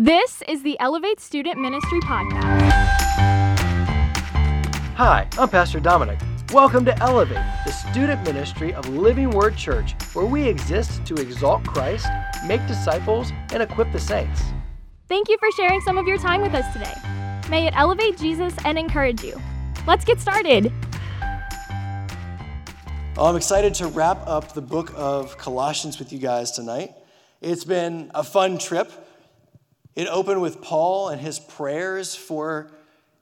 This 0.00 0.44
is 0.46 0.62
the 0.62 0.78
Elevate 0.78 1.18
Student 1.18 1.60
Ministry 1.60 1.98
Podcast. 1.98 2.70
Hi, 4.94 5.26
I'm 5.36 5.48
Pastor 5.48 5.80
Dominic. 5.80 6.20
Welcome 6.52 6.84
to 6.84 6.96
Elevate, 7.02 7.44
the 7.66 7.72
student 7.72 8.22
ministry 8.22 8.72
of 8.72 8.88
Living 8.88 9.30
Word 9.30 9.56
Church, 9.56 9.96
where 10.12 10.24
we 10.24 10.46
exist 10.46 11.04
to 11.06 11.16
exalt 11.16 11.64
Christ, 11.64 12.06
make 12.46 12.64
disciples, 12.68 13.32
and 13.52 13.60
equip 13.60 13.90
the 13.90 13.98
saints. 13.98 14.40
Thank 15.08 15.28
you 15.28 15.36
for 15.38 15.50
sharing 15.50 15.80
some 15.80 15.98
of 15.98 16.06
your 16.06 16.18
time 16.18 16.42
with 16.42 16.54
us 16.54 16.72
today. 16.72 16.94
May 17.50 17.66
it 17.66 17.72
elevate 17.76 18.18
Jesus 18.18 18.54
and 18.64 18.78
encourage 18.78 19.24
you. 19.24 19.36
Let's 19.84 20.04
get 20.04 20.20
started. 20.20 20.72
Well, 23.16 23.26
I'm 23.26 23.34
excited 23.34 23.74
to 23.74 23.88
wrap 23.88 24.20
up 24.28 24.54
the 24.54 24.62
book 24.62 24.92
of 24.94 25.36
Colossians 25.38 25.98
with 25.98 26.12
you 26.12 26.20
guys 26.20 26.52
tonight. 26.52 26.94
It's 27.40 27.64
been 27.64 28.12
a 28.14 28.22
fun 28.22 28.58
trip. 28.58 28.92
It 29.98 30.06
opened 30.06 30.40
with 30.40 30.62
Paul 30.62 31.08
and 31.08 31.20
his 31.20 31.40
prayers 31.40 32.14
for 32.14 32.70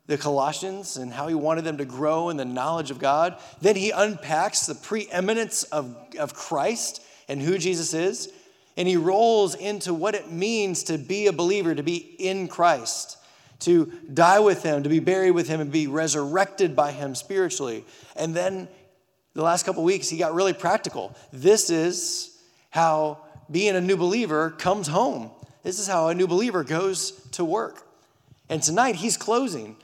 the 0.08 0.18
Colossians 0.18 0.98
and 0.98 1.10
how 1.10 1.26
he 1.26 1.34
wanted 1.34 1.64
them 1.64 1.78
to 1.78 1.86
grow 1.86 2.28
in 2.28 2.36
the 2.36 2.44
knowledge 2.44 2.90
of 2.90 2.98
God. 2.98 3.38
Then 3.62 3.76
he 3.76 3.92
unpacks 3.92 4.66
the 4.66 4.74
preeminence 4.74 5.62
of, 5.62 5.96
of 6.18 6.34
Christ 6.34 7.02
and 7.28 7.40
who 7.40 7.56
Jesus 7.56 7.94
is. 7.94 8.30
And 8.76 8.86
he 8.86 8.98
rolls 8.98 9.54
into 9.54 9.94
what 9.94 10.14
it 10.14 10.30
means 10.30 10.82
to 10.82 10.98
be 10.98 11.28
a 11.28 11.32
believer, 11.32 11.74
to 11.74 11.82
be 11.82 11.96
in 11.96 12.46
Christ, 12.46 13.16
to 13.60 13.90
die 14.12 14.40
with 14.40 14.62
him, 14.62 14.82
to 14.82 14.90
be 14.90 15.00
buried 15.00 15.30
with 15.30 15.48
him, 15.48 15.62
and 15.62 15.72
be 15.72 15.86
resurrected 15.86 16.76
by 16.76 16.92
him 16.92 17.14
spiritually. 17.14 17.86
And 18.16 18.34
then 18.34 18.68
the 19.32 19.42
last 19.42 19.64
couple 19.64 19.82
weeks, 19.82 20.10
he 20.10 20.18
got 20.18 20.34
really 20.34 20.52
practical. 20.52 21.16
This 21.32 21.70
is 21.70 22.38
how 22.68 23.24
being 23.50 23.76
a 23.76 23.80
new 23.80 23.96
believer 23.96 24.50
comes 24.50 24.88
home. 24.88 25.30
This 25.66 25.80
is 25.80 25.88
how 25.88 26.06
a 26.06 26.14
new 26.14 26.28
believer 26.28 26.62
goes 26.62 27.10
to 27.32 27.44
work. 27.44 27.82
And 28.48 28.62
tonight 28.62 28.94
he's 28.94 29.16
closing. 29.16 29.74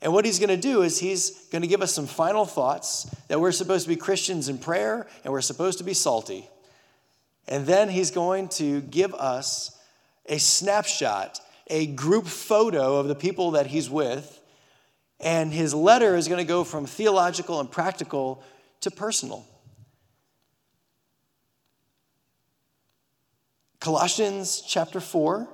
And 0.00 0.12
what 0.12 0.24
he's 0.24 0.38
going 0.38 0.48
to 0.48 0.56
do 0.56 0.82
is 0.82 1.00
he's 1.00 1.30
going 1.46 1.62
to 1.62 1.66
give 1.66 1.82
us 1.82 1.92
some 1.92 2.06
final 2.06 2.44
thoughts 2.44 3.12
that 3.26 3.40
we're 3.40 3.50
supposed 3.50 3.82
to 3.82 3.88
be 3.88 3.96
Christians 3.96 4.48
in 4.48 4.58
prayer 4.58 5.08
and 5.24 5.32
we're 5.32 5.40
supposed 5.40 5.78
to 5.78 5.84
be 5.84 5.92
salty. 5.92 6.48
And 7.48 7.66
then 7.66 7.88
he's 7.88 8.12
going 8.12 8.46
to 8.50 8.80
give 8.82 9.12
us 9.14 9.76
a 10.26 10.38
snapshot, 10.38 11.40
a 11.66 11.86
group 11.86 12.28
photo 12.28 12.98
of 12.98 13.08
the 13.08 13.16
people 13.16 13.50
that 13.50 13.66
he's 13.66 13.90
with. 13.90 14.40
And 15.18 15.52
his 15.52 15.74
letter 15.74 16.14
is 16.14 16.28
going 16.28 16.38
to 16.38 16.48
go 16.48 16.62
from 16.62 16.86
theological 16.86 17.58
and 17.58 17.68
practical 17.68 18.40
to 18.82 18.92
personal. 18.92 19.48
Colossians 23.84 24.62
chapter 24.66 24.98
4, 24.98 25.46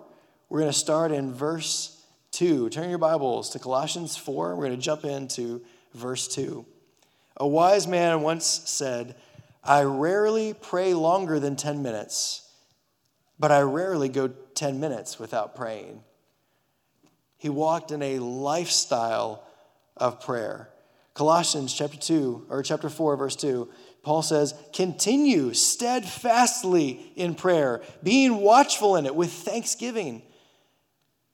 we're 0.49 0.61
going 0.61 0.71
to 0.71 0.79
start 0.79 1.11
in 1.11 1.35
verse 1.35 2.01
2. 2.31 2.71
Turn 2.71 2.89
your 2.89 2.97
Bibles 2.97 3.51
to 3.51 3.59
Colossians 3.59 4.17
4. 4.17 4.55
We're 4.55 4.67
going 4.67 4.79
to 4.79 4.81
jump 4.81 5.05
into 5.05 5.63
verse 5.95 6.29
2. 6.29 6.65
A 7.39 7.49
wise 7.49 7.89
man 7.89 8.21
once 8.21 8.47
said, 8.47 9.17
I 9.65 9.83
rarely 9.83 10.55
pray 10.55 10.95
longer 10.95 11.41
than 11.41 11.57
10 11.57 11.83
minutes, 11.83 12.49
but 13.41 13.51
I 13.51 13.63
rarely 13.63 14.09
go 14.09 14.29
10 14.29 14.79
minutes 14.79 15.19
without 15.19 15.57
praying. 15.57 16.05
He 17.37 17.49
walked 17.49 17.91
in 17.91 18.01
a 18.01 18.21
lifestyle 18.21 19.43
of 19.97 20.21
prayer. 20.21 20.71
Colossians 21.15 21.75
chapter 21.75 21.99
2 21.99 22.47
or 22.49 22.63
chapter 22.63 22.89
4 22.89 23.17
verse 23.17 23.35
2 23.35 23.69
Paul 24.03 24.23
says, 24.23 24.55
continue 24.73 25.53
steadfastly 25.53 27.13
in 27.17 27.35
prayer, 27.35 27.83
being 28.03 28.39
watchful 28.39 28.97
in 28.97 29.07
it 29.07 29.15
with 29.15 29.31
thanksgiving. 29.31 30.23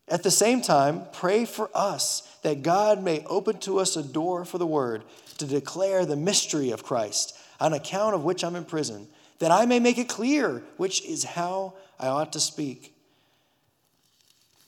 At 0.08 0.22
the 0.22 0.30
same 0.30 0.62
time, 0.62 1.04
pray 1.12 1.44
for 1.44 1.70
us 1.74 2.22
that 2.42 2.62
God 2.62 3.02
may 3.02 3.24
open 3.26 3.58
to 3.60 3.78
us 3.78 3.96
a 3.96 4.02
door 4.02 4.44
for 4.44 4.58
the 4.58 4.66
word 4.66 5.04
to 5.38 5.46
declare 5.46 6.04
the 6.04 6.16
mystery 6.16 6.70
of 6.70 6.82
Christ, 6.82 7.36
on 7.60 7.72
account 7.72 8.14
of 8.14 8.24
which 8.24 8.42
I'm 8.42 8.56
in 8.56 8.64
prison, 8.64 9.08
that 9.38 9.50
I 9.50 9.66
may 9.66 9.80
make 9.80 9.98
it 9.98 10.08
clear 10.08 10.62
which 10.76 11.04
is 11.04 11.24
how 11.24 11.74
I 11.98 12.08
ought 12.08 12.32
to 12.32 12.40
speak. 12.40 12.94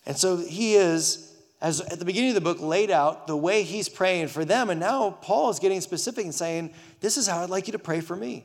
And 0.06 0.16
so 0.16 0.36
he 0.36 0.74
is 0.74 1.28
as 1.60 1.80
at 1.80 1.98
the 1.98 2.04
beginning 2.04 2.30
of 2.30 2.34
the 2.34 2.40
book 2.40 2.60
laid 2.60 2.90
out 2.90 3.26
the 3.26 3.36
way 3.36 3.62
he's 3.62 3.88
praying 3.88 4.28
for 4.28 4.44
them 4.44 4.70
and 4.70 4.78
now 4.78 5.10
paul 5.22 5.50
is 5.50 5.58
getting 5.58 5.80
specific 5.80 6.24
and 6.24 6.34
saying 6.34 6.72
this 7.00 7.16
is 7.16 7.26
how 7.26 7.42
i'd 7.42 7.50
like 7.50 7.66
you 7.66 7.72
to 7.72 7.78
pray 7.78 8.00
for 8.00 8.16
me. 8.16 8.44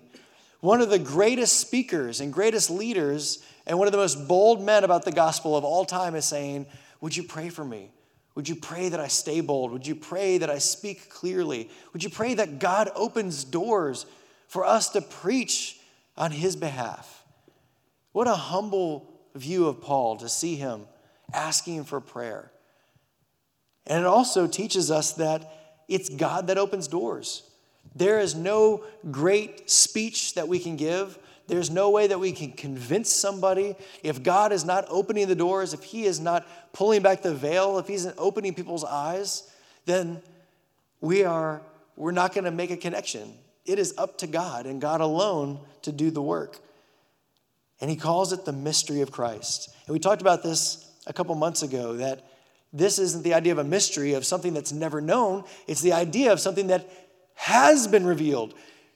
One 0.59 0.80
of 0.80 0.90
the 0.90 1.00
greatest 1.00 1.59
speakers 1.59 2.22
and 2.22 2.31
greatest 2.31 2.69
leaders 2.69 3.44
and 3.68 3.78
one 3.78 3.88
of 3.88 3.91
the 3.91 3.97
most 3.97 4.28
bold 4.30 4.64
men 4.64 4.86
about 4.86 5.03
the 5.03 5.12
gospel 5.12 5.58
of 5.58 5.66
all 5.66 5.84
time 5.84 6.16
is 6.16 6.25
saying 6.25 6.68
would 7.02 7.18
you 7.18 7.24
pray 7.24 7.50
for 7.50 7.66
me? 7.66 7.91
Would 8.36 8.47
you 8.47 8.56
pray 8.56 8.90
that 8.90 9.00
i 9.00 9.08
stay 9.08 9.41
bold? 9.41 9.72
Would 9.72 9.86
you 9.86 9.96
pray 9.96 10.38
that 10.38 10.50
i 10.50 10.58
speak 10.58 11.09
clearly? 11.09 11.69
Would 11.91 12.03
you 12.03 12.09
pray 12.09 12.34
that 12.36 12.59
god 12.59 12.90
opens 12.96 13.44
doors 13.44 14.06
for 14.47 14.66
us 14.66 14.90
to 14.90 15.02
preach 15.02 15.80
on 16.16 16.31
his 16.31 16.56
behalf? 16.56 17.24
What 18.14 18.28
a 18.28 18.35
humble 18.35 19.12
view 19.35 19.68
of 19.68 19.81
paul 19.81 20.16
to 20.18 20.30
see 20.30 20.56
him 20.56 20.85
asking 21.34 21.84
for 21.84 22.00
prayer. 22.00 22.52
And 23.85 24.00
it 24.00 24.06
also 24.06 24.47
teaches 24.47 24.91
us 24.91 25.14
that 25.14 25.84
it's 25.90 26.08
God 26.09 26.47
that 26.47 26.58
opens 26.58 26.88
doors. 26.88 27.44
There 27.95 28.19
is 28.19 28.35
no 28.35 28.83
great 29.11 29.69
speech 29.69 30.35
that 30.35 30.47
we 30.47 30.59
can 30.59 30.75
give. 30.75 31.17
There's 31.47 31.69
no 31.69 31.89
way 31.89 32.07
that 32.07 32.19
we 32.19 32.31
can 32.31 32.51
convince 32.51 33.11
somebody. 33.11 33.75
If 34.01 34.23
God 34.23 34.51
is 34.51 34.65
not 34.65 34.85
opening 34.89 35.27
the 35.27 35.35
doors, 35.35 35.73
if 35.73 35.83
He 35.83 36.05
is 36.05 36.19
not 36.19 36.47
pulling 36.73 37.01
back 37.01 37.21
the 37.21 37.33
veil, 37.33 37.77
if 37.79 37.87
He's 37.87 38.05
not 38.05 38.15
opening 38.17 38.53
people's 38.53 38.83
eyes, 38.83 39.51
then 39.85 40.21
we 41.01 41.23
are 41.23 41.61
we're 41.95 42.11
not 42.11 42.33
going 42.33 42.45
to 42.45 42.51
make 42.51 42.71
a 42.71 42.77
connection. 42.77 43.33
It 43.65 43.77
is 43.77 43.93
up 43.97 44.17
to 44.19 44.27
God 44.27 44.65
and 44.65 44.81
God 44.81 45.01
alone 45.01 45.59
to 45.83 45.91
do 45.91 46.09
the 46.09 46.21
work. 46.21 46.59
And 47.79 47.89
He 47.89 47.95
calls 47.95 48.33
it 48.33 48.45
the 48.45 48.53
mystery 48.53 49.01
of 49.01 49.11
Christ. 49.11 49.69
And 49.85 49.93
we 49.93 49.99
talked 49.99 50.21
about 50.21 50.41
this 50.41 50.89
a 51.05 51.13
couple 51.13 51.35
months 51.35 51.61
ago 51.61 51.97
that 51.97 52.25
this 52.71 52.97
isn't 52.97 53.23
the 53.23 53.35
idea 53.35 53.51
of 53.51 53.59
a 53.59 53.63
mystery 53.63 54.13
of 54.13 54.25
something 54.25 54.53
that's 54.53 54.71
never 54.71 54.99
known, 54.99 55.43
it's 55.67 55.81
the 55.81 55.93
idea 55.93 56.33
of 56.33 56.39
something 56.39 56.67
that 56.67 57.03
has 57.35 57.88
been 57.88 58.05
revealed. 58.05 58.53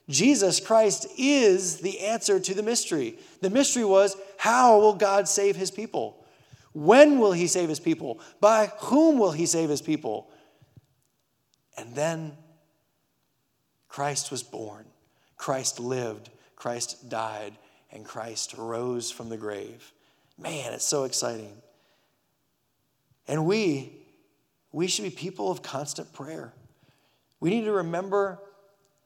Jesus 0.10 0.60
Christ 0.60 1.08
is 1.18 1.78
the 1.78 2.00
answer 2.00 2.40
to 2.40 2.54
the 2.54 2.64
mystery. 2.64 3.18
The 3.42 3.50
mystery 3.50 3.84
was 3.84 4.16
how 4.38 4.80
will 4.80 4.94
God 4.94 5.28
save 5.28 5.56
his 5.56 5.72
people? 5.72 6.26
When 6.74 7.20
will 7.20 7.34
he 7.34 7.48
save 7.48 7.70
his 7.70 7.80
people? 7.80 8.20
By 8.40 8.72
whom 8.80 9.18
will 9.18 9.32
he 9.32 9.46
save 9.46 9.70
his 9.70 9.82
people? 9.82 10.30
And 11.78 11.94
then 11.94 12.38
Christ 13.88 14.32
was 14.32 14.44
born, 14.44 14.86
Christ 15.38 15.80
lived, 15.80 16.30
Christ 16.56 17.10
died, 17.10 17.58
and 17.92 18.06
Christ 18.06 18.56
rose 18.58 19.12
from 19.12 19.30
the 19.30 19.38
grave. 19.38 19.92
Man, 20.38 20.74
it's 20.74 20.86
so 20.86 21.04
exciting. 21.04 21.54
And 23.28 23.46
we, 23.46 23.92
we 24.72 24.88
should 24.88 25.04
be 25.04 25.10
people 25.10 25.52
of 25.52 25.62
constant 25.62 26.14
prayer. 26.14 26.54
We 27.40 27.50
need 27.50 27.66
to 27.66 27.72
remember, 27.72 28.40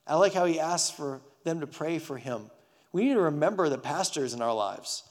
I 0.07 0.15
like 0.15 0.33
how 0.33 0.45
he 0.45 0.59
asks 0.59 0.89
for 0.89 1.21
them 1.43 1.59
to 1.59 1.67
pray 1.67 1.99
for 1.99 2.17
him. 2.17 2.49
We 2.93 3.05
need 3.05 3.13
to 3.13 3.21
remember 3.21 3.69
the 3.69 3.77
pastors 3.77 4.33
in 4.33 4.41
our 4.41 4.53
lives. 4.53 5.03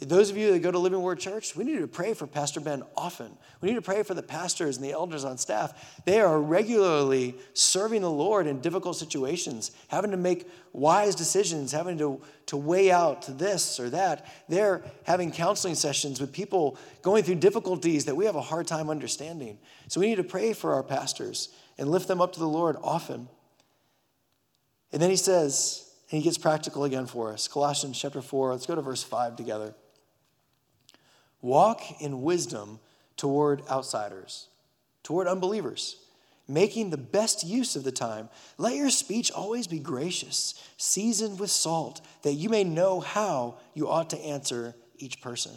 Those 0.00 0.30
of 0.30 0.36
you 0.36 0.52
that 0.52 0.60
go 0.60 0.70
to 0.70 0.78
Living 0.78 1.02
Word 1.02 1.18
Church, 1.18 1.56
we 1.56 1.64
need 1.64 1.80
to 1.80 1.88
pray 1.88 2.14
for 2.14 2.28
Pastor 2.28 2.60
Ben 2.60 2.84
often. 2.96 3.36
We 3.60 3.68
need 3.68 3.74
to 3.74 3.82
pray 3.82 4.04
for 4.04 4.14
the 4.14 4.22
pastors 4.22 4.76
and 4.76 4.86
the 4.86 4.92
elders 4.92 5.24
on 5.24 5.38
staff. 5.38 6.00
They 6.04 6.20
are 6.20 6.40
regularly 6.40 7.34
serving 7.52 8.02
the 8.02 8.10
Lord 8.10 8.46
in 8.46 8.60
difficult 8.60 8.96
situations, 8.96 9.72
having 9.88 10.12
to 10.12 10.16
make 10.16 10.48
wise 10.72 11.16
decisions, 11.16 11.72
having 11.72 11.98
to, 11.98 12.22
to 12.46 12.56
weigh 12.56 12.92
out 12.92 13.26
this 13.38 13.80
or 13.80 13.90
that. 13.90 14.32
They're 14.48 14.84
having 15.02 15.32
counseling 15.32 15.74
sessions 15.74 16.20
with 16.20 16.32
people 16.32 16.78
going 17.02 17.24
through 17.24 17.36
difficulties 17.36 18.04
that 18.04 18.14
we 18.14 18.24
have 18.26 18.36
a 18.36 18.40
hard 18.40 18.68
time 18.68 18.90
understanding. 18.90 19.58
So 19.88 19.98
we 19.98 20.06
need 20.06 20.16
to 20.16 20.24
pray 20.24 20.52
for 20.52 20.74
our 20.74 20.84
pastors 20.84 21.48
and 21.78 21.90
lift 21.90 22.08
them 22.08 22.20
up 22.20 22.32
to 22.32 22.40
the 22.40 22.48
Lord 22.48 22.76
often. 22.82 23.28
And 24.92 25.00
then 25.00 25.10
he 25.10 25.16
says, 25.16 25.90
and 26.10 26.18
he 26.18 26.24
gets 26.24 26.38
practical 26.38 26.84
again 26.84 27.06
for 27.06 27.32
us. 27.32 27.48
Colossians 27.48 27.98
chapter 27.98 28.22
4, 28.22 28.52
let's 28.52 28.66
go 28.66 28.74
to 28.74 28.82
verse 28.82 29.02
5 29.02 29.36
together. 29.36 29.74
Walk 31.40 31.82
in 32.00 32.22
wisdom 32.22 32.80
toward 33.16 33.62
outsiders, 33.68 34.48
toward 35.02 35.26
unbelievers, 35.26 35.96
making 36.48 36.90
the 36.90 36.96
best 36.96 37.44
use 37.44 37.76
of 37.76 37.84
the 37.84 37.92
time. 37.92 38.28
Let 38.56 38.74
your 38.74 38.90
speech 38.90 39.30
always 39.30 39.66
be 39.66 39.78
gracious, 39.78 40.54
seasoned 40.78 41.38
with 41.38 41.50
salt, 41.50 42.00
that 42.22 42.32
you 42.32 42.48
may 42.48 42.64
know 42.64 43.00
how 43.00 43.58
you 43.74 43.88
ought 43.88 44.10
to 44.10 44.18
answer 44.18 44.74
each 44.96 45.20
person. 45.20 45.52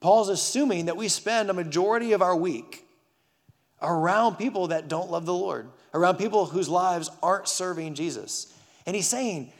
Paul's 0.00 0.28
assuming 0.28 0.86
that 0.86 0.96
we 0.96 1.08
spend 1.08 1.50
a 1.50 1.54
majority 1.54 2.12
of 2.12 2.22
our 2.22 2.36
week 2.36 2.85
around 3.82 4.36
people 4.36 4.68
that 4.68 4.88
don't 4.88 5.10
love 5.10 5.26
the 5.26 5.34
Lord, 5.34 5.68
around 5.92 6.16
people 6.16 6.46
whose 6.46 6.68
lives 6.68 7.10
aren't 7.22 7.48
serving 7.48 7.94
Jesus. 7.94 8.52
And 8.86 8.96
he's 8.96 9.08
saying, 9.08 9.52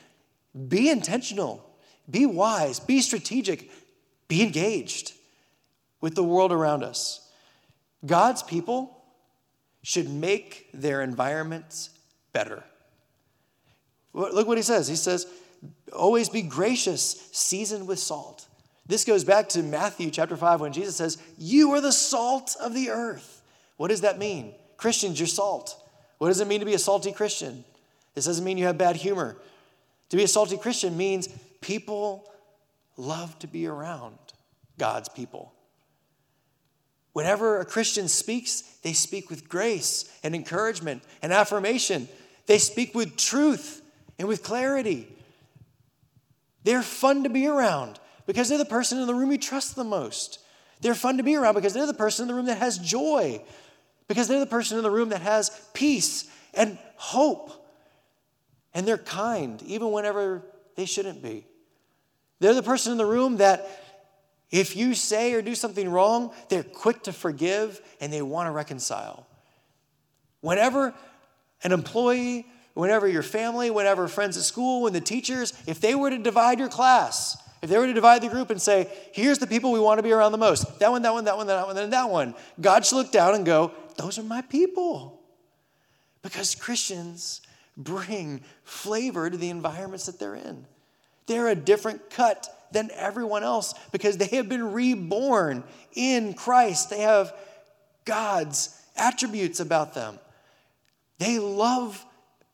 be 0.69 0.89
intentional, 0.89 1.69
be 2.11 2.27
wise, 2.27 2.81
be 2.81 3.01
strategic, 3.01 3.71
be 4.29 4.43
engaged. 4.43 5.13
with 6.01 6.15
the 6.15 6.25
world 6.25 6.53
around 6.53 6.85
us. 6.85 7.29
God's 8.05 8.43
people 8.43 9.03
should 9.83 10.09
make 10.09 10.69
their 10.73 11.03
environments 11.03 11.91
better. 12.33 12.63
Look 14.13 14.47
what 14.47 14.59
he 14.59 14.63
says. 14.63 14.89
He 14.89 14.97
says, 14.97 15.27
always 15.93 16.29
be 16.29 16.43
gracious, 16.43 17.29
seasoned 17.33 17.87
with 17.89 17.99
salt. 17.99 18.47
This 18.87 19.05
goes 19.05 19.25
back 19.25 19.49
to 19.51 19.63
Matthew 19.63 20.11
chapter 20.11 20.37
5 20.37 20.61
when 20.61 20.73
Jesus 20.73 20.97
says, 20.97 21.19
You 21.39 21.73
are 21.73 21.81
the 21.81 21.93
salt 21.93 22.57
of 22.61 22.73
the 22.73 22.91
earth. 22.91 23.36
What 23.77 23.89
does 23.89 24.03
that 24.03 24.19
mean? 24.19 24.55
Christians, 24.77 25.19
you're 25.19 25.27
salt. 25.27 25.83
What 26.19 26.29
does 26.29 26.41
it 26.41 26.49
mean 26.49 26.61
to 26.61 26.67
be 26.67 26.75
a 26.75 26.79
salty 26.79 27.13
Christian? 27.13 27.65
This 28.15 28.25
doesn't 28.25 28.45
mean 28.45 28.59
you 28.59 28.67
have 28.67 28.79
bad 28.79 28.97
humor. 28.97 29.37
To 30.11 30.17
be 30.17 30.25
a 30.25 30.29
salty 30.29 30.57
Christian 30.57 30.97
means 30.97 31.29
people 31.61 32.31
love 32.97 33.39
to 33.41 33.47
be 33.47 33.67
around 33.67 34.17
God's 34.79 35.09
people. 35.09 35.53
Whenever 37.13 37.61
a 37.61 37.65
Christian 37.65 38.09
speaks, 38.09 38.61
they 38.83 38.93
speak 38.93 39.31
with 39.31 39.49
grace 39.49 40.05
and 40.23 40.35
encouragement 40.35 41.03
and 41.23 41.33
affirmation. 41.33 42.09
They 42.47 42.59
speak 42.59 42.95
with 42.95 43.17
truth 43.17 43.83
and 44.19 44.29
with 44.29 44.43
clarity. 44.43 45.09
They're 46.65 46.83
fun 46.83 47.23
to 47.25 47.31
be 47.31 47.47
around 47.47 47.99
because 48.27 48.49
they're 48.49 48.59
the 48.59 48.65
person 48.65 48.99
in 48.99 49.07
the 49.07 49.15
room 49.15 49.33
you 49.33 49.39
trust 49.39 49.77
the 49.77 49.85
most. 49.85 50.41
They're 50.81 50.95
fun 50.95 51.17
to 51.17 51.23
be 51.23 51.37
around 51.37 51.55
because 51.55 51.73
they're 51.73 51.87
the 51.87 51.95
person 51.95 52.25
in 52.25 52.29
the 52.29 52.35
room 52.35 52.47
that 52.47 52.59
has 52.59 52.79
joy, 52.79 53.41
because 54.09 54.29
they're 54.29 54.41
the 54.41 54.47
person 54.47 54.77
in 54.77 54.83
the 54.83 54.91
room 54.91 55.11
that 55.11 55.23
has 55.23 55.51
peace 55.75 56.29
and 56.55 56.79
hope. 56.97 57.53
And 58.75 58.87
they're 58.87 58.99
kind, 58.99 59.63
even 59.63 59.91
whenever 59.91 60.43
they 60.77 60.85
shouldn't 60.85 61.23
be. 61.23 61.47
They're 62.41 62.55
the 62.55 62.63
person 62.63 62.93
in 62.93 62.99
the 62.99 63.07
room 63.07 63.39
that 63.39 63.69
if 64.51 64.77
you 64.77 64.95
say 64.95 65.33
or 65.33 65.43
do 65.43 65.55
something 65.55 65.89
wrong, 65.89 66.33
they're 66.49 66.63
quick 66.63 67.03
to 67.05 67.13
forgive 67.13 67.81
and 68.01 68.13
they 68.13 68.23
want 68.23 68.47
to 68.47 68.53
reconcile. 68.53 69.27
Whenever 70.41 70.95
an 71.65 71.73
employee, 71.73 72.47
whenever 72.75 73.09
your 73.09 73.23
family, 73.23 73.71
whenever 73.71 74.07
friends 74.07 74.37
at 74.37 74.43
school, 74.45 74.83
when 74.83 74.93
the 74.93 75.01
teachers, 75.01 75.53
if 75.67 75.81
they 75.81 75.95
were 75.95 76.11
to 76.11 76.19
divide 76.19 76.59
your 76.59 76.69
class, 76.69 77.37
if 77.63 77.71
they 77.71 77.79
were 77.79 77.87
to 77.87 77.95
divide 77.95 78.23
the 78.23 78.29
group 78.29 78.51
and 78.51 78.61
say, 78.61 78.89
here's 79.13 79.39
the 79.39 79.47
people 79.47 79.73
we 79.73 79.81
want 79.81 79.99
to 79.99 80.03
be 80.03 80.13
around 80.13 80.33
the 80.33 80.39
most 80.39 80.79
that 80.79 80.91
one, 80.91 81.03
that 81.03 81.13
one, 81.13 81.25
that 81.25 81.37
one, 81.37 81.47
that 81.47 81.67
one, 81.67 81.77
and 81.77 81.93
that 81.93 82.11
one, 82.11 82.35
God 82.61 82.85
should 82.85 82.97
look 82.97 83.11
down 83.11 83.35
and 83.35 83.45
go, 83.45 83.73
those 83.97 84.19
are 84.19 84.23
my 84.23 84.43
people. 84.43 85.21
Because 86.23 86.55
Christians 86.55 87.41
bring 87.77 88.43
flavor 88.65 89.29
to 89.31 89.37
the 89.37 89.51
environments 89.51 90.07
that 90.07 90.19
they're 90.19 90.35
in. 90.35 90.67
They're 91.27 91.49
a 91.49 91.55
different 91.55 92.11
cut 92.11 92.49
than 92.73 92.91
everyone 92.95 93.43
else 93.43 93.75
because 93.93 94.17
they 94.17 94.27
have 94.27 94.49
been 94.49 94.73
reborn 94.73 95.65
in 95.95 96.35
Christ. 96.35 96.91
They 96.91 97.01
have 97.01 97.33
God's 98.05 98.81
attributes 98.97 99.61
about 99.61 99.95
them. 99.95 100.19
They 101.19 101.39
love 101.39 102.05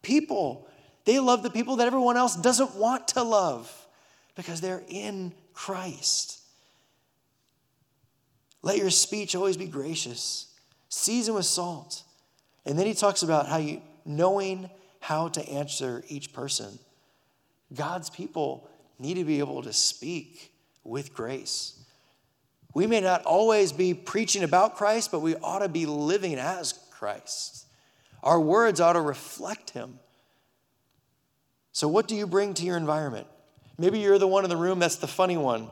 people. 0.02 0.66
They 1.04 1.18
love 1.18 1.42
the 1.42 1.50
people 1.50 1.76
that 1.76 1.86
everyone 1.86 2.16
else 2.16 2.36
doesn't 2.36 2.76
want 2.76 3.08
to 3.08 3.22
love 3.22 3.70
because 4.34 4.60
they're 4.60 4.82
in 4.88 5.32
Christ. 5.54 6.40
Let 8.62 8.78
your 8.78 8.90
speech 8.90 9.34
always 9.34 9.56
be 9.56 9.66
gracious, 9.66 10.46
season 10.92 11.34
with 11.34 11.46
salt. 11.46 12.02
And 12.66 12.78
then 12.78 12.86
he 12.86 12.94
talks 12.94 13.22
about 13.22 13.48
how 13.48 13.56
you 13.56 13.80
knowing 14.04 14.70
how 15.00 15.28
to 15.28 15.48
answer 15.48 16.04
each 16.08 16.32
person. 16.32 16.78
God's 17.74 18.10
people 18.10 18.68
need 18.98 19.14
to 19.14 19.24
be 19.24 19.38
able 19.38 19.62
to 19.62 19.72
speak 19.72 20.52
with 20.84 21.14
grace. 21.14 21.78
We 22.74 22.86
may 22.86 23.00
not 23.00 23.24
always 23.24 23.72
be 23.72 23.94
preaching 23.94 24.42
about 24.42 24.76
Christ, 24.76 25.10
but 25.10 25.20
we 25.20 25.34
ought 25.36 25.60
to 25.60 25.68
be 25.68 25.86
living 25.86 26.34
as 26.34 26.74
Christ. 26.90 27.66
Our 28.22 28.40
words 28.40 28.80
ought 28.80 28.92
to 28.92 29.00
reflect 29.00 29.70
Him. 29.70 29.98
So, 31.72 31.88
what 31.88 32.06
do 32.06 32.14
you 32.14 32.26
bring 32.26 32.54
to 32.54 32.64
your 32.64 32.76
environment? 32.76 33.26
Maybe 33.78 33.98
you're 33.98 34.18
the 34.18 34.28
one 34.28 34.44
in 34.44 34.50
the 34.50 34.56
room 34.56 34.78
that's 34.78 34.96
the 34.96 35.08
funny 35.08 35.36
one. 35.36 35.70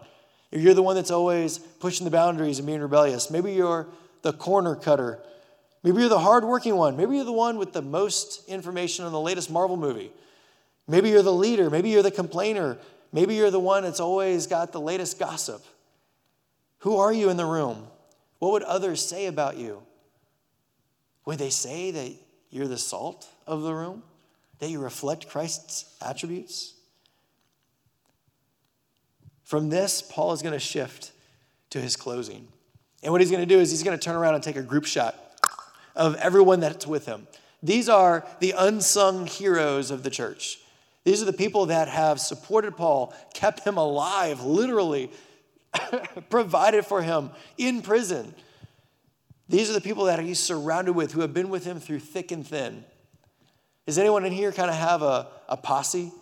Or 0.52 0.58
you're 0.58 0.74
the 0.74 0.82
one 0.82 0.96
that's 0.96 1.10
always 1.10 1.58
pushing 1.58 2.04
the 2.04 2.10
boundaries 2.10 2.58
and 2.58 2.66
being 2.66 2.80
rebellious. 2.80 3.30
Maybe 3.30 3.52
you're 3.52 3.86
the 4.22 4.32
corner 4.32 4.74
cutter. 4.74 5.18
Maybe 5.82 6.00
you're 6.00 6.08
the 6.08 6.18
hardworking 6.18 6.76
one. 6.76 6.96
Maybe 6.96 7.16
you're 7.16 7.24
the 7.24 7.32
one 7.32 7.56
with 7.56 7.72
the 7.72 7.82
most 7.82 8.48
information 8.48 9.04
on 9.04 9.12
the 9.12 9.20
latest 9.20 9.50
Marvel 9.50 9.76
movie. 9.76 10.12
Maybe 10.86 11.10
you're 11.10 11.22
the 11.22 11.32
leader. 11.32 11.70
Maybe 11.70 11.90
you're 11.90 12.02
the 12.02 12.10
complainer. 12.10 12.76
Maybe 13.12 13.34
you're 13.34 13.50
the 13.50 13.60
one 13.60 13.82
that's 13.84 14.00
always 14.00 14.46
got 14.46 14.72
the 14.72 14.80
latest 14.80 15.18
gossip. 15.18 15.64
Who 16.78 16.96
are 16.98 17.12
you 17.12 17.30
in 17.30 17.36
the 17.36 17.46
room? 17.46 17.86
What 18.38 18.52
would 18.52 18.62
others 18.62 19.04
say 19.04 19.26
about 19.26 19.56
you? 19.56 19.82
Would 21.26 21.38
they 21.38 21.50
say 21.50 21.90
that 21.90 22.12
you're 22.50 22.68
the 22.68 22.78
salt 22.78 23.28
of 23.46 23.62
the 23.62 23.74
room? 23.74 24.02
That 24.58 24.70
you 24.70 24.80
reflect 24.80 25.28
Christ's 25.28 25.94
attributes? 26.04 26.74
From 29.44 29.68
this, 29.68 30.02
Paul 30.02 30.32
is 30.32 30.42
going 30.42 30.52
to 30.52 30.60
shift 30.60 31.12
to 31.70 31.80
his 31.80 31.96
closing. 31.96 32.48
And 33.02 33.12
what 33.12 33.20
he's 33.20 33.30
going 33.30 33.46
to 33.46 33.54
do 33.54 33.60
is 33.60 33.70
he's 33.70 33.82
going 33.82 33.98
to 33.98 34.02
turn 34.02 34.16
around 34.16 34.34
and 34.34 34.42
take 34.42 34.56
a 34.56 34.62
group 34.62 34.84
shot 34.84 35.16
of 35.96 36.16
everyone 36.16 36.60
that's 36.60 36.86
with 36.86 37.06
him. 37.06 37.26
These 37.62 37.88
are 37.88 38.26
the 38.40 38.54
unsung 38.56 39.26
heroes 39.26 39.90
of 39.90 40.02
the 40.02 40.10
church. 40.10 40.58
These 41.04 41.22
are 41.22 41.26
the 41.26 41.32
people 41.32 41.66
that 41.66 41.88
have 41.88 42.20
supported 42.20 42.76
Paul, 42.76 43.14
kept 43.34 43.66
him 43.66 43.76
alive, 43.76 44.42
literally, 44.42 45.10
provided 46.30 46.84
for 46.84 47.02
him 47.02 47.30
in 47.56 47.82
prison. 47.82 48.34
These 49.48 49.70
are 49.70 49.72
the 49.72 49.80
people 49.80 50.04
that 50.04 50.20
he's 50.20 50.38
surrounded 50.38 50.92
with 50.92 51.12
who 51.12 51.22
have 51.22 51.34
been 51.34 51.48
with 51.48 51.64
him 51.64 51.80
through 51.80 52.00
thick 52.00 52.30
and 52.32 52.46
thin. 52.46 52.84
Does 53.86 53.98
anyone 53.98 54.24
in 54.24 54.32
here 54.32 54.52
kind 54.52 54.70
of 54.70 54.76
have 54.76 55.02
a, 55.02 55.26
a 55.48 55.56
posse? 55.56 56.12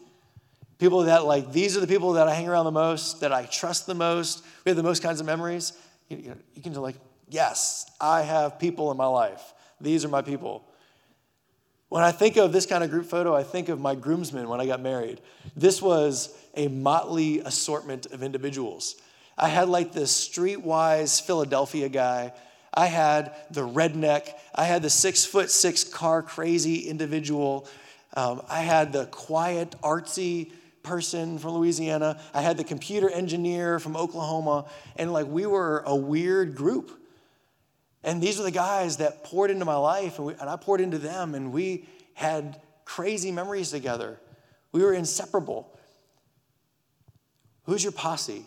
People 0.79 1.03
that, 1.03 1.25
like, 1.25 1.53
these 1.53 1.77
are 1.77 1.81
the 1.81 1.89
people 1.89 2.13
that 2.13 2.29
I 2.29 2.35
hang 2.35 2.49
around 2.49 2.65
the 2.65 2.71
most, 2.71 3.21
that 3.21 3.33
I 3.33 3.45
trust 3.47 3.87
the 3.87 3.95
most, 3.95 4.45
we 4.65 4.71
have 4.71 4.77
the 4.77 4.83
most 4.83 5.03
kinds 5.03 5.21
of 5.21 5.27
memories. 5.27 5.73
You, 6.09 6.37
you 6.55 6.63
can, 6.63 6.73
just 6.73 6.83
like, 6.83 6.97
yes, 7.29 7.91
I 8.01 8.23
have 8.23 8.59
people 8.59 8.91
in 8.91 8.97
my 8.97 9.07
life. 9.07 9.53
These 9.81 10.05
are 10.05 10.09
my 10.09 10.23
people. 10.23 10.65
When 11.89 12.03
I 12.03 12.13
think 12.13 12.37
of 12.37 12.53
this 12.53 12.67
kind 12.67 12.85
of 12.85 12.91
group 12.91 13.07
photo, 13.07 13.35
I 13.35 13.43
think 13.43 13.69
of 13.69 13.81
my 13.81 13.95
groomsmen 13.95 14.49
when 14.49 14.61
I 14.61 14.67
got 14.67 14.81
married. 14.81 15.21
This 15.57 15.81
was 15.81 16.37
a 16.55 16.69
motley 16.69 17.41
assortment 17.41 18.07
of 18.07 18.23
individuals. 18.23 18.97
I 19.37 19.49
had 19.49 19.69
like 19.69 19.93
this 19.93 20.29
streetwise 20.29 21.23
Philadelphia 21.23 21.89
guy. 21.89 22.33
I 22.75 22.87
had 22.87 23.35
the 23.51 23.67
redneck. 23.67 24.31
I 24.55 24.65
had 24.65 24.83
the 24.83 24.91
six 24.91 25.25
foot 25.25 25.51
six 25.51 25.85
car 25.85 26.23
crazy 26.23 26.89
individual. 26.89 27.67
Um, 28.15 28.43
I 28.49 28.61
had 28.61 28.93
the 28.93 29.07
quiet, 29.07 29.75
artsy 29.83 30.53
person 30.89 31.39
from 31.39 31.53
Louisiana. 31.53 32.19
I 32.33 32.41
had 32.41 32.57
the 32.57 32.65
computer 32.65 33.11
engineer 33.11 33.79
from 33.79 33.97
Oklahoma. 33.97 34.65
And 34.97 35.13
like 35.13 35.27
we 35.27 35.47
were 35.47 35.83
a 35.87 35.95
weird 35.95 36.55
group. 36.57 36.91
And 38.03 38.23
these 38.23 38.41
are 38.41 38.43
the 38.43 38.51
guys 38.51 38.97
that 38.99 39.25
poured 39.25 39.51
into 39.51 39.65
my 39.65 39.77
life, 39.77 40.19
and, 40.19 40.27
we, 40.29 40.33
and 40.35 40.49
I 40.49 40.57
poured 40.57 40.81
into 40.81 40.99
them, 40.99 41.35
and 41.35 41.53
we 41.53 41.87
had 42.15 42.61
crazy 42.85 43.31
memories 43.33 43.71
together. 43.71 44.19
We 44.73 44.83
were 44.83 44.95
inseparable. 44.95 45.69
Who's 47.65 47.83
your 47.83 47.93
posse? 47.93 48.47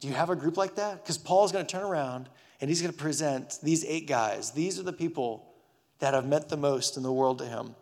Do 0.00 0.08
you 0.08 0.14
have 0.14 0.30
a 0.30 0.36
group 0.36 0.56
like 0.56 0.76
that? 0.76 1.02
Because 1.02 1.18
Paul's 1.18 1.52
going 1.52 1.66
to 1.66 1.70
turn 1.70 1.82
around 1.82 2.28
and 2.60 2.68
he's 2.68 2.80
going 2.80 2.92
to 2.92 2.98
present 2.98 3.58
these 3.62 3.84
eight 3.84 4.06
guys. 4.06 4.52
These 4.52 4.78
are 4.78 4.84
the 4.84 4.92
people 4.92 5.52
that 5.98 6.14
have 6.14 6.26
meant 6.26 6.48
the 6.48 6.56
most 6.56 6.96
in 6.96 7.02
the 7.02 7.12
world 7.12 7.38
to 7.38 7.44
him. 7.44 7.74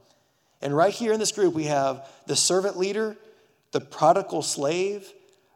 And 0.62 0.74
right 0.74 0.92
here 0.92 1.12
in 1.12 1.20
this 1.20 1.32
group, 1.32 1.54
we 1.54 1.64
have 1.64 2.08
the 2.26 2.36
servant 2.36 2.78
leader, 2.78 3.16
the 3.72 3.80
prodigal 3.80 4.42
slave, 4.42 5.12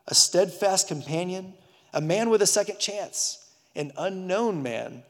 a 0.06 0.14
steadfast 0.14 0.88
companion, 0.88 1.54
a 1.92 2.00
man 2.00 2.30
with 2.30 2.42
a 2.42 2.47
second 2.47 2.78
chance, 2.78 3.50
an 3.75 3.92
unknown 3.97 4.62
man, 4.62 5.02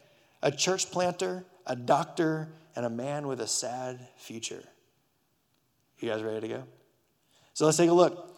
a 0.42 0.50
church 0.50 0.90
planter, 0.90 1.44
a 1.66 1.76
doctor, 1.76 2.48
and 2.76 2.84
a 2.84 2.90
man 2.90 3.26
with 3.26 3.40
a 3.40 3.46
sad 3.46 3.98
future. 4.16 4.62
You 6.00 6.10
guys 6.10 6.22
ready 6.22 6.40
to 6.40 6.48
go? 6.48 6.64
So 7.54 7.64
let's 7.66 7.76
take 7.76 7.90
a 7.90 7.94
look. 7.94 8.30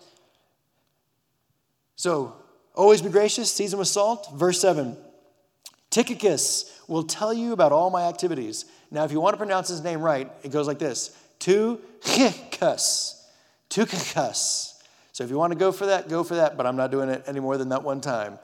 So, 1.96 2.36
always 2.74 3.00
be 3.00 3.08
gracious, 3.08 3.50
season 3.50 3.78
with 3.78 3.88
salt. 3.88 4.28
Verse 4.34 4.60
7 4.60 4.96
Tychicus 5.90 6.78
will 6.88 7.04
tell 7.04 7.32
you 7.32 7.52
about 7.52 7.72
all 7.72 7.88
my 7.90 8.02
activities. 8.02 8.66
Now, 8.90 9.04
if 9.04 9.12
you 9.12 9.20
want 9.20 9.32
to 9.32 9.38
pronounce 9.38 9.68
his 9.68 9.82
name 9.82 10.00
right, 10.00 10.30
it 10.42 10.50
goes 10.50 10.66
like 10.66 10.78
this 10.78 11.16
Tychicus. 11.38 13.15
Tychicus. 13.76 14.82
So, 15.12 15.22
if 15.22 15.28
you 15.28 15.36
want 15.36 15.52
to 15.52 15.58
go 15.58 15.70
for 15.70 15.84
that, 15.84 16.08
go 16.08 16.24
for 16.24 16.36
that, 16.36 16.56
but 16.56 16.64
I'm 16.64 16.76
not 16.76 16.90
doing 16.90 17.10
it 17.10 17.24
any 17.26 17.40
more 17.40 17.58
than 17.58 17.68
that 17.68 17.82
one 17.82 18.00
time. 18.00 18.38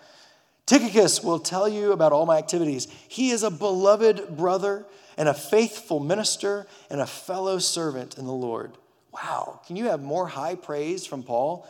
Tychicus 0.67 1.23
will 1.25 1.39
tell 1.39 1.67
you 1.67 1.93
about 1.93 2.13
all 2.13 2.27
my 2.27 2.37
activities. 2.37 2.87
He 3.09 3.31
is 3.31 3.43
a 3.43 3.51
beloved 3.51 4.37
brother 4.37 4.85
and 5.17 5.31
a 5.31 5.35
faithful 5.35 6.01
minister 6.01 6.67
and 6.91 7.01
a 7.01 7.07
fellow 7.07 7.59
servant 7.59 8.19
in 8.19 8.27
the 8.27 8.33
Lord. 8.33 8.73
Wow, 9.11 9.61
can 9.67 9.77
you 9.77 9.87
have 9.87 10.03
more 10.03 10.27
high 10.27 10.55
praise 10.55 11.07
from 11.07 11.23
Paul? 11.23 11.67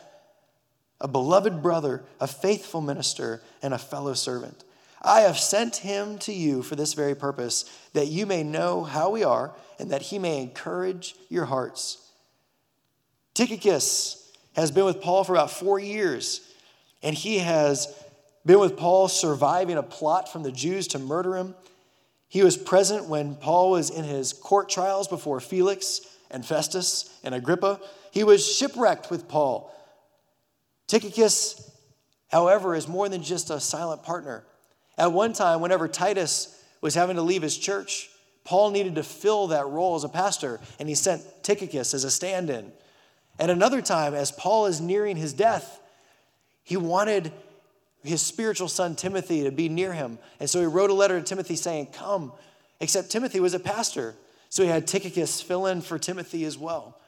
A 0.99 1.07
beloved 1.07 1.61
brother, 1.61 2.03
a 2.19 2.27
faithful 2.27 2.81
minister, 2.81 3.41
and 3.61 3.73
a 3.73 3.77
fellow 3.77 4.13
servant. 4.13 4.65
I 5.01 5.21
have 5.21 5.39
sent 5.39 5.77
him 5.77 6.17
to 6.19 6.33
you 6.33 6.63
for 6.63 6.75
this 6.75 6.93
very 6.95 7.15
purpose, 7.15 7.63
that 7.93 8.07
you 8.07 8.25
may 8.25 8.43
know 8.43 8.83
how 8.83 9.09
we 9.09 9.23
are, 9.23 9.55
and 9.79 9.89
that 9.91 10.01
he 10.01 10.19
may 10.19 10.41
encourage 10.41 11.15
your 11.29 11.45
hearts. 11.45 12.02
Tychicus 13.33 14.31
has 14.55 14.71
been 14.71 14.85
with 14.85 15.01
Paul 15.01 15.23
for 15.23 15.33
about 15.33 15.51
four 15.51 15.79
years, 15.79 16.41
and 17.01 17.15
he 17.15 17.39
has 17.39 17.87
been 18.45 18.59
with 18.59 18.77
Paul 18.77 19.07
surviving 19.07 19.77
a 19.77 19.83
plot 19.83 20.31
from 20.31 20.43
the 20.43 20.51
Jews 20.51 20.87
to 20.89 20.99
murder 20.99 21.35
him. 21.35 21.55
He 22.27 22.43
was 22.43 22.57
present 22.57 23.07
when 23.07 23.35
Paul 23.35 23.71
was 23.71 23.89
in 23.89 24.03
his 24.03 24.33
court 24.33 24.69
trials 24.69 25.07
before 25.07 25.39
Felix 25.39 26.01
and 26.29 26.45
Festus 26.45 27.09
and 27.23 27.33
Agrippa. 27.33 27.79
He 28.11 28.23
was 28.23 28.45
shipwrecked 28.45 29.09
with 29.09 29.27
Paul. 29.27 29.71
Tychicus, 30.87 31.71
however, 32.29 32.75
is 32.75 32.87
more 32.87 33.09
than 33.09 33.23
just 33.23 33.49
a 33.49 33.59
silent 33.59 34.03
partner. 34.03 34.43
At 34.97 35.11
one 35.11 35.33
time, 35.33 35.61
whenever 35.61 35.87
Titus 35.87 36.63
was 36.81 36.93
having 36.93 37.15
to 37.15 37.21
leave 37.21 37.41
his 37.41 37.57
church, 37.57 38.09
Paul 38.43 38.71
needed 38.71 38.95
to 38.95 39.03
fill 39.03 39.47
that 39.47 39.67
role 39.67 39.95
as 39.95 40.03
a 40.03 40.09
pastor, 40.09 40.59
and 40.77 40.89
he 40.89 40.95
sent 40.95 41.23
Tychicus 41.43 41.93
as 41.93 42.03
a 42.03 42.11
stand 42.11 42.49
in. 42.49 42.71
At 43.39 43.49
another 43.49 43.81
time, 43.81 44.13
as 44.13 44.31
Paul 44.31 44.67
is 44.67 44.79
nearing 44.79 45.17
his 45.17 45.33
death, 45.33 45.79
he 46.63 46.77
wanted 46.77 47.31
his 48.03 48.21
spiritual 48.21 48.67
son 48.67 48.95
Timothy 48.95 49.43
to 49.43 49.51
be 49.51 49.69
near 49.69 49.93
him. 49.93 50.19
And 50.39 50.49
so 50.49 50.59
he 50.59 50.65
wrote 50.65 50.89
a 50.89 50.93
letter 50.93 51.19
to 51.19 51.25
Timothy 51.25 51.55
saying, 51.55 51.87
Come. 51.87 52.31
Except 52.79 53.09
Timothy 53.09 53.39
was 53.39 53.53
a 53.53 53.59
pastor. 53.59 54.15
So 54.49 54.63
he 54.63 54.69
had 54.69 54.85
Tychicus 54.87 55.41
fill 55.41 55.65
in 55.65 55.81
for 55.81 55.97
Timothy 55.97 56.45
as 56.45 56.57
well. 56.57 56.99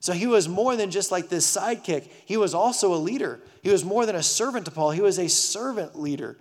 So 0.00 0.12
he 0.12 0.26
was 0.26 0.48
more 0.48 0.74
than 0.74 0.90
just 0.90 1.12
like 1.12 1.28
this 1.28 1.56
sidekick, 1.56 2.08
he 2.26 2.36
was 2.36 2.54
also 2.54 2.92
a 2.92 2.96
leader. 2.96 3.40
He 3.62 3.70
was 3.70 3.84
more 3.84 4.04
than 4.04 4.16
a 4.16 4.22
servant 4.22 4.64
to 4.64 4.72
Paul, 4.72 4.90
he 4.90 5.00
was 5.00 5.18
a 5.18 5.28
servant 5.28 5.98
leader. 5.98 6.36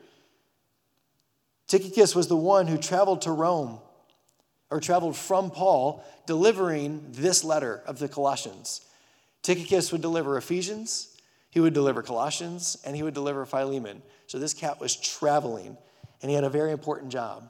Tychicus 1.67 2.15
was 2.15 2.27
the 2.27 2.35
one 2.35 2.67
who 2.67 2.77
traveled 2.77 3.21
to 3.21 3.31
Rome 3.31 3.79
or 4.71 4.79
traveled 4.79 5.15
from 5.15 5.51
Paul, 5.51 6.03
delivering 6.25 7.05
this 7.11 7.43
letter 7.43 7.83
of 7.85 7.99
the 7.99 8.09
Colossians. 8.09 8.81
Tychicus 9.41 9.91
would 9.91 10.01
deliver 10.01 10.37
Ephesians, 10.37 11.17
he 11.49 11.59
would 11.59 11.73
deliver 11.73 12.01
Colossians, 12.01 12.77
and 12.85 12.95
he 12.95 13.03
would 13.03 13.13
deliver 13.13 13.45
Philemon. 13.45 14.01
So 14.27 14.39
this 14.39 14.53
cat 14.53 14.79
was 14.79 14.95
traveling, 14.95 15.77
and 16.21 16.29
he 16.29 16.35
had 16.35 16.43
a 16.43 16.49
very 16.49 16.71
important 16.71 17.11
job. 17.11 17.49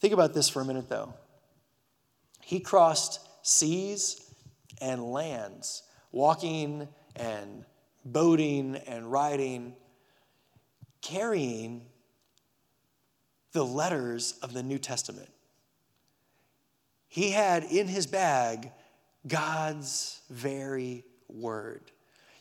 Think 0.00 0.14
about 0.14 0.34
this 0.34 0.48
for 0.48 0.62
a 0.62 0.64
minute, 0.64 0.88
though. 0.88 1.14
He 2.40 2.60
crossed 2.60 3.20
seas 3.42 4.32
and 4.80 5.02
lands, 5.02 5.82
walking 6.12 6.88
and 7.16 7.64
boating 8.04 8.76
and 8.86 9.10
riding, 9.10 9.74
carrying 11.00 11.82
the 13.52 13.64
letters 13.64 14.34
of 14.42 14.52
the 14.52 14.62
New 14.62 14.78
Testament. 14.78 15.30
He 17.08 17.30
had 17.30 17.64
in 17.64 17.88
his 17.88 18.06
bag 18.06 18.72
God's 19.26 20.20
very 20.30 21.04
word. 21.28 21.90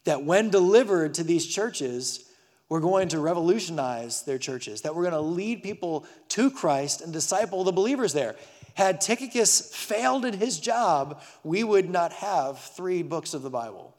That 0.05 0.23
when 0.23 0.49
delivered 0.49 1.13
to 1.15 1.23
these 1.23 1.45
churches, 1.45 2.29
we're 2.69 2.79
going 2.79 3.09
to 3.09 3.19
revolutionize 3.19 4.23
their 4.23 4.37
churches, 4.37 4.81
that 4.81 4.95
we're 4.95 5.03
going 5.03 5.13
to 5.13 5.21
lead 5.21 5.63
people 5.63 6.05
to 6.29 6.49
Christ 6.49 7.01
and 7.01 7.13
disciple 7.13 7.63
the 7.63 7.71
believers 7.71 8.13
there. 8.13 8.35
Had 8.75 9.01
Tychicus 9.01 9.73
failed 9.73 10.25
in 10.25 10.33
his 10.33 10.59
job, 10.59 11.21
we 11.43 11.63
would 11.63 11.89
not 11.89 12.11
have 12.13 12.59
three 12.59 13.03
books 13.03 13.33
of 13.33 13.43
the 13.43 13.49
Bible. 13.49 13.95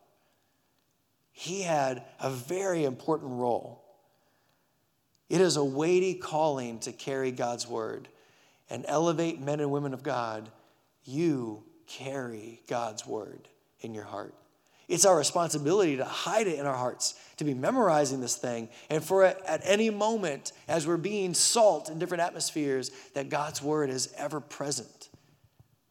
He 1.31 1.63
had 1.63 2.03
a 2.21 2.31
very 2.31 2.85
important 2.85 3.33
role. 3.33 3.85
It 5.29 5.41
is 5.41 5.57
a 5.57 5.65
weighty 5.65 6.15
calling 6.15 6.81
to 6.81 6.93
carry 6.93 7.31
God's 7.31 7.67
word 7.67 8.09
and 8.69 8.85
elevate 8.89 9.41
men 9.41 9.61
and 9.61 9.71
women 9.71 9.95
of 9.95 10.03
God. 10.03 10.49
You 11.05 11.63
carry 11.87 12.61
God's 12.67 13.07
word 13.07 13.49
in 13.81 13.95
your 13.95 14.05
heart. 14.05 14.35
It's 14.87 15.07
our 15.07 15.17
responsibility 15.17 15.97
to 15.97 16.05
hide 16.05 16.47
it 16.47 16.59
in 16.59 16.67
our 16.67 16.77
hearts, 16.77 17.15
to 17.39 17.45
be 17.45 17.55
memorizing 17.55 18.21
this 18.21 18.37
thing, 18.37 18.69
and 18.91 19.03
for 19.03 19.25
it 19.25 19.41
at 19.47 19.63
any 19.65 19.89
moment, 19.89 20.53
as 20.69 20.87
we're 20.87 20.99
being 20.99 21.33
salt 21.33 21.89
in 21.89 21.99
different 21.99 22.23
atmospheres, 22.23 22.91
that 23.15 23.31
God's 23.31 23.63
word 23.63 23.89
is 23.89 24.13
ever 24.19 24.41
present 24.41 25.09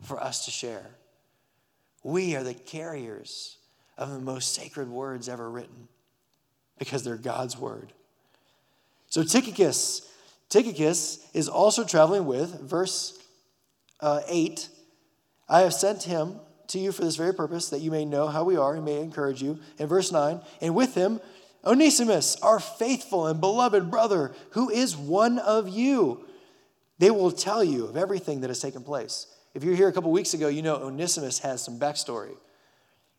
for 0.04 0.22
us 0.22 0.46
to 0.46 0.52
share. 0.52 0.92
We 2.04 2.36
are 2.36 2.44
the 2.44 2.54
carriers 2.54 3.58
of 3.98 4.12
the 4.12 4.20
most 4.20 4.54
sacred 4.54 4.90
words 4.90 5.28
ever 5.28 5.50
written 5.50 5.88
because 6.78 7.04
they're 7.04 7.18
God's 7.18 7.58
word. 7.58 7.94
So 9.10 9.24
Tychicus, 9.24 10.10
Tychicus 10.50 11.28
is 11.34 11.48
also 11.48 11.84
traveling 11.84 12.26
with, 12.26 12.60
verse 12.62 13.18
uh, 14.02 14.22
8, 14.28 14.68
I 15.48 15.62
have 15.62 15.74
sent 15.74 16.04
him 16.04 16.40
to 16.68 16.80
you 16.80 16.92
for 16.92 17.04
this 17.04 17.16
very 17.16 17.34
purpose, 17.34 17.70
that 17.70 17.82
you 17.82 17.92
may 17.92 18.06
know 18.06 18.28
how 18.28 18.44
we 18.44 18.58
are 18.58 18.76
and 18.76 18.86
may 18.86 19.00
encourage 19.00 19.42
you. 19.42 19.60
In 19.78 19.88
verse 19.88 20.12
9, 20.12 20.42
and 20.62 20.76
with 20.76 20.96
him, 20.96 21.20
Onesimus, 21.66 22.36
our 22.42 22.60
faithful 22.60 23.28
and 23.28 23.40
beloved 23.40 23.90
brother, 23.90 24.34
who 24.52 24.70
is 24.70 24.98
one 24.98 25.40
of 25.40 25.70
you. 25.70 26.26
They 27.00 27.12
will 27.12 27.32
tell 27.32 27.64
you 27.64 27.86
of 27.86 27.98
everything 27.98 28.42
that 28.42 28.50
has 28.50 28.60
taken 28.60 28.84
place. 28.84 29.28
If 29.54 29.64
you're 29.64 29.76
here 29.76 29.88
a 29.88 29.94
couple 29.94 30.12
weeks 30.12 30.34
ago, 30.34 30.48
you 30.48 30.62
know 30.62 30.76
Onesimus 30.76 31.40
has 31.40 31.62
some 31.62 31.80
backstory. 31.80 32.36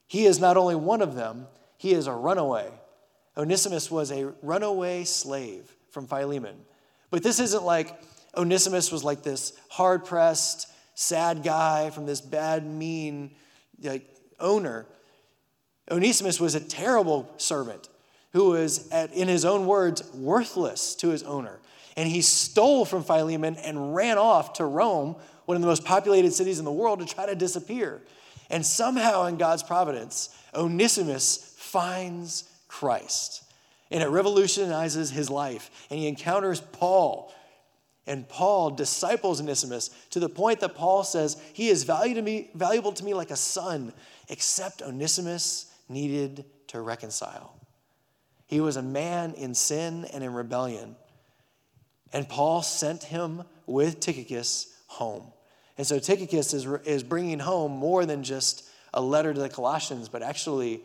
He 0.07 0.26
is 0.26 0.40
not 0.40 0.57
only 0.57 0.75
one 0.75 1.00
of 1.00 1.14
them, 1.14 1.47
he 1.76 1.93
is 1.93 2.07
a 2.07 2.12
runaway. 2.12 2.71
Onesimus 3.37 3.90
was 3.90 4.11
a 4.11 4.33
runaway 4.43 5.04
slave 5.04 5.75
from 5.90 6.07
Philemon. 6.07 6.57
But 7.11 7.23
this 7.23 7.40
isn't 7.40 7.64
like 7.64 7.99
Onesimus 8.37 8.90
was 8.90 9.04
like 9.04 9.23
this 9.23 9.52
hard 9.69 10.04
pressed, 10.04 10.69
sad 10.94 11.42
guy 11.42 11.90
from 11.90 12.06
this 12.06 12.20
bad, 12.20 12.64
mean 12.64 13.32
like, 13.82 14.08
owner. 14.40 14.86
Onesimus 15.90 16.40
was 16.40 16.54
a 16.54 16.60
terrible 16.60 17.30
servant 17.36 17.88
who 18.32 18.50
was, 18.50 18.88
at, 18.88 19.12
in 19.12 19.28
his 19.28 19.44
own 19.44 19.66
words, 19.66 20.02
worthless 20.14 20.94
to 20.96 21.08
his 21.08 21.22
owner. 21.22 21.60
And 21.96 22.08
he 22.08 22.22
stole 22.22 22.84
from 22.84 23.04
Philemon 23.04 23.56
and 23.56 23.94
ran 23.94 24.18
off 24.18 24.54
to 24.54 24.64
Rome, 24.64 25.16
one 25.44 25.56
of 25.56 25.60
the 25.60 25.68
most 25.68 25.84
populated 25.84 26.32
cities 26.32 26.58
in 26.58 26.64
the 26.64 26.72
world, 26.72 27.00
to 27.00 27.06
try 27.06 27.26
to 27.26 27.34
disappear. 27.34 28.00
And 28.50 28.64
somehow, 28.64 29.26
in 29.26 29.36
God's 29.36 29.62
providence, 29.62 30.36
Onesimus 30.54 31.54
finds 31.56 32.44
Christ. 32.68 33.42
And 33.90 34.02
it 34.02 34.08
revolutionizes 34.08 35.10
his 35.10 35.30
life. 35.30 35.70
And 35.90 35.98
he 35.98 36.08
encounters 36.08 36.60
Paul, 36.60 37.32
and 38.06 38.28
Paul 38.28 38.70
disciples 38.70 39.40
Onesimus 39.40 39.90
to 40.11 40.20
the 40.20 40.28
point 40.28 40.61
that 40.61 40.75
Paul 40.75 41.04
says, 41.04 41.40
He 41.54 41.68
is 41.68 41.84
valuable 41.84 42.16
to 42.16 42.23
me, 42.23 42.50
valuable 42.54 42.92
to 42.92 43.04
me 43.04 43.14
like 43.14 43.30
a 43.30 43.37
son, 43.37 43.92
except 44.28 44.82
Onesimus 44.82 45.73
needed 45.88 46.44
to 46.68 46.80
reconcile. 46.80 47.54
He 48.46 48.61
was 48.61 48.76
a 48.76 48.82
man 48.82 49.32
in 49.34 49.54
sin 49.54 50.06
and 50.12 50.23
in 50.23 50.34
rebellion. 50.34 50.96
And 52.12 52.28
Paul 52.28 52.62
sent 52.62 53.04
him 53.04 53.42
with 53.66 54.00
Tychicus 54.00 54.76
home. 54.87 55.32
And 55.78 55.87
so 55.87 55.99
Tychicus 55.99 56.52
is, 56.52 56.66
is 56.84 57.02
bringing 57.02 57.38
home 57.38 57.73
more 57.73 58.04
than 58.04 58.23
just 58.23 58.68
a 58.92 59.00
letter 59.00 59.32
to 59.32 59.40
the 59.40 59.49
Colossians, 59.49 60.08
but 60.08 60.23
actually 60.23 60.82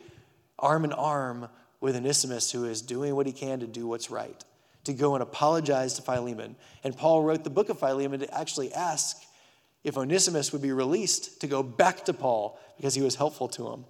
arm 0.57 0.85
in 0.85 0.93
arm 0.93 1.49
with 1.81 1.95
Onesimus, 1.95 2.51
who 2.51 2.65
is 2.65 2.81
doing 2.81 3.15
what 3.15 3.27
he 3.27 3.33
can 3.33 3.59
to 3.59 3.67
do 3.67 3.87
what's 3.87 4.09
right 4.09 4.43
to 4.89 4.93
go 4.93 5.13
and 5.13 5.23
apologize 5.23 5.93
to 5.93 6.01
Philemon. 6.01 6.55
And 6.83 6.97
Paul 6.97 7.23
wrote 7.23 7.43
the 7.43 7.49
book 7.49 7.69
of 7.69 7.79
Philemon 7.79 8.19
to 8.19 8.33
actually 8.37 8.73
ask 8.73 9.17
if 9.83 9.97
Onesimus 9.97 10.51
would 10.51 10.61
be 10.61 10.71
released 10.71 11.41
to 11.41 11.47
go 11.47 11.63
back 11.63 12.05
to 12.05 12.13
Paul 12.13 12.59
because 12.77 12.95
he 12.95 13.01
was 13.01 13.15
helpful 13.15 13.47
to 13.49 13.69
him. 13.69 13.85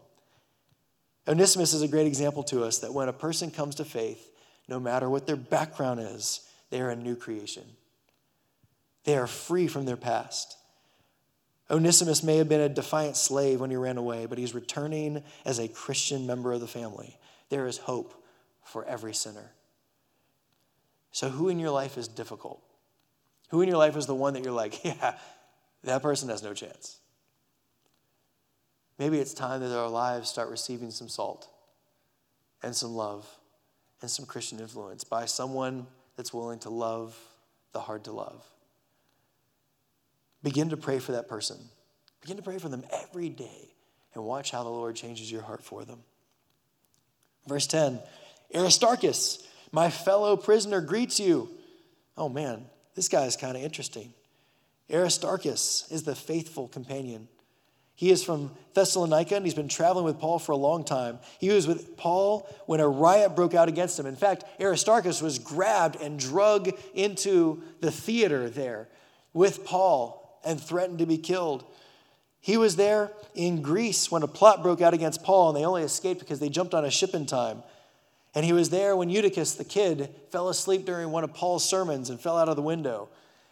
Onesimus 1.28 1.74
is 1.74 1.82
a 1.82 1.88
great 1.88 2.08
example 2.08 2.44
to 2.44 2.64
us 2.64 2.80
that 2.80 2.94
when 2.94 3.10
a 3.10 3.14
person 3.14 3.52
comes 3.52 3.76
to 3.76 3.86
faith, 3.86 4.32
no 4.68 4.80
matter 4.80 5.10
what 5.10 5.28
their 5.28 5.36
background 5.36 6.00
is, 6.00 6.42
they 6.70 6.82
are 6.82 6.90
a 6.90 6.96
new 6.96 7.16
creation. 7.16 7.64
They 9.04 9.18
are 9.18 9.28
free 9.28 9.68
from 9.68 9.86
their 9.86 9.98
past. 9.98 10.58
Onesimus 11.72 12.24
may 12.24 12.38
have 12.38 12.50
been 12.50 12.62
a 12.62 12.70
defiant 12.70 13.16
slave 13.16 13.62
when 13.62 13.70
he 13.70 13.76
ran 13.76 13.98
away, 13.98 14.26
but 14.26 14.38
he's 14.38 14.56
returning 14.56 15.24
as 15.46 15.60
a 15.60 15.68
Christian 15.68 16.26
member 16.26 16.52
of 16.52 16.62
the 16.62 16.68
family. 16.68 17.18
There 17.50 17.68
is 17.68 17.78
hope 17.78 18.14
for 18.64 18.86
every 18.86 19.14
sinner. 19.14 19.52
So, 21.12 21.30
who 21.30 21.50
in 21.50 21.60
your 21.60 21.72
life 21.72 21.98
is 21.98 22.08
difficult? 22.08 22.62
Who 23.50 23.62
in 23.62 23.68
your 23.68 23.78
life 23.78 23.98
is 23.98 24.06
the 24.06 24.16
one 24.16 24.34
that 24.34 24.44
you're 24.44 24.54
like, 24.54 24.84
yeah, 24.84 25.18
that 25.84 26.02
person 26.02 26.30
has 26.30 26.44
no 26.44 26.54
chance? 26.54 26.98
Maybe 28.98 29.18
it's 29.18 29.34
time 29.34 29.62
that 29.62 29.76
our 29.76 29.90
lives 29.90 30.30
start 30.30 30.50
receiving 30.50 30.92
some 30.92 31.08
salt 31.08 31.48
and 32.62 32.76
some 32.76 32.96
love 32.96 33.28
and 34.02 34.12
some 34.12 34.26
Christian 34.26 34.60
influence 34.60 35.04
by 35.04 35.26
someone 35.26 35.88
that's 36.16 36.34
willing 36.34 36.60
to 36.60 36.70
love 36.70 37.18
the 37.72 37.80
hard 37.80 38.04
to 38.04 38.12
love. 38.12 38.44
Begin 40.44 40.70
to 40.70 40.78
pray 40.78 41.00
for 41.00 41.14
that 41.14 41.28
person. 41.28 41.58
Begin 42.22 42.38
to 42.38 42.44
pray 42.44 42.58
for 42.58 42.70
them 42.70 42.84
every 42.92 43.30
day 43.30 43.74
and 44.14 44.24
watch 44.24 44.52
how 44.52 44.64
the 44.64 44.70
Lord 44.70 44.96
changes 44.96 45.32
your 45.32 45.42
heart 45.42 45.64
for 45.64 45.86
them. 45.86 46.00
Verse 47.48 47.68
10 47.68 48.00
Aristarchus 48.54 49.48
My 49.72 49.90
fellow 49.90 50.36
prisoner 50.36 50.82
greets 50.82 51.20
you. 51.20 51.50
Oh 52.18 52.30
man, 52.30 52.66
this 52.96 53.08
guy 53.08 53.26
is 53.26 53.36
kind 53.36 53.56
of 53.56 53.64
interesting. 53.64 54.14
Aristarchus 54.92 55.86
is 55.92 56.04
the 56.04 56.16
faithful 56.16 56.68
companion. 56.68 57.28
He 58.00 58.12
is 58.12 58.24
from 58.24 58.52
Thessalonica 58.74 59.36
and 59.36 59.46
he's 59.46 59.54
been 59.54 59.68
traveling 59.68 60.06
with 60.06 60.20
Paul 60.20 60.40
for 60.40 60.54
a 60.54 60.58
long 60.58 60.86
time. 60.86 61.20
He 61.38 61.50
was 61.50 61.68
with 61.68 61.98
Paul 61.98 62.50
when 62.66 62.80
a 62.80 62.88
riot 62.88 63.36
broke 63.36 63.54
out 63.54 63.68
against 63.68 64.00
him. 64.00 64.06
In 64.06 64.16
fact, 64.16 64.46
Aristarchus 64.60 65.22
was 65.22 65.38
grabbed 65.38 66.02
and 66.02 66.18
drug 66.18 66.70
into 66.94 67.62
the 67.82 67.92
theater 67.92 68.50
there 68.50 68.88
with 69.34 69.66
Paul 69.66 70.40
and 70.46 70.62
threatened 70.62 71.00
to 71.00 71.06
be 71.06 71.18
killed. 71.18 71.66
He 72.40 72.56
was 72.56 72.78
there 72.78 73.12
in 73.36 73.62
Greece 73.62 74.10
when 74.10 74.24
a 74.24 74.28
plot 74.28 74.64
broke 74.64 74.82
out 74.82 74.94
against 74.94 75.22
Paul 75.22 75.50
and 75.50 75.58
they 75.58 75.66
only 75.66 75.84
escaped 75.84 76.22
because 76.22 76.40
they 76.40 76.50
jumped 76.50 76.74
on 76.74 76.86
a 76.86 76.92
ship 76.92 77.14
in 77.14 77.26
time. 77.26 77.64
And 78.36 78.46
he 78.46 78.54
was 78.54 78.70
there 78.70 78.96
when 78.96 79.10
Eutychus, 79.10 79.56
the 79.56 79.64
kid, 79.64 80.14
fell 80.32 80.50
asleep 80.50 80.86
during 80.86 81.12
one 81.12 81.24
of 81.24 81.34
Paul's 81.34 81.68
sermons 81.68 82.10
and 82.10 82.20
fell 82.20 82.38
out 82.38 82.50
of 82.50 82.56
the 82.56 82.62
window. 82.62 83.10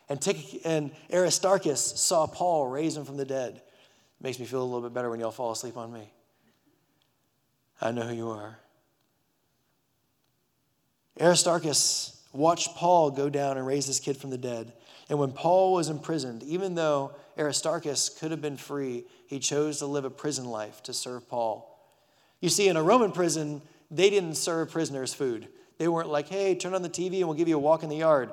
And, 0.10 0.26
and 0.64 0.92
Aristarchus 1.12 1.82
saw 1.82 2.28
Paul 2.28 2.68
raise 2.68 2.96
him 2.96 3.04
from 3.04 3.18
the 3.18 3.26
dead. 3.26 3.56
It 3.56 4.24
Makes 4.24 4.40
me 4.40 4.46
feel 4.46 4.62
a 4.62 4.66
little 4.66 4.82
bit 4.82 4.94
better 4.94 5.10
when 5.10 5.20
y'all 5.20 5.32
fall 5.32 5.52
asleep 5.52 5.78
on 5.78 5.92
me. 5.92 6.10
I 7.82 7.92
know 7.92 8.04
who 8.04 8.16
you 8.16 8.30
are. 8.30 8.58
Aristarchus 11.20 12.22
watched 12.32 12.76
Paul 12.76 13.12
go 13.12 13.30
down 13.30 13.58
and 13.58 13.66
raise 13.66 13.88
this 13.88 14.00
kid 14.00 14.18
from 14.18 14.30
the 14.30 14.38
dead. 14.38 14.74
And 15.10 15.18
when 15.20 15.32
Paul 15.32 15.74
was 15.74 15.90
imprisoned, 15.90 16.44
even 16.44 16.76
though 16.76 17.12
Aristarchus 17.38 18.10
could 18.10 18.32
have 18.32 18.42
been 18.42 18.58
free, 18.58 19.06
he 19.28 19.40
chose 19.40 19.80
to 19.80 19.86
live 19.86 20.06
a 20.06 20.10
prison 20.10 20.46
life 20.46 20.84
to 20.84 20.94
serve 20.94 21.28
Paul. 21.30 21.74
You 22.42 22.50
see, 22.50 22.68
in 22.68 22.78
a 22.78 22.84
Roman 22.84 23.12
prison, 23.12 23.62
they 23.90 24.10
didn't 24.10 24.36
serve 24.36 24.72
prisoners 24.72 25.14
food. 25.14 25.48
They 25.78 25.88
weren't 25.88 26.10
like, 26.10 26.28
hey, 26.28 26.56
turn 26.56 26.74
on 26.74 26.82
the 26.82 26.90
TV 26.90 27.20
and 27.20 27.28
we'll 27.28 27.38
give 27.38 27.48
you 27.48 27.56
a 27.56 27.60
walk 27.60 27.84
in 27.84 27.90
the 27.90 27.98
yard. 27.98 28.32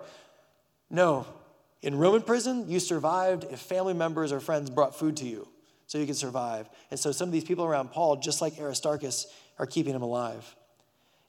No. 0.90 1.26
In 1.82 1.96
Roman 1.98 2.22
prison, 2.22 2.68
you 2.68 2.80
survived 2.80 3.44
if 3.50 3.60
family 3.60 3.94
members 3.94 4.32
or 4.32 4.40
friends 4.40 4.70
brought 4.70 4.98
food 4.98 5.16
to 5.18 5.26
you 5.26 5.48
so 5.86 5.98
you 5.98 6.06
could 6.06 6.16
survive. 6.16 6.68
And 6.90 6.98
so 6.98 7.12
some 7.12 7.28
of 7.28 7.32
these 7.32 7.44
people 7.44 7.64
around 7.64 7.90
Paul, 7.90 8.16
just 8.16 8.40
like 8.40 8.58
Aristarchus, 8.58 9.26
are 9.58 9.66
keeping 9.66 9.94
him 9.94 10.02
alive. 10.02 10.56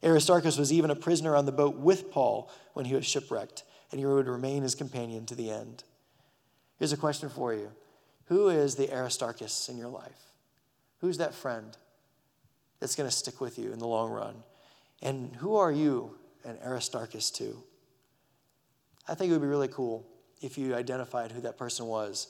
Aristarchus 0.02 0.58
was 0.58 0.72
even 0.72 0.90
a 0.90 0.96
prisoner 0.96 1.36
on 1.36 1.46
the 1.46 1.52
boat 1.52 1.76
with 1.76 2.10
Paul 2.10 2.50
when 2.72 2.86
he 2.86 2.94
was 2.94 3.06
shipwrecked, 3.06 3.64
and 3.90 3.98
he 3.98 4.06
would 4.06 4.28
remain 4.28 4.62
his 4.62 4.74
companion 4.74 5.26
to 5.26 5.34
the 5.34 5.50
end. 5.50 5.84
Here's 6.78 6.92
a 6.92 6.96
question 6.96 7.28
for 7.28 7.54
you 7.54 7.70
Who 8.26 8.48
is 8.48 8.76
the 8.76 8.92
Aristarchus 8.92 9.68
in 9.68 9.78
your 9.78 9.88
life? 9.88 10.32
Who's 11.00 11.18
that 11.18 11.34
friend 11.34 11.76
that's 12.80 12.94
going 12.94 13.08
to 13.08 13.14
stick 13.14 13.40
with 13.40 13.58
you 13.58 13.72
in 13.72 13.78
the 13.78 13.86
long 13.86 14.10
run? 14.10 14.34
And 15.02 15.34
who 15.36 15.56
are 15.56 15.72
you 15.72 16.16
an 16.44 16.58
Aristarchus 16.64 17.30
to? 17.32 17.62
I 19.08 19.14
think 19.14 19.30
it 19.30 19.32
would 19.32 19.42
be 19.42 19.48
really 19.48 19.68
cool 19.68 20.06
if 20.42 20.58
you 20.58 20.74
identified 20.74 21.32
who 21.32 21.40
that 21.42 21.56
person 21.56 21.86
was 21.86 22.28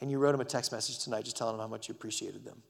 and 0.00 0.10
you 0.10 0.18
wrote 0.18 0.34
him 0.34 0.40
a 0.40 0.44
text 0.44 0.72
message 0.72 0.98
tonight 0.98 1.24
just 1.24 1.36
telling 1.36 1.54
him 1.54 1.60
how 1.60 1.66
much 1.66 1.88
you 1.88 1.94
appreciated 1.94 2.44
them. 2.44 2.62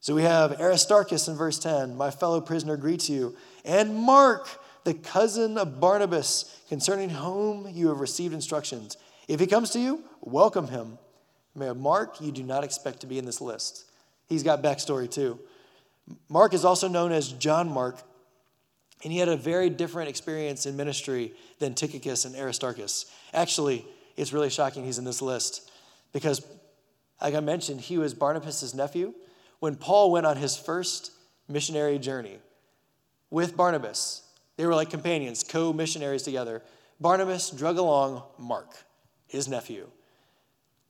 So 0.00 0.14
we 0.14 0.22
have 0.22 0.60
Aristarchus 0.60 1.28
in 1.28 1.36
verse 1.36 1.58
10, 1.60 1.96
my 1.96 2.10
fellow 2.10 2.40
prisoner 2.40 2.76
greets 2.76 3.08
you, 3.08 3.36
and 3.64 3.94
Mark, 3.94 4.48
the 4.82 4.94
cousin 4.94 5.56
of 5.56 5.80
Barnabas, 5.80 6.60
concerning 6.68 7.08
whom 7.08 7.68
you 7.72 7.88
have 7.88 8.00
received 8.00 8.34
instructions. 8.34 8.96
If 9.28 9.38
he 9.38 9.46
comes 9.46 9.70
to 9.70 9.78
you, 9.78 10.02
welcome 10.20 10.66
him. 10.66 10.98
Mark, 11.54 12.20
you 12.20 12.32
do 12.32 12.42
not 12.42 12.64
expect 12.64 13.00
to 13.00 13.06
be 13.06 13.18
in 13.18 13.24
this 13.24 13.40
list. 13.40 13.84
He's 14.32 14.42
got 14.42 14.62
backstory 14.62 15.10
too. 15.10 15.38
Mark 16.30 16.54
is 16.54 16.64
also 16.64 16.88
known 16.88 17.12
as 17.12 17.32
John 17.32 17.68
Mark, 17.68 18.00
and 19.04 19.12
he 19.12 19.18
had 19.18 19.28
a 19.28 19.36
very 19.36 19.68
different 19.68 20.08
experience 20.08 20.64
in 20.64 20.74
ministry 20.74 21.34
than 21.58 21.74
Tychicus 21.74 22.24
and 22.24 22.34
Aristarchus. 22.34 23.04
Actually, 23.34 23.84
it's 24.16 24.32
really 24.32 24.48
shocking 24.48 24.84
he's 24.84 24.96
in 24.96 25.04
this 25.04 25.20
list 25.20 25.70
because, 26.14 26.46
like 27.20 27.34
I 27.34 27.40
mentioned, 27.40 27.82
he 27.82 27.98
was 27.98 28.14
Barnabas' 28.14 28.72
nephew. 28.72 29.12
When 29.60 29.76
Paul 29.76 30.10
went 30.10 30.24
on 30.24 30.38
his 30.38 30.56
first 30.56 31.12
missionary 31.46 31.98
journey 31.98 32.38
with 33.28 33.54
Barnabas, 33.54 34.22
they 34.56 34.64
were 34.64 34.74
like 34.74 34.88
companions, 34.88 35.44
co 35.44 35.74
missionaries 35.74 36.22
together. 36.22 36.62
Barnabas 37.00 37.50
drug 37.50 37.76
along 37.76 38.22
Mark, 38.38 38.70
his 39.26 39.46
nephew. 39.46 39.88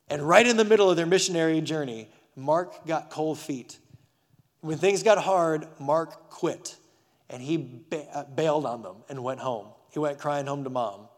And 0.09 0.23
right 0.23 0.47
in 0.47 0.57
the 0.57 0.64
middle 0.64 0.88
of 0.88 0.97
their 0.97 1.07
missionary 1.07 1.61
journey, 1.61 2.09
Mark 2.37 2.87
got 2.87 3.11
cold 3.11 3.38
feet. 3.38 3.79
When 4.61 4.79
things 4.79 5.03
got 5.03 5.18
hard, 5.18 5.66
Mark 5.79 6.31
quit 6.31 6.77
and 7.29 7.42
he 7.42 7.57
bailed 7.57 8.66
on 8.66 8.83
them 8.83 8.97
and 9.09 9.23
went 9.25 9.40
home. 9.40 9.68
He 9.90 9.99
went 9.99 10.18
crying 10.18 10.47
home 10.47 10.64
to 10.64 10.71
mom. 10.71 11.09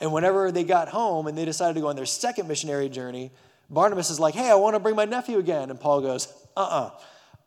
And 0.00 0.12
whenever 0.12 0.50
they 0.50 0.64
got 0.64 0.88
home 0.88 1.26
and 1.26 1.36
they 1.36 1.44
decided 1.44 1.74
to 1.74 1.80
go 1.80 1.88
on 1.88 1.96
their 1.96 2.06
second 2.06 2.48
missionary 2.48 2.88
journey, 2.88 3.32
Barnabas 3.68 4.10
is 4.10 4.18
like, 4.18 4.34
hey, 4.34 4.50
I 4.50 4.54
want 4.54 4.74
to 4.74 4.80
bring 4.80 4.96
my 4.96 5.04
nephew 5.04 5.38
again. 5.38 5.70
And 5.70 5.78
Paul 5.80 6.00
goes, 6.00 6.26
uh 6.56 6.60
uh-uh, 6.60 6.86
uh 6.86 6.90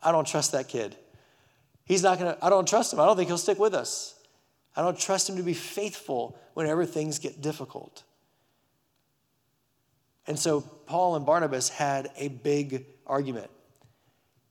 I 0.01 0.12
don't 0.12 0.27
trust 0.27 0.51
that 0.51 0.67
kid. 0.67 0.95
He's 1.86 2.03
not 2.03 2.19
going 2.19 2.36
to, 2.36 2.45
I 2.45 2.49
don't 2.49 2.67
trust 2.67 2.93
him. 2.93 2.99
I 2.99 3.06
don't 3.06 3.15
think 3.15 3.27
he'll 3.27 3.38
stick 3.38 3.60
with 3.60 3.73
us. 3.73 4.15
I 4.75 4.82
don't 4.82 4.99
trust 4.99 5.29
him 5.29 5.38
to 5.38 5.43
be 5.43 5.53
faithful 5.53 6.38
whenever 6.53 6.86
things 6.86 7.19
get 7.19 7.41
difficult. 7.41 8.03
And 10.27 10.38
so 10.38 10.62
Paul 10.62 11.15
and 11.15 11.25
Barnabas 11.25 11.69
had 11.69 12.09
a 12.17 12.29
big 12.29 12.86
argument. 13.05 13.49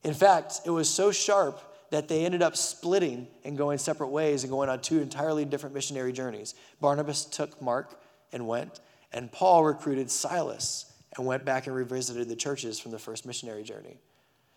In 0.03 0.13
fact, 0.13 0.61
it 0.65 0.69
was 0.69 0.89
so 0.89 1.11
sharp 1.11 1.59
that 1.89 2.07
they 2.07 2.25
ended 2.25 2.41
up 2.41 2.57
splitting 2.57 3.27
and 3.43 3.57
going 3.57 3.77
separate 3.77 4.07
ways 4.07 4.43
and 4.43 4.51
going 4.51 4.69
on 4.69 4.81
two 4.81 4.99
entirely 4.99 5.45
different 5.45 5.75
missionary 5.75 6.11
journeys. 6.11 6.55
Barnabas 6.81 7.25
took 7.25 7.61
Mark 7.61 7.99
and 8.31 8.47
went, 8.47 8.79
and 9.11 9.31
Paul 9.31 9.63
recruited 9.63 10.09
Silas 10.09 10.91
and 11.15 11.25
went 11.25 11.45
back 11.45 11.67
and 11.67 11.75
revisited 11.75 12.27
the 12.27 12.35
churches 12.35 12.79
from 12.79 12.91
the 12.91 12.99
first 12.99 13.25
missionary 13.25 13.63
journey. 13.63 13.97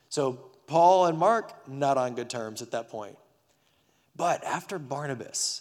So 0.09 0.51
Paul 0.67 1.07
and 1.07 1.19
Mark, 1.19 1.69
not 1.69 1.99
on 1.99 2.15
good 2.15 2.31
terms 2.31 2.63
at 2.63 2.71
that 2.71 2.89
point. 2.89 3.17
But 4.17 4.43
after 4.45 4.79
Barnabas, 4.79 5.61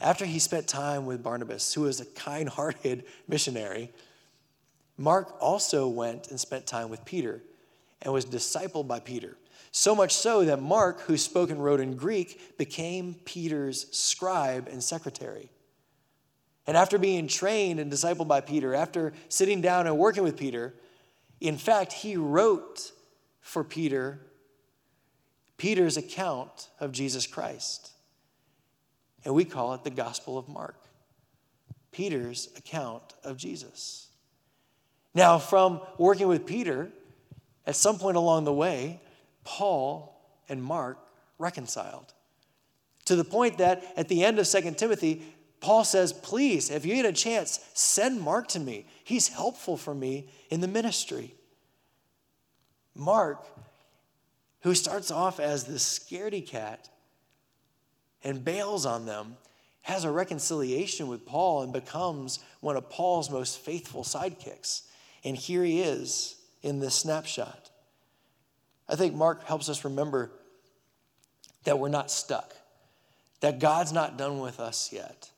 after 0.00 0.24
he 0.24 0.40
spent 0.40 0.66
time 0.66 1.06
with 1.06 1.22
Barnabas, 1.22 1.72
who 1.74 1.82
was 1.82 2.00
a 2.00 2.06
kind 2.06 2.48
hearted 2.48 3.04
missionary, 3.28 3.90
Mark 5.02 5.34
also 5.40 5.88
went 5.88 6.28
and 6.28 6.38
spent 6.38 6.64
time 6.64 6.88
with 6.88 7.04
Peter 7.04 7.42
and 8.02 8.14
was 8.14 8.24
discipled 8.24 8.86
by 8.86 9.00
Peter. 9.00 9.36
So 9.72 9.96
much 9.96 10.14
so 10.14 10.44
that 10.44 10.62
Mark, 10.62 11.00
who 11.00 11.16
spoke 11.16 11.50
and 11.50 11.62
wrote 11.62 11.80
in 11.80 11.96
Greek, 11.96 12.56
became 12.56 13.16
Peter's 13.24 13.88
scribe 13.90 14.68
and 14.70 14.80
secretary. 14.80 15.50
And 16.68 16.76
after 16.76 16.98
being 16.98 17.26
trained 17.26 17.80
and 17.80 17.90
discipled 17.90 18.28
by 18.28 18.42
Peter, 18.42 18.76
after 18.76 19.12
sitting 19.28 19.60
down 19.60 19.88
and 19.88 19.98
working 19.98 20.22
with 20.22 20.36
Peter, 20.36 20.72
in 21.40 21.56
fact, 21.56 21.92
he 21.92 22.16
wrote 22.16 22.92
for 23.40 23.64
Peter 23.64 24.20
Peter's 25.56 25.96
account 25.96 26.68
of 26.78 26.92
Jesus 26.92 27.26
Christ. 27.26 27.90
And 29.24 29.34
we 29.34 29.44
call 29.44 29.74
it 29.74 29.82
the 29.82 29.90
Gospel 29.90 30.38
of 30.38 30.48
Mark. 30.48 30.76
Peter's 31.90 32.48
account 32.56 33.14
of 33.24 33.36
Jesus. 33.36 34.11
Now, 35.14 35.38
from 35.38 35.80
working 35.98 36.28
with 36.28 36.46
Peter, 36.46 36.90
at 37.66 37.76
some 37.76 37.98
point 37.98 38.16
along 38.16 38.44
the 38.44 38.52
way, 38.52 39.00
Paul 39.44 40.20
and 40.48 40.62
Mark 40.62 40.98
reconciled. 41.38 42.12
To 43.06 43.16
the 43.16 43.24
point 43.24 43.58
that 43.58 43.84
at 43.96 44.08
the 44.08 44.24
end 44.24 44.38
of 44.38 44.46
2 44.46 44.72
Timothy, 44.72 45.22
Paul 45.60 45.84
says, 45.84 46.12
Please, 46.12 46.70
if 46.70 46.86
you 46.86 46.94
get 46.94 47.06
a 47.06 47.12
chance, 47.12 47.60
send 47.74 48.20
Mark 48.20 48.48
to 48.48 48.60
me. 48.60 48.86
He's 49.04 49.28
helpful 49.28 49.76
for 49.76 49.94
me 49.94 50.28
in 50.50 50.60
the 50.60 50.68
ministry. 50.68 51.34
Mark, 52.94 53.46
who 54.60 54.74
starts 54.74 55.10
off 55.10 55.40
as 55.40 55.64
the 55.64 55.74
scaredy 55.74 56.46
cat 56.46 56.88
and 58.22 58.44
bails 58.44 58.86
on 58.86 59.06
them, 59.06 59.36
has 59.82 60.04
a 60.04 60.10
reconciliation 60.10 61.08
with 61.08 61.26
Paul 61.26 61.62
and 61.62 61.72
becomes 61.72 62.38
one 62.60 62.76
of 62.76 62.88
Paul's 62.88 63.30
most 63.30 63.58
faithful 63.58 64.04
sidekicks. 64.04 64.82
And 65.24 65.36
here 65.36 65.64
he 65.64 65.80
is 65.80 66.36
in 66.62 66.80
this 66.80 66.94
snapshot. 66.94 67.70
I 68.88 68.96
think 68.96 69.14
Mark 69.14 69.44
helps 69.44 69.68
us 69.68 69.84
remember 69.84 70.30
that 71.64 71.78
we're 71.78 71.88
not 71.88 72.10
stuck, 72.10 72.54
that 73.40 73.60
God's 73.60 73.92
not 73.92 74.18
done 74.18 74.40
with 74.40 74.58
us 74.58 74.92
yet, 74.92 75.30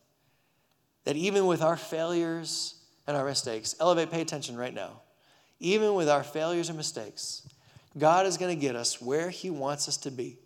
that 1.05 1.17
even 1.17 1.47
with 1.47 1.63
our 1.63 1.77
failures 1.77 2.75
and 3.07 3.17
our 3.17 3.27
mistakes, 3.27 3.77
elevate, 3.79 4.11
pay 4.11 4.23
attention 4.23 4.57
right 4.57 4.75
now. 4.75 5.03
Even 5.61 5.95
with 5.95 6.09
our 6.09 6.25
failures 6.25 6.69
and 6.69 6.77
mistakes, 6.77 7.47
God 7.97 8.27
is 8.27 8.39
going 8.39 8.55
to 8.55 8.61
get 8.61 8.75
us 8.75 9.01
where 9.01 9.31
He 9.31 9.51
wants 9.51 9.89
us 9.89 9.97
to 9.99 10.11
be, 10.11 10.39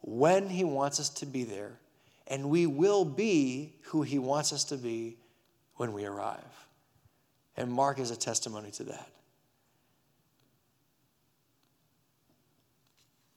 when 0.00 0.48
He 0.48 0.64
wants 0.64 1.00
us 1.00 1.08
to 1.10 1.26
be 1.26 1.44
there, 1.44 1.78
and 2.28 2.48
we 2.50 2.66
will 2.66 3.04
be 3.04 3.74
who 3.86 4.02
He 4.02 4.18
wants 4.18 4.52
us 4.52 4.64
to 4.64 4.76
be 4.76 5.16
when 5.76 5.92
we 5.92 6.04
arrive. 6.04 6.61
And 7.56 7.70
Mark 7.70 7.98
is 7.98 8.10
a 8.10 8.16
testimony 8.16 8.70
to 8.72 8.84
that. 8.84 9.12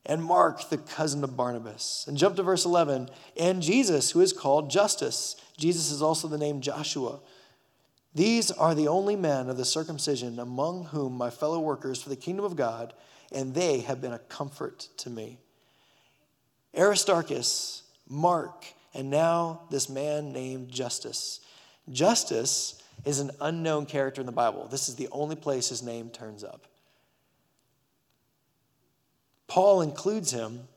and 0.05 0.23
Mark, 0.23 0.69
the 0.69 0.77
cousin 0.77 1.23
of 1.23 1.35
Barnabas. 1.35 2.05
And 2.07 2.17
jump 2.17 2.35
to 2.35 2.43
verse 2.43 2.65
11. 2.65 3.09
And 3.37 3.61
Jesus, 3.61 4.11
who 4.11 4.21
is 4.21 4.33
called 4.33 4.69
Justus. 4.69 5.35
Jesus 5.57 5.89
is 5.91 6.01
also 6.01 6.27
the 6.27 6.37
name 6.37 6.61
Joshua. 6.61 7.19
These 8.13 8.51
are 8.51 8.75
the 8.75 8.87
only 8.87 9.15
men 9.15 9.49
of 9.49 9.57
the 9.57 9.65
circumcision 9.65 10.39
among 10.39 10.85
whom 10.85 11.13
my 11.13 11.29
fellow 11.29 11.59
workers 11.59 12.01
for 12.01 12.09
the 12.09 12.15
kingdom 12.15 12.45
of 12.45 12.55
God, 12.55 12.93
and 13.31 13.53
they 13.53 13.79
have 13.79 13.99
been 13.99 14.13
a 14.13 14.19
comfort 14.19 14.87
to 14.97 15.09
me. 15.09 15.39
Aristarchus, 16.77 17.83
Mark, 18.07 18.65
and 18.93 19.09
now 19.09 19.61
this 19.71 19.89
man 19.89 20.31
named 20.31 20.69
Justus. 20.69 21.41
Justus 21.91 22.81
is 23.05 23.19
an 23.19 23.31
unknown 23.39 23.85
character 23.85 24.21
in 24.21 24.25
the 24.25 24.31
Bible. 24.31 24.67
This 24.67 24.89
is 24.89 24.95
the 24.95 25.07
only 25.11 25.35
place 25.35 25.69
his 25.69 25.83
name 25.83 26.09
turns 26.09 26.43
up. 26.43 26.67
Paul 29.47 29.81
includes 29.81 30.31
him 30.31 30.67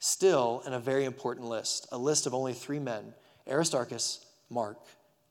still 0.00 0.62
in 0.66 0.72
a 0.72 0.80
very 0.80 1.04
important 1.04 1.46
list, 1.46 1.86
a 1.92 1.98
list 1.98 2.26
of 2.26 2.34
only 2.34 2.52
three 2.52 2.80
men 2.80 3.14
Aristarchus, 3.48 4.24
Mark, 4.50 4.78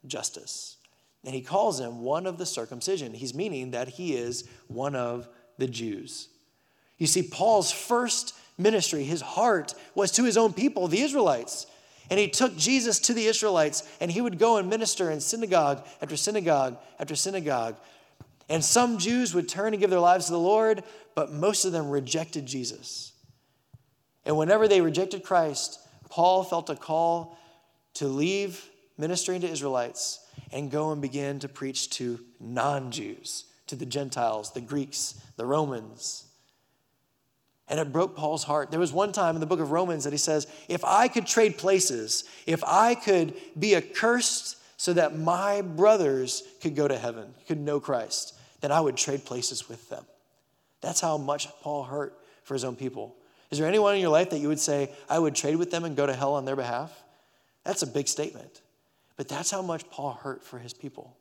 Justus. 0.06 0.78
And 1.24 1.36
he 1.36 1.42
calls 1.42 1.80
him 1.80 2.02
one 2.02 2.26
of 2.26 2.38
the 2.38 2.46
circumcision. 2.46 3.14
He's 3.14 3.34
meaning 3.34 3.72
that 3.72 3.90
he 3.90 4.16
is 4.16 4.46
one 4.68 4.96
of 4.96 5.30
the 5.58 5.68
Jews. 5.68 6.28
You 6.98 7.08
see, 7.08 7.24
Paul's 7.24 7.72
first 7.72 8.36
ministry, 8.58 9.04
his 9.04 9.22
heart 9.22 9.74
was 9.96 10.12
to 10.14 10.24
his 10.24 10.38
own 10.38 10.54
people, 10.54 10.88
the 10.88 11.02
Israelites. 11.02 11.68
And 12.12 12.20
he 12.20 12.28
took 12.28 12.58
Jesus 12.58 13.00
to 13.00 13.14
the 13.14 13.26
Israelites, 13.26 13.88
and 14.02 14.12
he 14.12 14.20
would 14.20 14.38
go 14.38 14.58
and 14.58 14.70
minister 14.70 15.10
in 15.10 15.22
synagogue 15.22 15.88
after 16.02 16.18
synagogue 16.18 16.78
after 17.00 17.16
synagogue. 17.16 17.78
And 18.50 18.62
some 18.62 18.98
Jews 18.98 19.34
would 19.34 19.48
turn 19.48 19.74
and 19.74 19.80
give 19.80 19.90
their 19.90 20.00
lives 20.02 20.26
to 20.26 20.34
the 20.34 20.38
Lord, 20.38 20.84
but 21.16 21.32
most 21.32 21.64
of 21.64 21.72
them 21.72 21.90
rejected 21.90 22.46
Jesus. 22.46 23.14
And 24.26 24.36
whenever 24.36 24.68
they 24.68 24.82
rejected 24.82 25.24
Christ, 25.24 25.80
Paul 26.10 26.44
felt 26.44 26.70
a 26.70 26.76
call 26.76 27.38
to 27.94 28.10
leave 28.10 28.70
ministering 28.98 29.40
to 29.42 29.50
Israelites 29.50 30.20
and 30.52 30.70
go 30.70 30.92
and 30.92 31.02
begin 31.02 31.40
to 31.40 31.48
preach 31.48 31.92
to 31.92 32.20
non 32.42 32.92
Jews, 32.92 33.46
to 33.68 33.78
the 33.78 33.86
Gentiles, 33.86 34.52
the 34.52 34.60
Greeks, 34.60 35.16
the 35.38 35.46
Romans. 35.46 36.26
And 37.72 37.80
it 37.80 37.94
broke 37.94 38.18
Paul's 38.18 38.44
heart. 38.44 38.70
There 38.70 38.82
was 38.82 38.92
one 38.92 39.14
time 39.14 39.36
in 39.36 39.40
the 39.40 39.48
book 39.48 39.62
of 39.62 39.72
Romans 39.72 40.04
that 40.04 40.12
he 40.12 40.18
says, 40.18 40.46
If 40.68 40.84
I 40.84 41.08
could 41.08 41.26
trade 41.26 41.58
places, 41.58 42.26
if 42.46 42.62
I 42.66 42.96
could 42.96 43.34
be 43.58 43.78
accursed 43.78 44.58
so 44.76 44.92
that 44.92 45.18
my 45.18 45.62
brothers 45.62 46.44
could 46.62 46.76
go 46.76 46.90
to 46.90 46.98
heaven, 46.98 47.34
could 47.48 47.60
know 47.60 47.80
Christ, 47.80 48.38
then 48.60 48.74
I 48.74 48.82
would 48.82 48.98
trade 48.98 49.24
places 49.24 49.70
with 49.70 49.88
them. 49.88 50.06
That's 50.82 51.00
how 51.00 51.18
much 51.18 51.48
Paul 51.62 51.84
hurt 51.84 52.14
for 52.44 52.56
his 52.56 52.66
own 52.66 52.76
people. 52.76 53.16
Is 53.52 53.58
there 53.58 53.68
anyone 53.70 53.96
in 53.96 54.02
your 54.02 54.10
life 54.10 54.32
that 54.32 54.40
you 54.40 54.50
would 54.50 54.60
say, 54.60 54.92
I 55.10 55.18
would 55.18 55.34
trade 55.34 55.56
with 55.56 55.72
them 55.72 55.86
and 55.86 55.96
go 55.96 56.06
to 56.06 56.14
hell 56.14 56.34
on 56.34 56.44
their 56.44 56.58
behalf? 56.58 56.92
That's 57.64 57.84
a 57.84 57.88
big 57.88 58.10
statement. 58.10 58.62
But 59.16 59.30
that's 59.30 59.50
how 59.50 59.62
much 59.62 59.90
Paul 59.90 60.12
hurt 60.12 60.44
for 60.44 60.60
his 60.60 60.74
people. 60.74 61.16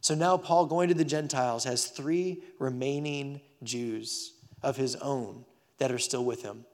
So 0.00 0.16
now, 0.16 0.36
Paul, 0.36 0.66
going 0.66 0.88
to 0.88 0.94
the 0.94 1.04
Gentiles, 1.04 1.62
has 1.64 1.86
three 1.86 2.42
remaining 2.58 3.40
Jews 3.62 4.32
of 4.64 4.76
his 4.76 4.96
own 4.96 5.44
that 5.78 5.92
are 5.92 5.98
still 5.98 6.24
with 6.24 6.42
him. 6.42 6.64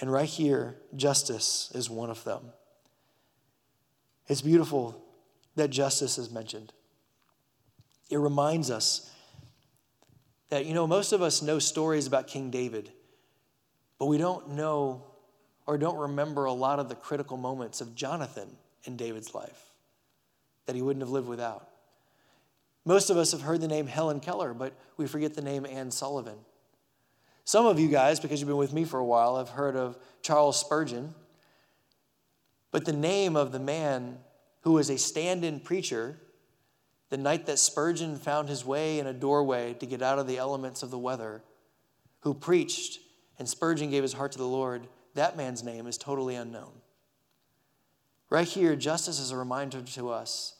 And 0.00 0.10
right 0.10 0.28
here, 0.28 0.76
Justus 0.96 1.70
is 1.74 1.90
one 1.90 2.10
of 2.10 2.24
them. 2.24 2.52
It's 4.26 4.40
beautiful 4.40 5.04
that 5.56 5.68
Justus 5.68 6.16
is 6.16 6.30
mentioned. 6.30 6.72
It 8.08 8.16
reminds 8.16 8.70
us 8.70 9.10
that, 10.48 10.66
you 10.66 10.74
know, 10.74 10.86
most 10.86 11.12
of 11.12 11.20
us 11.20 11.42
know 11.42 11.58
stories 11.58 12.06
about 12.06 12.26
King 12.26 12.50
David, 12.50 12.90
but 13.98 14.06
we 14.06 14.18
don't 14.18 14.50
know 14.50 15.04
or 15.66 15.78
don't 15.78 15.98
remember 15.98 16.46
a 16.46 16.52
lot 16.52 16.78
of 16.78 16.88
the 16.88 16.94
critical 16.94 17.36
moments 17.36 17.80
of 17.80 17.94
Jonathan 17.94 18.48
in 18.84 18.96
David's 18.96 19.34
life 19.34 19.66
that 20.66 20.74
he 20.74 20.82
wouldn't 20.82 21.02
have 21.02 21.10
lived 21.10 21.28
without. 21.28 21.69
Most 22.84 23.10
of 23.10 23.16
us 23.16 23.32
have 23.32 23.42
heard 23.42 23.60
the 23.60 23.68
name 23.68 23.86
Helen 23.86 24.20
Keller, 24.20 24.54
but 24.54 24.74
we 24.96 25.06
forget 25.06 25.34
the 25.34 25.42
name 25.42 25.66
Anne 25.66 25.90
Sullivan. 25.90 26.38
Some 27.44 27.66
of 27.66 27.78
you 27.78 27.88
guys, 27.88 28.20
because 28.20 28.40
you've 28.40 28.48
been 28.48 28.56
with 28.56 28.72
me 28.72 28.84
for 28.84 28.98
a 28.98 29.04
while, 29.04 29.36
have 29.36 29.50
heard 29.50 29.76
of 29.76 29.98
Charles 30.22 30.58
Spurgeon. 30.58 31.14
But 32.70 32.84
the 32.84 32.92
name 32.92 33.36
of 33.36 33.52
the 33.52 33.58
man 33.58 34.18
who 34.62 34.72
was 34.72 34.90
a 34.90 34.98
stand 34.98 35.44
in 35.44 35.60
preacher 35.60 36.20
the 37.10 37.16
night 37.16 37.46
that 37.46 37.58
Spurgeon 37.58 38.16
found 38.16 38.48
his 38.48 38.64
way 38.64 39.00
in 39.00 39.06
a 39.06 39.12
doorway 39.12 39.74
to 39.74 39.86
get 39.86 40.00
out 40.00 40.20
of 40.20 40.28
the 40.28 40.38
elements 40.38 40.82
of 40.82 40.90
the 40.90 40.98
weather, 40.98 41.42
who 42.20 42.32
preached 42.32 43.00
and 43.38 43.48
Spurgeon 43.48 43.90
gave 43.90 44.02
his 44.02 44.12
heart 44.12 44.32
to 44.32 44.38
the 44.38 44.46
Lord, 44.46 44.86
that 45.14 45.36
man's 45.36 45.64
name 45.64 45.86
is 45.86 45.98
totally 45.98 46.36
unknown. 46.36 46.72
Right 48.28 48.46
here, 48.46 48.76
Justus 48.76 49.18
is 49.18 49.32
a 49.32 49.36
reminder 49.36 49.80
to 49.80 50.10
us 50.10 50.54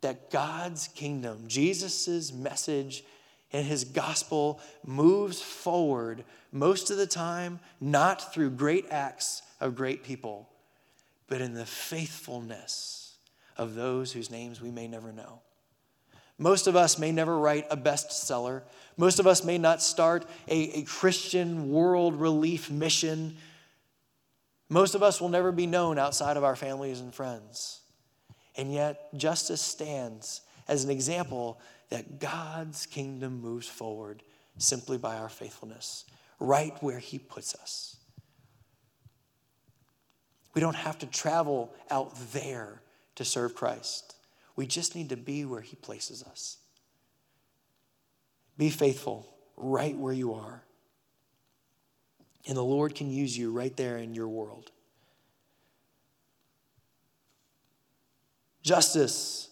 that 0.00 0.30
God's 0.30 0.88
kingdom, 0.88 1.44
Jesus' 1.46 2.32
message, 2.32 3.04
and 3.52 3.66
his 3.66 3.84
gospel 3.84 4.60
moves 4.84 5.40
forward 5.40 6.24
most 6.52 6.90
of 6.90 6.96
the 6.96 7.06
time, 7.06 7.60
not 7.80 8.32
through 8.32 8.50
great 8.50 8.86
acts 8.90 9.42
of 9.60 9.74
great 9.74 10.04
people, 10.04 10.48
but 11.28 11.40
in 11.40 11.54
the 11.54 11.66
faithfulness 11.66 13.16
of 13.56 13.74
those 13.74 14.12
whose 14.12 14.30
names 14.30 14.60
we 14.60 14.70
may 14.70 14.86
never 14.86 15.12
know. 15.12 15.40
Most 16.38 16.66
of 16.66 16.76
us 16.76 16.98
may 16.98 17.12
never 17.12 17.38
write 17.38 17.66
a 17.70 17.76
bestseller. 17.76 18.62
Most 18.96 19.18
of 19.18 19.26
us 19.26 19.42
may 19.42 19.56
not 19.56 19.80
start 19.82 20.26
a, 20.48 20.80
a 20.80 20.82
Christian 20.82 21.70
world 21.70 22.14
relief 22.20 22.70
mission. 22.70 23.36
Most 24.68 24.94
of 24.94 25.02
us 25.02 25.20
will 25.20 25.30
never 25.30 25.50
be 25.50 25.66
known 25.66 25.98
outside 25.98 26.36
of 26.36 26.44
our 26.44 26.56
families 26.56 27.00
and 27.00 27.14
friends. 27.14 27.80
And 28.56 28.72
yet, 28.72 29.14
Justus 29.16 29.60
stands 29.60 30.40
as 30.66 30.84
an 30.84 30.90
example 30.90 31.60
that 31.90 32.18
God's 32.18 32.86
kingdom 32.86 33.40
moves 33.40 33.68
forward 33.68 34.22
simply 34.58 34.98
by 34.98 35.16
our 35.16 35.28
faithfulness, 35.28 36.04
right 36.40 36.74
where 36.82 36.98
He 36.98 37.18
puts 37.18 37.54
us. 37.54 37.96
We 40.54 40.60
don't 40.60 40.74
have 40.76 40.98
to 41.00 41.06
travel 41.06 41.74
out 41.90 42.16
there 42.32 42.80
to 43.16 43.24
serve 43.24 43.54
Christ. 43.54 44.14
We 44.56 44.66
just 44.66 44.94
need 44.94 45.10
to 45.10 45.16
be 45.16 45.44
where 45.44 45.60
He 45.60 45.76
places 45.76 46.22
us. 46.22 46.56
Be 48.56 48.70
faithful 48.70 49.34
right 49.56 49.96
where 49.96 50.14
you 50.14 50.34
are. 50.34 50.62
And 52.46 52.56
the 52.56 52.64
Lord 52.64 52.94
can 52.94 53.10
use 53.10 53.36
you 53.36 53.52
right 53.52 53.76
there 53.76 53.98
in 53.98 54.14
your 54.14 54.28
world. 54.28 54.70
Justus. 58.66 59.48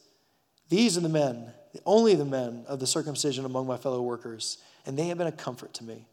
These 0.68 0.98
are 0.98 1.00
the 1.00 1.08
men, 1.08 1.52
only 1.86 2.16
the 2.16 2.24
men 2.24 2.64
of 2.66 2.80
the 2.80 2.86
circumcision 2.86 3.44
among 3.44 3.66
my 3.66 3.76
fellow 3.76 4.02
workers, 4.02 4.58
and 4.84 4.98
they 4.98 5.06
have 5.06 5.18
been 5.18 5.28
a 5.28 5.32
comfort 5.32 5.72
to 5.74 5.84
me. 5.84 6.08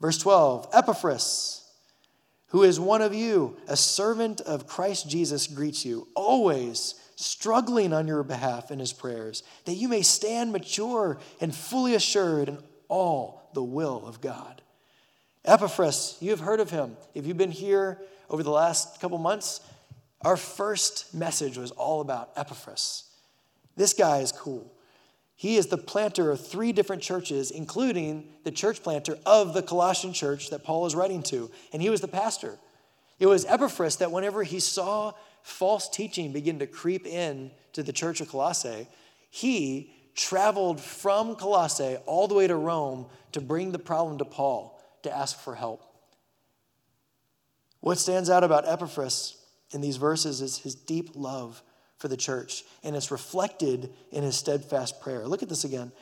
Verse 0.00 0.18
12 0.18 0.68
Epaphras, 0.72 1.68
who 2.48 2.62
is 2.62 2.78
one 2.78 3.02
of 3.02 3.12
you, 3.12 3.56
a 3.66 3.76
servant 3.76 4.40
of 4.42 4.68
Christ 4.68 5.10
Jesus, 5.10 5.48
greets 5.48 5.84
you, 5.84 6.06
always 6.14 6.94
struggling 7.16 7.92
on 7.92 8.06
your 8.06 8.22
behalf 8.22 8.70
in 8.70 8.78
his 8.78 8.92
prayers, 8.92 9.42
that 9.64 9.74
you 9.74 9.88
may 9.88 10.02
stand 10.02 10.52
mature 10.52 11.18
and 11.40 11.52
fully 11.52 11.96
assured 11.96 12.48
in 12.48 12.58
all 12.86 13.50
the 13.52 13.64
will 13.64 14.06
of 14.06 14.20
God. 14.20 14.62
Epaphras, 15.44 16.16
you 16.20 16.30
have 16.30 16.40
heard 16.40 16.60
of 16.60 16.70
him. 16.70 16.96
If 17.14 17.26
you've 17.26 17.36
been 17.36 17.50
here 17.50 17.98
over 18.30 18.44
the 18.44 18.50
last 18.50 19.00
couple 19.00 19.18
months, 19.18 19.60
our 20.22 20.36
first 20.36 21.14
message 21.14 21.56
was 21.56 21.70
all 21.72 22.00
about 22.00 22.32
Epaphras. 22.36 23.04
This 23.76 23.92
guy 23.92 24.18
is 24.18 24.32
cool. 24.32 24.72
He 25.36 25.56
is 25.56 25.68
the 25.68 25.78
planter 25.78 26.32
of 26.32 26.44
three 26.44 26.72
different 26.72 27.00
churches, 27.00 27.52
including 27.52 28.28
the 28.42 28.50
church 28.50 28.82
planter 28.82 29.16
of 29.24 29.54
the 29.54 29.62
Colossian 29.62 30.12
church 30.12 30.50
that 30.50 30.64
Paul 30.64 30.84
is 30.86 30.96
writing 30.96 31.22
to, 31.24 31.48
and 31.72 31.80
he 31.80 31.90
was 31.90 32.00
the 32.00 32.08
pastor. 32.08 32.58
It 33.20 33.26
was 33.26 33.44
Epaphras 33.44 33.96
that 33.96 34.10
whenever 34.10 34.42
he 34.42 34.58
saw 34.58 35.12
false 35.42 35.88
teaching 35.88 36.32
begin 36.32 36.58
to 36.58 36.66
creep 36.66 37.06
in 37.06 37.52
to 37.72 37.84
the 37.84 37.92
church 37.92 38.20
of 38.20 38.28
Colossae, 38.28 38.88
he 39.30 39.92
traveled 40.16 40.80
from 40.80 41.36
Colossae 41.36 41.98
all 42.06 42.26
the 42.26 42.34
way 42.34 42.48
to 42.48 42.56
Rome 42.56 43.06
to 43.30 43.40
bring 43.40 43.70
the 43.70 43.78
problem 43.78 44.18
to 44.18 44.24
Paul 44.24 44.82
to 45.04 45.16
ask 45.16 45.38
for 45.38 45.54
help. 45.54 45.84
What 47.78 47.98
stands 47.98 48.28
out 48.28 48.42
about 48.42 48.66
Epaphras 48.66 49.36
in 49.70 49.80
these 49.80 49.96
verses 49.96 50.40
is 50.40 50.58
his 50.58 50.74
deep 50.74 51.10
love 51.14 51.62
for 51.98 52.08
the 52.08 52.16
church, 52.16 52.64
and 52.82 52.94
it's 52.94 53.10
reflected 53.10 53.92
in 54.12 54.22
his 54.22 54.36
steadfast 54.36 55.00
prayer. 55.00 55.26
Look 55.26 55.42
at 55.42 55.48
this 55.48 55.64
again. 55.64 55.92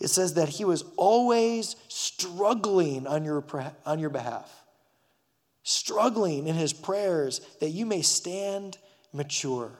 It 0.00 0.08
says 0.08 0.34
that 0.34 0.48
he 0.48 0.64
was 0.64 0.84
always 0.96 1.76
struggling 1.88 3.06
on 3.06 3.24
your, 3.24 3.44
on 3.84 3.98
your 3.98 4.10
behalf, 4.10 4.64
struggling 5.62 6.46
in 6.46 6.54
his 6.54 6.72
prayers 6.72 7.40
that 7.60 7.70
you 7.70 7.86
may 7.86 8.02
stand 8.02 8.78
mature. 9.12 9.72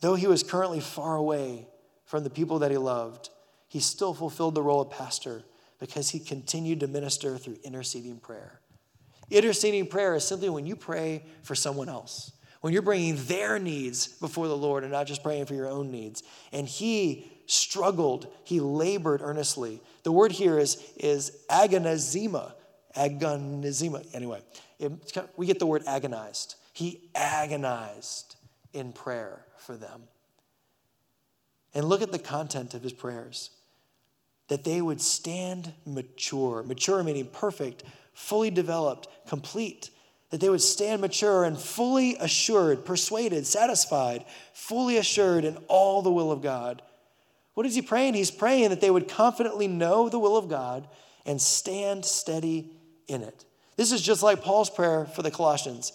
Though 0.00 0.14
he 0.14 0.26
was 0.26 0.42
currently 0.42 0.80
far 0.80 1.16
away 1.16 1.66
from 2.04 2.24
the 2.24 2.30
people 2.30 2.60
that 2.60 2.70
he 2.70 2.76
loved, 2.76 3.30
he 3.68 3.80
still 3.80 4.14
fulfilled 4.14 4.54
the 4.54 4.62
role 4.62 4.82
of 4.82 4.90
pastor 4.90 5.42
because 5.80 6.10
he 6.10 6.20
continued 6.20 6.80
to 6.80 6.86
minister 6.86 7.36
through 7.38 7.58
interceding 7.64 8.18
prayer. 8.18 8.60
Interceding 9.30 9.86
prayer 9.86 10.14
is 10.14 10.24
simply 10.24 10.48
when 10.48 10.66
you 10.66 10.76
pray 10.76 11.24
for 11.42 11.54
someone 11.54 11.88
else, 11.88 12.32
when 12.60 12.72
you're 12.72 12.82
bringing 12.82 13.16
their 13.26 13.58
needs 13.58 14.08
before 14.08 14.48
the 14.48 14.56
Lord 14.56 14.82
and 14.82 14.92
not 14.92 15.06
just 15.06 15.22
praying 15.22 15.46
for 15.46 15.54
your 15.54 15.68
own 15.68 15.90
needs. 15.90 16.22
And 16.52 16.68
he 16.68 17.30
struggled, 17.46 18.26
he 18.44 18.60
labored 18.60 19.20
earnestly. 19.22 19.80
The 20.02 20.12
word 20.12 20.32
here 20.32 20.58
is, 20.58 20.82
is 20.96 21.44
agonizema. 21.50 22.52
Agonizema. 22.96 24.06
Anyway, 24.14 24.40
it, 24.78 24.92
we 25.36 25.46
get 25.46 25.58
the 25.58 25.66
word 25.66 25.82
agonized. 25.86 26.56
He 26.72 27.10
agonized 27.14 28.36
in 28.72 28.92
prayer 28.92 29.44
for 29.58 29.76
them. 29.76 30.02
And 31.74 31.86
look 31.86 32.02
at 32.02 32.12
the 32.12 32.18
content 32.18 32.74
of 32.74 32.82
his 32.82 32.92
prayers 32.92 33.50
that 34.48 34.64
they 34.64 34.80
would 34.80 35.00
stand 35.00 35.72
mature, 35.86 36.62
mature 36.62 37.02
meaning 37.02 37.26
perfect, 37.26 37.82
fully 38.14 38.50
developed, 38.50 39.08
complete, 39.26 39.90
that 40.30 40.40
they 40.40 40.48
would 40.48 40.62
stand 40.62 41.00
mature 41.00 41.44
and 41.44 41.58
fully 41.58 42.16
assured, 42.16 42.84
persuaded, 42.84 43.46
satisfied, 43.46 44.24
fully 44.52 44.96
assured 44.96 45.44
in 45.44 45.56
all 45.68 46.02
the 46.02 46.12
will 46.12 46.32
of 46.32 46.42
God. 46.42 46.82
What 47.54 47.66
is 47.66 47.74
he 47.74 47.82
praying? 47.82 48.14
He's 48.14 48.30
praying 48.30 48.70
that 48.70 48.80
they 48.80 48.90
would 48.90 49.08
confidently 49.08 49.68
know 49.68 50.08
the 50.08 50.18
will 50.18 50.36
of 50.36 50.48
God 50.48 50.88
and 51.24 51.40
stand 51.40 52.04
steady 52.04 52.70
in 53.06 53.22
it. 53.22 53.44
This 53.76 53.92
is 53.92 54.02
just 54.02 54.22
like 54.22 54.42
Paul's 54.42 54.70
prayer 54.70 55.06
for 55.06 55.22
the 55.22 55.30
Colossians. 55.30 55.92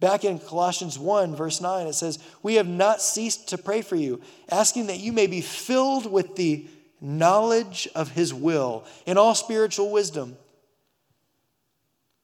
Back 0.00 0.24
in 0.24 0.38
Colossians 0.38 0.98
1, 0.98 1.34
verse 1.34 1.60
9, 1.60 1.86
it 1.86 1.94
says, 1.94 2.18
We 2.42 2.54
have 2.54 2.68
not 2.68 3.02
ceased 3.02 3.48
to 3.48 3.58
pray 3.58 3.82
for 3.82 3.96
you, 3.96 4.20
asking 4.50 4.86
that 4.86 5.00
you 5.00 5.12
may 5.12 5.26
be 5.26 5.40
filled 5.40 6.10
with 6.10 6.36
the 6.36 6.66
knowledge 7.00 7.88
of 7.94 8.10
his 8.10 8.32
will 8.32 8.84
in 9.06 9.18
all 9.18 9.34
spiritual 9.34 9.90
wisdom. 9.90 10.36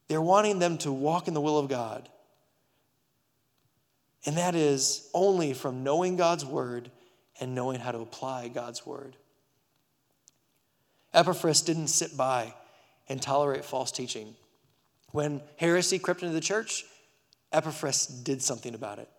They're 0.07 0.21
wanting 0.21 0.59
them 0.59 0.77
to 0.79 0.91
walk 0.91 1.27
in 1.27 1.33
the 1.33 1.41
will 1.41 1.57
of 1.57 1.67
God. 1.67 2.09
And 4.25 4.37
that 4.37 4.55
is 4.55 5.09
only 5.13 5.53
from 5.53 5.83
knowing 5.83 6.15
God's 6.15 6.45
word 6.45 6.91
and 7.39 7.53
knowing 7.53 7.79
how 7.79 7.91
to 7.91 7.99
apply 7.99 8.47
God's 8.47 8.85
word. 8.85 9.15
Epaphras 11.13 11.61
didn't 11.61 11.87
sit 11.87 12.17
by 12.17 12.53
and 13.07 13.21
tolerate 13.21 13.63
false 13.63 13.91
teaching. 13.91 14.35
When 15.11 15.41
heresy 15.57 15.99
crept 15.99 16.23
into 16.23 16.33
the 16.33 16.41
church, 16.41 16.85
Epaphras 17.51 18.07
did 18.07 18.41
something 18.41 18.73
about 18.73 18.99
it. 18.99 19.09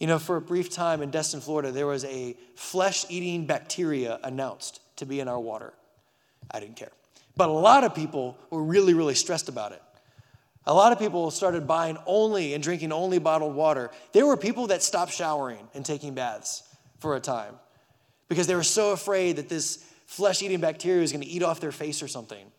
You 0.00 0.06
know, 0.06 0.18
for 0.18 0.36
a 0.36 0.40
brief 0.40 0.70
time 0.70 1.02
in 1.02 1.10
Destin, 1.10 1.40
Florida, 1.40 1.72
there 1.72 1.86
was 1.86 2.04
a 2.04 2.36
flesh 2.54 3.04
eating 3.08 3.46
bacteria 3.46 4.18
announced 4.22 4.80
to 4.96 5.06
be 5.06 5.20
in 5.20 5.28
our 5.28 5.40
water. 5.40 5.72
I 6.50 6.60
didn't 6.60 6.76
care. 6.76 6.92
But 7.38 7.50
a 7.50 7.52
lot 7.52 7.84
of 7.84 7.94
people 7.94 8.36
were 8.50 8.64
really, 8.64 8.94
really 8.94 9.14
stressed 9.14 9.48
about 9.48 9.70
it. 9.70 9.80
A 10.66 10.74
lot 10.74 10.90
of 10.90 10.98
people 10.98 11.30
started 11.30 11.68
buying 11.68 11.96
only 12.04 12.52
and 12.52 12.62
drinking 12.62 12.90
only 12.90 13.20
bottled 13.20 13.54
water. 13.54 13.92
There 14.12 14.26
were 14.26 14.36
people 14.36 14.66
that 14.66 14.82
stopped 14.82 15.12
showering 15.12 15.68
and 15.72 15.86
taking 15.86 16.14
baths 16.14 16.64
for 16.98 17.14
a 17.14 17.20
time 17.20 17.54
because 18.28 18.48
they 18.48 18.56
were 18.56 18.64
so 18.64 18.90
afraid 18.90 19.36
that 19.36 19.48
this 19.48 19.84
flesh 20.06 20.42
eating 20.42 20.60
bacteria 20.60 21.00
was 21.00 21.12
going 21.12 21.22
to 21.22 21.28
eat 21.28 21.44
off 21.44 21.60
their 21.60 21.70
face 21.70 22.02
or 22.02 22.08
something. 22.08 22.50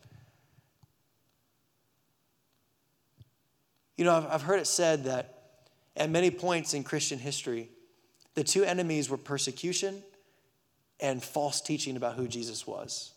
You 3.98 4.06
know, 4.06 4.26
I've, 4.30 4.40
heard 4.40 4.60
it 4.60 4.66
said 4.66 5.04
that 5.04 5.58
at 5.94 6.08
many 6.08 6.30
points 6.30 6.72
in 6.72 6.84
Christian 6.84 7.18
history, 7.18 7.68
the 8.34 8.42
two 8.42 8.64
enemies 8.64 9.10
were 9.10 9.18
persecution 9.18 10.02
and 11.00 11.22
false 11.22 11.60
teaching 11.60 11.98
about 11.98 12.14
who 12.14 12.26
Jesus 12.26 12.66
was. 12.66 13.12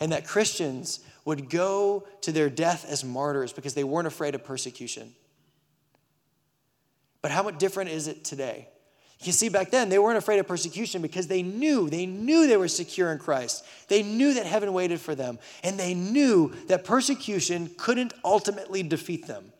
And 0.00 0.12
that 0.12 0.26
Christians 0.26 1.00
would 1.24 1.48
go 1.48 2.06
to 2.22 2.32
their 2.32 2.50
death 2.50 2.84
as 2.88 3.04
martyrs 3.04 3.52
because 3.52 3.74
they 3.74 3.84
weren't 3.84 4.06
afraid 4.06 4.34
of 4.34 4.44
persecution. 4.44 5.14
But 7.22 7.30
how 7.30 7.42
much 7.42 7.58
different 7.58 7.90
is 7.90 8.06
it 8.06 8.24
today? 8.24 8.68
You 9.20 9.32
see, 9.32 9.48
back 9.48 9.70
then, 9.70 9.88
they 9.88 9.98
weren't 9.98 10.18
afraid 10.18 10.38
of 10.38 10.46
persecution 10.46 11.00
because 11.00 11.26
they 11.26 11.42
knew, 11.42 11.88
they 11.88 12.04
knew 12.04 12.46
they 12.46 12.58
were 12.58 12.68
secure 12.68 13.10
in 13.10 13.18
Christ. 13.18 13.64
They 13.88 14.02
knew 14.02 14.34
that 14.34 14.44
heaven 14.44 14.72
waited 14.72 15.00
for 15.00 15.14
them. 15.14 15.38
And 15.62 15.78
they 15.78 15.94
knew 15.94 16.52
that 16.66 16.84
persecution 16.84 17.70
couldn't 17.78 18.12
ultimately 18.24 18.82
defeat 18.82 19.26
them. 19.26 19.52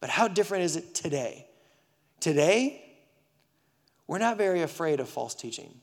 But 0.00 0.08
how 0.08 0.28
different 0.28 0.64
is 0.64 0.76
it 0.76 0.94
today? 0.94 1.46
Today, 2.20 2.82
we're 4.06 4.18
not 4.18 4.38
very 4.38 4.62
afraid 4.62 5.00
of 5.00 5.08
false 5.08 5.34
teaching. 5.34 5.80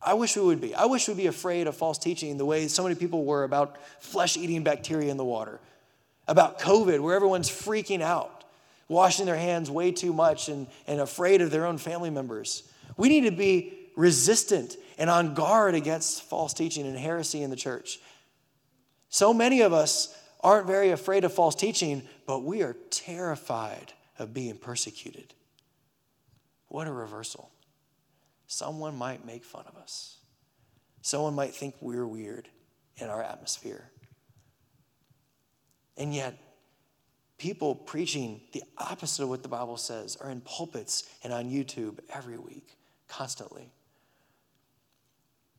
I 0.00 0.14
wish 0.14 0.36
we 0.36 0.42
would 0.42 0.60
be. 0.60 0.74
I 0.74 0.84
wish 0.86 1.08
we'd 1.08 1.16
be 1.16 1.26
afraid 1.26 1.66
of 1.66 1.76
false 1.76 1.98
teaching 1.98 2.38
the 2.38 2.44
way 2.44 2.68
so 2.68 2.84
many 2.84 2.94
people 2.94 3.24
were 3.24 3.44
about 3.44 3.78
flesh 4.00 4.36
eating 4.36 4.62
bacteria 4.62 5.10
in 5.10 5.16
the 5.16 5.24
water, 5.24 5.60
about 6.28 6.60
COVID, 6.60 7.00
where 7.00 7.16
everyone's 7.16 7.50
freaking 7.50 8.00
out, 8.00 8.44
washing 8.86 9.26
their 9.26 9.36
hands 9.36 9.70
way 9.70 9.90
too 9.90 10.12
much 10.12 10.48
and, 10.48 10.68
and 10.86 11.00
afraid 11.00 11.40
of 11.40 11.50
their 11.50 11.66
own 11.66 11.78
family 11.78 12.10
members. 12.10 12.62
We 12.96 13.08
need 13.08 13.22
to 13.22 13.32
be 13.32 13.72
resistant 13.96 14.76
and 14.98 15.10
on 15.10 15.34
guard 15.34 15.74
against 15.74 16.22
false 16.22 16.54
teaching 16.54 16.86
and 16.86 16.96
heresy 16.96 17.42
in 17.42 17.50
the 17.50 17.56
church. 17.56 17.98
So 19.08 19.34
many 19.34 19.62
of 19.62 19.72
us 19.72 20.16
aren't 20.40 20.66
very 20.66 20.90
afraid 20.90 21.24
of 21.24 21.32
false 21.32 21.54
teaching, 21.54 22.02
but 22.26 22.44
we 22.44 22.62
are 22.62 22.76
terrified 22.90 23.92
of 24.18 24.32
being 24.32 24.56
persecuted. 24.56 25.34
What 26.68 26.86
a 26.86 26.92
reversal. 26.92 27.50
Someone 28.48 28.96
might 28.96 29.24
make 29.24 29.44
fun 29.44 29.64
of 29.68 29.76
us, 29.76 30.18
someone 31.02 31.34
might 31.34 31.54
think 31.54 31.76
we're 31.80 32.06
weird 32.06 32.48
in 32.96 33.08
our 33.08 33.22
atmosphere. 33.22 33.90
And 35.96 36.14
yet, 36.14 36.38
people 37.38 37.74
preaching 37.74 38.40
the 38.52 38.62
opposite 38.78 39.22
of 39.22 39.28
what 39.28 39.42
the 39.42 39.48
Bible 39.48 39.76
says 39.76 40.16
are 40.16 40.30
in 40.30 40.40
pulpits 40.40 41.08
and 41.22 41.32
on 41.32 41.50
YouTube 41.50 41.98
every 42.12 42.38
week, 42.38 42.76
constantly. 43.08 43.70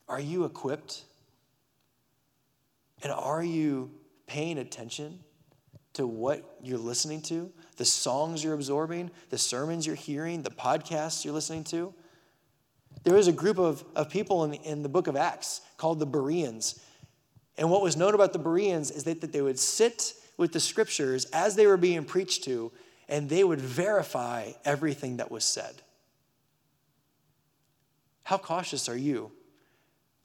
Are 0.08 0.19
you 0.19 0.45
equipped? 0.45 1.04
And 3.04 3.12
are 3.12 3.43
you 3.43 3.91
paying 4.28 4.58
attention 4.58 5.19
to 5.93 6.08
what 6.08 6.58
you're 6.62 6.78
listening 6.78 7.21
to, 7.21 7.52
the 7.78 7.86
songs 7.86 8.43
you're 8.43 8.54
absorbing, 8.54 9.12
the 9.30 9.38
sermons 9.38 9.86
you're 9.86 9.95
hearing, 9.95 10.41
the 10.41 10.49
podcasts 10.49 11.25
you're 11.25 11.34
listening 11.34 11.63
to. 11.65 11.93
There 13.03 13.13
was 13.13 13.27
a 13.27 13.33
group 13.33 13.57
of, 13.57 13.83
of 13.95 14.09
people 14.09 14.43
in 14.43 14.51
the, 14.51 14.57
in 14.57 14.83
the 14.83 14.89
book 14.89 15.07
of 15.07 15.15
Acts 15.15 15.62
called 15.77 15.99
the 15.99 16.05
Bereans. 16.05 16.79
And 17.57 17.69
what 17.69 17.81
was 17.81 17.97
known 17.97 18.13
about 18.13 18.33
the 18.33 18.39
Bereans 18.39 18.91
is 18.91 19.03
that, 19.05 19.21
that 19.21 19.31
they 19.31 19.41
would 19.41 19.59
sit 19.59 20.13
with 20.38 20.53
the 20.53 20.59
scriptures 20.59 21.25
as 21.25 21.55
they 21.55 21.67
were 21.67 21.77
being 21.77 22.05
preached 22.05 22.43
to, 22.45 22.71
and 23.07 23.29
they 23.29 23.43
would 23.43 23.59
verify 23.59 24.51
everything 24.63 25.17
that 25.17 25.31
was 25.31 25.43
said. 25.43 25.81
How 28.23 28.38
cautious 28.38 28.88
are 28.88 28.97
you 28.97 29.31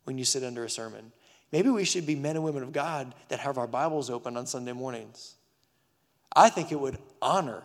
when 0.04 0.18
you 0.18 0.24
sit 0.24 0.44
under 0.44 0.64
a 0.64 0.70
sermon? 0.70 1.12
Maybe 1.50 1.70
we 1.70 1.84
should 1.84 2.04
be 2.04 2.16
men 2.16 2.36
and 2.36 2.44
women 2.44 2.62
of 2.62 2.72
God 2.72 3.14
that 3.28 3.38
have 3.38 3.58
our 3.58 3.66
Bibles 3.66 4.10
open 4.10 4.36
on 4.36 4.46
Sunday 4.46 4.72
mornings. 4.72 5.36
I 6.34 6.50
think 6.50 6.72
it 6.72 6.80
would 6.80 6.98
honor 7.22 7.62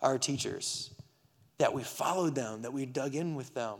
our 0.00 0.18
teachers 0.18 0.90
that 1.58 1.72
we 1.72 1.82
followed 1.82 2.34
them, 2.34 2.62
that 2.62 2.72
we 2.72 2.86
dug 2.86 3.14
in 3.14 3.34
with 3.34 3.54
them. 3.54 3.78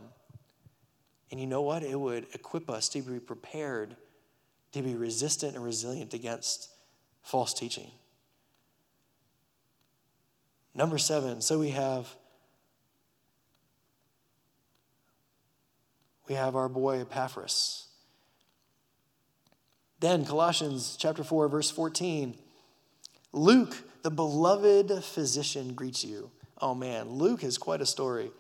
And 1.31 1.41
you 1.41 1.47
know 1.47 1.63
what? 1.63 1.83
It 1.83 1.99
would 1.99 2.27
equip 2.35 2.71
us 2.71 2.89
to 2.91 3.03
be 3.03 3.21
prepared 3.21 3.97
to 4.73 4.83
be 4.83 4.95
resistant 4.95 5.55
and 5.55 5.65
resilient 5.65 6.15
against 6.15 6.71
false 7.23 7.55
teaching. 7.55 7.91
Number 10.75 10.99
seven, 10.99 11.41
so 11.41 11.59
we 11.59 11.71
have 11.71 12.09
we 16.29 16.35
have 16.35 16.55
our 16.55 16.69
boy 16.69 17.01
Epaphras. 17.01 17.87
Then, 20.01 20.25
Colossians 20.25 20.97
chapter 20.97 21.25
4, 21.25 21.49
verse 21.49 21.71
14. 21.71 22.37
Luke, 23.33 23.77
the 24.03 24.11
beloved 24.11 25.03
physician, 25.03 25.75
greets 25.75 26.05
you. 26.05 26.31
Oh 26.61 26.75
man, 26.75 27.09
Luke 27.09 27.43
has 27.43 27.59
quite 27.59 27.81
a 27.81 27.87
story. 27.87 28.31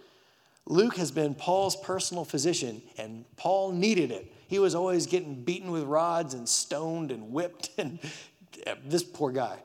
Luke 0.68 0.96
has 0.98 1.10
been 1.10 1.34
Paul's 1.34 1.76
personal 1.76 2.26
physician, 2.26 2.82
and 2.98 3.24
Paul 3.36 3.72
needed 3.72 4.10
it. 4.10 4.30
He 4.48 4.58
was 4.58 4.74
always 4.74 5.06
getting 5.06 5.42
beaten 5.42 5.70
with 5.70 5.84
rods 5.84 6.34
and 6.34 6.46
stoned 6.46 7.10
and 7.10 7.32
whipped, 7.32 7.70
and 7.78 7.98
this 8.84 9.02
poor 9.02 9.32
guy. 9.32 9.58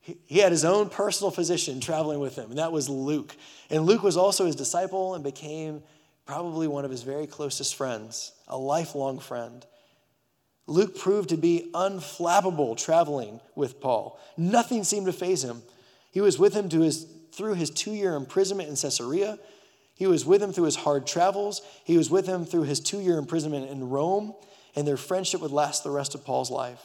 He 0.00 0.40
had 0.40 0.52
his 0.52 0.64
own 0.64 0.90
personal 0.90 1.30
physician 1.30 1.80
traveling 1.80 2.20
with 2.20 2.36
him, 2.36 2.50
and 2.50 2.58
that 2.58 2.70
was 2.70 2.88
Luke. 2.88 3.34
And 3.70 3.86
Luke 3.86 4.02
was 4.02 4.16
also 4.16 4.44
his 4.44 4.56
disciple 4.56 5.14
and 5.14 5.24
became 5.24 5.82
probably 6.26 6.68
one 6.68 6.84
of 6.84 6.90
his 6.90 7.02
very 7.02 7.26
closest 7.26 7.74
friends, 7.74 8.32
a 8.46 8.58
lifelong 8.58 9.20
friend. 9.20 9.64
Luke 10.66 10.98
proved 10.98 11.30
to 11.30 11.36
be 11.36 11.70
unflappable 11.72 12.76
traveling 12.76 13.40
with 13.54 13.80
Paul. 13.80 14.20
Nothing 14.36 14.84
seemed 14.84 15.06
to 15.06 15.12
faze 15.12 15.42
him. 15.42 15.62
He 16.10 16.20
was 16.20 16.38
with 16.38 16.52
him 16.52 16.68
his, 16.68 17.06
through 17.32 17.54
his 17.54 17.70
two 17.70 17.92
year 17.92 18.16
imprisonment 18.16 18.68
in 18.68 18.76
Caesarea. 18.76 19.38
He 19.94 20.06
was 20.06 20.24
with 20.24 20.42
him 20.42 20.52
through 20.52 20.64
his 20.64 20.76
hard 20.76 21.06
travels. 21.06 21.62
He 21.84 21.96
was 21.96 22.10
with 22.10 22.26
him 22.26 22.44
through 22.44 22.64
his 22.64 22.80
two 22.80 23.00
year 23.00 23.18
imprisonment 23.18 23.70
in 23.70 23.88
Rome, 23.88 24.34
and 24.74 24.86
their 24.86 24.96
friendship 24.96 25.40
would 25.40 25.52
last 25.52 25.84
the 25.84 25.90
rest 25.90 26.14
of 26.14 26.24
Paul's 26.24 26.50
life. 26.50 26.82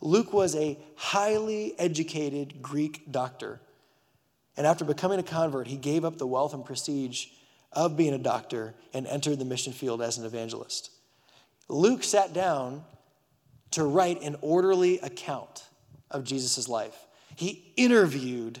Luke 0.00 0.32
was 0.32 0.54
a 0.54 0.78
highly 0.96 1.78
educated 1.78 2.62
Greek 2.62 3.10
doctor. 3.10 3.60
And 4.56 4.66
after 4.66 4.84
becoming 4.84 5.18
a 5.18 5.22
convert, 5.22 5.66
he 5.66 5.76
gave 5.76 6.04
up 6.04 6.18
the 6.18 6.26
wealth 6.26 6.54
and 6.54 6.64
prestige 6.64 7.26
of 7.72 7.96
being 7.96 8.14
a 8.14 8.18
doctor 8.18 8.74
and 8.94 9.06
entered 9.06 9.38
the 9.38 9.44
mission 9.44 9.72
field 9.72 10.00
as 10.00 10.18
an 10.18 10.24
evangelist. 10.24 10.90
Luke 11.68 12.04
sat 12.04 12.32
down 12.32 12.84
to 13.72 13.84
write 13.84 14.22
an 14.22 14.36
orderly 14.40 14.98
account 15.00 15.64
of 16.10 16.24
Jesus' 16.24 16.68
life. 16.68 16.96
He 17.34 17.72
interviewed 17.76 18.60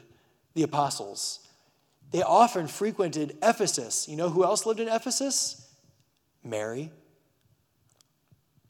the 0.54 0.64
apostles. 0.64 1.45
They 2.12 2.22
often 2.22 2.66
frequented 2.66 3.36
Ephesus. 3.42 4.08
You 4.08 4.16
know 4.16 4.28
who 4.28 4.44
else 4.44 4.64
lived 4.66 4.80
in 4.80 4.88
Ephesus? 4.88 5.68
Mary, 6.44 6.90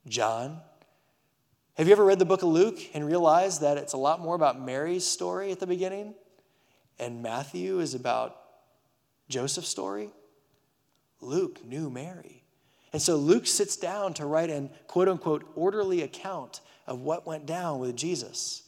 John. 0.08 0.60
Have 1.74 1.86
you 1.86 1.92
ever 1.92 2.04
read 2.04 2.18
the 2.18 2.24
book 2.24 2.42
of 2.42 2.48
Luke 2.48 2.78
and 2.94 3.06
realized 3.06 3.60
that 3.60 3.76
it's 3.76 3.92
a 3.92 3.98
lot 3.98 4.20
more 4.20 4.34
about 4.34 4.58
Mary's 4.58 5.04
story 5.04 5.52
at 5.52 5.60
the 5.60 5.66
beginning? 5.66 6.14
And 6.98 7.22
Matthew 7.22 7.80
is 7.80 7.94
about 7.94 8.36
Joseph's 9.28 9.68
story? 9.68 10.10
Luke 11.20 11.64
knew 11.64 11.90
Mary. 11.90 12.44
And 12.92 13.02
so 13.02 13.16
Luke 13.16 13.46
sits 13.46 13.76
down 13.76 14.14
to 14.14 14.24
write 14.24 14.48
an 14.48 14.70
quote 14.86 15.08
unquote 15.08 15.44
orderly 15.54 16.00
account 16.00 16.60
of 16.86 17.00
what 17.00 17.26
went 17.26 17.44
down 17.44 17.78
with 17.78 17.94
Jesus. 17.94 18.62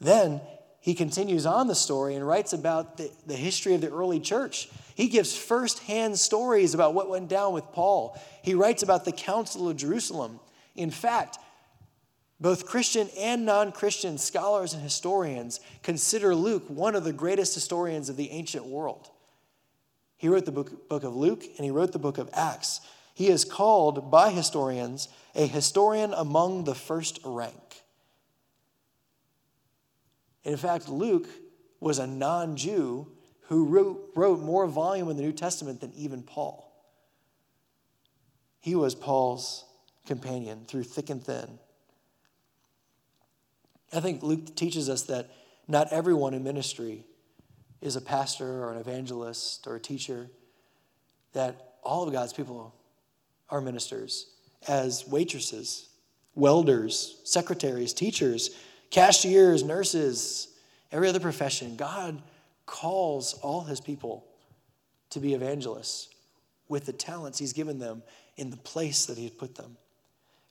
Then 0.00 0.40
he 0.82 0.94
continues 0.94 1.46
on 1.46 1.68
the 1.68 1.76
story 1.76 2.16
and 2.16 2.26
writes 2.26 2.52
about 2.52 2.96
the, 2.96 3.08
the 3.24 3.36
history 3.36 3.74
of 3.74 3.80
the 3.80 3.92
early 3.92 4.18
church. 4.18 4.68
He 4.96 5.06
gives 5.06 5.36
firsthand 5.36 6.18
stories 6.18 6.74
about 6.74 6.92
what 6.92 7.08
went 7.08 7.28
down 7.28 7.52
with 7.52 7.70
Paul. 7.70 8.20
He 8.42 8.54
writes 8.54 8.82
about 8.82 9.04
the 9.04 9.12
Council 9.12 9.68
of 9.68 9.76
Jerusalem. 9.76 10.40
In 10.74 10.90
fact, 10.90 11.38
both 12.40 12.66
Christian 12.66 13.08
and 13.16 13.46
non 13.46 13.70
Christian 13.70 14.18
scholars 14.18 14.74
and 14.74 14.82
historians 14.82 15.60
consider 15.84 16.34
Luke 16.34 16.64
one 16.66 16.96
of 16.96 17.04
the 17.04 17.12
greatest 17.12 17.54
historians 17.54 18.08
of 18.08 18.16
the 18.16 18.32
ancient 18.32 18.66
world. 18.66 19.08
He 20.16 20.26
wrote 20.26 20.46
the 20.46 20.52
book, 20.52 20.88
book 20.88 21.04
of 21.04 21.14
Luke 21.14 21.44
and 21.44 21.64
he 21.64 21.70
wrote 21.70 21.92
the 21.92 22.00
book 22.00 22.18
of 22.18 22.28
Acts. 22.32 22.80
He 23.14 23.28
is 23.28 23.44
called 23.44 24.10
by 24.10 24.30
historians 24.30 25.08
a 25.36 25.46
historian 25.46 26.12
among 26.12 26.64
the 26.64 26.74
first 26.74 27.20
rank. 27.24 27.61
In 30.44 30.56
fact, 30.56 30.88
Luke 30.88 31.28
was 31.80 31.98
a 31.98 32.06
non 32.06 32.56
Jew 32.56 33.06
who 33.48 33.66
wrote, 33.66 34.10
wrote 34.14 34.40
more 34.40 34.66
volume 34.66 35.10
in 35.10 35.16
the 35.16 35.22
New 35.22 35.32
Testament 35.32 35.80
than 35.80 35.92
even 35.94 36.22
Paul. 36.22 36.72
He 38.60 38.74
was 38.74 38.94
Paul's 38.94 39.64
companion 40.06 40.64
through 40.66 40.84
thick 40.84 41.10
and 41.10 41.22
thin. 41.22 41.58
I 43.92 44.00
think 44.00 44.22
Luke 44.22 44.56
teaches 44.56 44.88
us 44.88 45.02
that 45.02 45.30
not 45.68 45.92
everyone 45.92 46.34
in 46.34 46.42
ministry 46.42 47.04
is 47.80 47.96
a 47.96 48.00
pastor 48.00 48.64
or 48.64 48.72
an 48.72 48.78
evangelist 48.78 49.66
or 49.66 49.76
a 49.76 49.80
teacher, 49.80 50.30
that 51.32 51.74
all 51.82 52.06
of 52.06 52.12
God's 52.12 52.32
people 52.32 52.74
are 53.50 53.60
ministers 53.60 54.28
as 54.68 55.06
waitresses, 55.06 55.88
welders, 56.34 57.20
secretaries, 57.24 57.92
teachers, 57.92 58.56
cashiers, 58.92 59.64
nurses, 59.64 60.48
every 60.92 61.08
other 61.08 61.18
profession. 61.18 61.74
God 61.74 62.22
calls 62.66 63.34
all 63.34 63.62
his 63.62 63.80
people 63.80 64.24
to 65.10 65.18
be 65.18 65.34
evangelists 65.34 66.08
with 66.68 66.86
the 66.86 66.92
talents 66.92 67.38
he's 67.38 67.52
given 67.52 67.78
them 67.78 68.02
in 68.36 68.50
the 68.50 68.56
place 68.58 69.06
that 69.06 69.18
he's 69.18 69.30
put 69.30 69.56
them. 69.56 69.76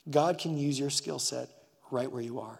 God 0.10 0.39
can 0.39 0.58
use 0.58 0.77
your 0.77 0.89
skill 0.89 1.19
set 1.19 1.49
right 1.91 2.12
where 2.12 2.21
you 2.21 2.39
are. 2.39 2.60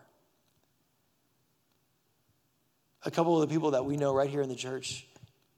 A 3.04 3.12
couple 3.12 3.42
of 3.42 3.50
the 3.50 3.54
people 3.54 3.72
that 3.72 3.84
we 3.84 3.98
know 3.98 4.14
right 4.14 4.30
here 4.30 4.42
in 4.42 4.50
the 4.50 4.56
church, 4.56 5.08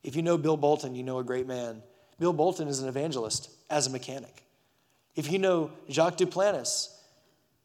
if 0.02 0.16
you 0.16 0.22
know 0.22 0.38
Bill 0.38 0.56
Bolton, 0.56 0.96
you 0.96 1.04
know 1.04 1.20
a 1.20 1.24
great 1.24 1.46
man. 1.46 1.84
Bill 2.18 2.32
Bolton 2.32 2.70
is 2.70 2.80
an 2.80 2.88
evangelist 2.88 3.50
as 3.70 3.88
a 3.88 3.90
mechanic. 3.90 4.46
If 5.16 5.30
you 5.30 5.40
know 5.40 5.72
Jacques 5.90 6.18
Duplantis, 6.18 6.88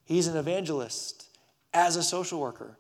he's 0.04 0.26
an 0.26 0.36
evangelist 0.36 1.27
as 1.72 1.96
a 1.96 2.02
social 2.02 2.40
worker. 2.40 2.76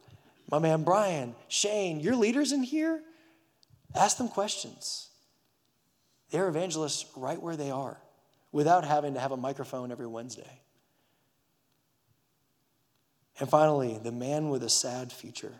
My 0.50 0.58
man 0.58 0.82
Brian, 0.82 1.34
Shane, 1.48 2.00
your 2.00 2.16
leaders 2.16 2.52
in 2.52 2.62
here, 2.62 3.02
ask 3.94 4.16
them 4.16 4.28
questions. 4.28 5.08
They're 6.30 6.48
evangelists 6.48 7.06
right 7.16 7.40
where 7.40 7.56
they 7.56 7.70
are 7.70 7.98
without 8.52 8.84
having 8.84 9.14
to 9.14 9.20
have 9.20 9.32
a 9.32 9.36
microphone 9.36 9.92
every 9.92 10.06
Wednesday. 10.06 10.60
And 13.40 13.48
finally, 13.48 13.98
the 14.02 14.12
man 14.12 14.48
with 14.48 14.62
a 14.62 14.68
sad 14.68 15.12
future. 15.12 15.54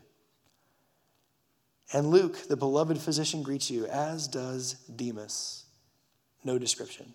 And 1.93 2.11
Luke, 2.11 2.49
the 2.49 2.57
beloved 2.57 2.99
physician, 2.99 3.43
greets 3.43 3.71
you, 3.71 3.87
as 3.87 4.29
does 4.29 4.75
Demas. 4.95 5.65
No 6.45 6.59
description. 6.59 7.15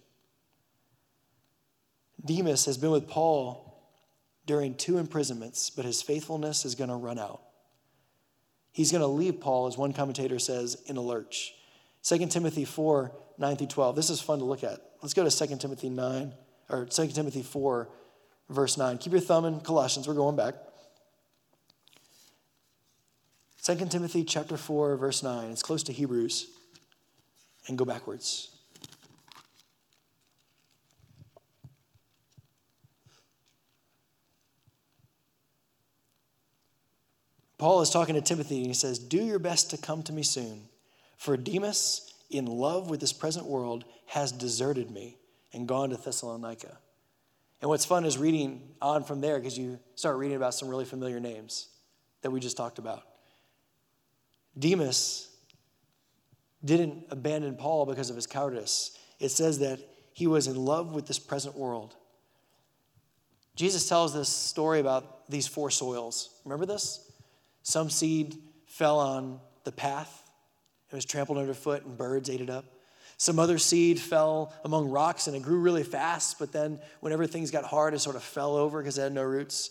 Demas 2.24 2.66
has 2.66 2.78
been 2.78 2.92
with 2.92 3.08
Paul 3.08 3.63
during 4.46 4.76
two 4.76 4.98
imprisonments, 4.98 5.70
but 5.70 5.86
his 5.86 6.02
faithfulness 6.02 6.66
is 6.66 6.76
going 6.76 6.90
to 6.90 6.96
run 6.96 7.20
out. 7.20 7.42
He's 8.72 8.92
going 8.92 9.02
to 9.02 9.08
leave 9.08 9.40
Paul, 9.40 9.68
as 9.68 9.78
one 9.78 9.94
commentator 9.94 10.40
says, 10.40 10.82
in 10.88 10.98
a 10.98 11.02
lurch. 11.02 11.54
2 12.04 12.28
Timothy 12.28 12.66
4 12.66 13.12
9 13.38 13.56
through 13.56 13.68
12. 13.68 13.96
This 13.96 14.10
is 14.10 14.22
fun 14.22 14.40
to 14.40 14.46
look 14.46 14.64
at. 14.64 14.80
Let's 15.02 15.14
go 15.14 15.28
to 15.28 15.48
2 15.48 15.58
Timothy 15.58 15.90
9, 15.90 16.34
or 16.70 16.86
2 16.86 17.08
Timothy 17.08 17.42
4, 17.42 17.90
verse 18.50 18.78
9. 18.78 18.98
Keep 19.00 19.12
your 19.12 19.22
thumb 19.22 19.46
in 19.46 19.60
Colossians. 19.62 20.08
We're 20.08 20.14
going 20.14 20.36
back. 20.36 20.54
2 23.64 23.76
Timothy 23.88 24.24
chapter 24.24 24.58
4, 24.58 24.98
verse 24.98 25.24
9. 25.24 25.50
It's 25.52 25.64
close 25.64 25.84
to 25.84 25.94
Hebrews. 25.94 26.48
And 27.68 27.78
go 27.78 27.86
backwards. 27.86 28.53
Paul 37.64 37.80
is 37.80 37.90
talking 37.90 38.16
to 38.16 38.22
Timothy 38.22 38.58
and 38.58 38.68
he 38.68 38.74
says, 38.74 39.00
Do 39.00 39.24
your 39.24 39.40
best 39.40 39.70
to 39.70 39.78
come 39.78 40.04
to 40.04 40.12
me 40.12 40.22
soon, 40.22 40.64
for 41.16 41.38
Demas, 41.38 42.14
in 42.30 42.46
love 42.46 42.90
with 42.90 43.00
this 43.00 43.14
present 43.14 43.46
world, 43.46 43.86
has 44.08 44.34
deserted 44.34 44.92
me 44.92 45.16
and 45.54 45.66
gone 45.66 45.92
to 45.92 45.96
Thessalonica. 45.96 46.78
And 47.62 47.70
what's 47.70 47.86
fun 47.86 48.04
is 48.04 48.18
reading 48.18 48.62
on 48.82 49.06
from 49.06 49.22
there 49.22 49.40
because 49.40 49.58
you 49.58 49.80
start 49.96 50.18
reading 50.18 50.36
about 50.36 50.54
some 50.54 50.68
really 50.68 50.84
familiar 50.84 51.22
names 51.22 51.70
that 52.22 52.32
we 52.32 52.42
just 52.42 52.58
talked 52.58 52.80
about. 52.80 53.04
Demas 54.60 55.30
didn't 56.66 57.06
abandon 57.12 57.56
Paul 57.56 57.86
because 57.86 58.10
of 58.10 58.18
his 58.18 58.28
cowardice. 58.28 58.98
It 59.22 59.30
says 59.30 59.60
that 59.60 59.80
he 60.12 60.28
was 60.28 60.48
in 60.48 60.58
love 60.58 60.94
with 60.94 61.08
this 61.08 61.18
present 61.18 61.56
world. 61.56 61.96
Jesus 63.56 63.88
tells 63.88 64.14
this 64.14 64.28
story 64.28 64.82
about 64.82 65.30
these 65.30 65.48
four 65.48 65.72
soils. 65.72 66.42
Remember 66.44 66.66
this? 66.66 67.10
Some 67.64 67.90
seed 67.90 68.38
fell 68.68 69.00
on 69.00 69.40
the 69.64 69.72
path, 69.72 70.30
it 70.92 70.96
was 70.96 71.06
trampled 71.06 71.38
underfoot, 71.38 71.86
and 71.86 71.98
birds 71.98 72.30
ate 72.30 72.42
it 72.42 72.50
up. 72.50 72.66
Some 73.18 73.40
other 73.40 73.58
seed 73.58 74.00
fell 74.00 74.54
among 74.66 74.90
rocks 74.90 75.28
and 75.28 75.36
it 75.36 75.42
grew 75.42 75.60
really 75.60 75.84
fast, 75.84 76.40
but 76.40 76.52
then 76.52 76.80
whenever 77.00 77.26
things 77.26 77.52
got 77.52 77.64
hard, 77.64 77.94
it 77.94 78.00
sort 78.00 78.16
of 78.16 78.24
fell 78.24 78.56
over 78.56 78.80
because 78.80 78.98
it 78.98 79.04
had 79.04 79.14
no 79.14 79.24
roots. 79.24 79.70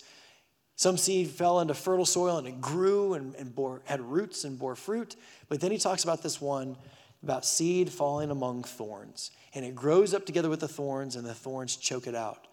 Some 0.77 0.97
seed 0.97 1.29
fell 1.29 1.61
into 1.61 1.75
fertile 1.75 2.07
soil 2.07 2.39
and 2.39 2.47
it 2.47 2.61
grew 2.61 3.15
and, 3.15 3.35
and 3.35 3.55
bore, 3.55 3.83
had 3.85 4.01
roots 4.01 4.45
and 4.45 4.59
bore 4.59 4.75
fruit. 4.75 5.17
But 5.49 5.61
then 5.61 5.71
he 5.71 5.79
talks 5.79 6.03
about 6.03 6.23
this 6.23 6.41
one 6.41 6.77
about 7.23 7.45
seed 7.45 7.91
falling 7.91 8.31
among 8.31 8.65
thorns. 8.65 9.31
And 9.55 9.65
it 9.65 9.75
grows 9.75 10.15
up 10.15 10.27
together 10.27 10.49
with 10.49 10.61
the 10.61 10.69
thorns, 10.69 11.15
and 11.15 11.27
the 11.27 11.35
thorns 11.35 11.77
choke 11.77 12.07
it 12.07 12.15
out. 12.15 12.49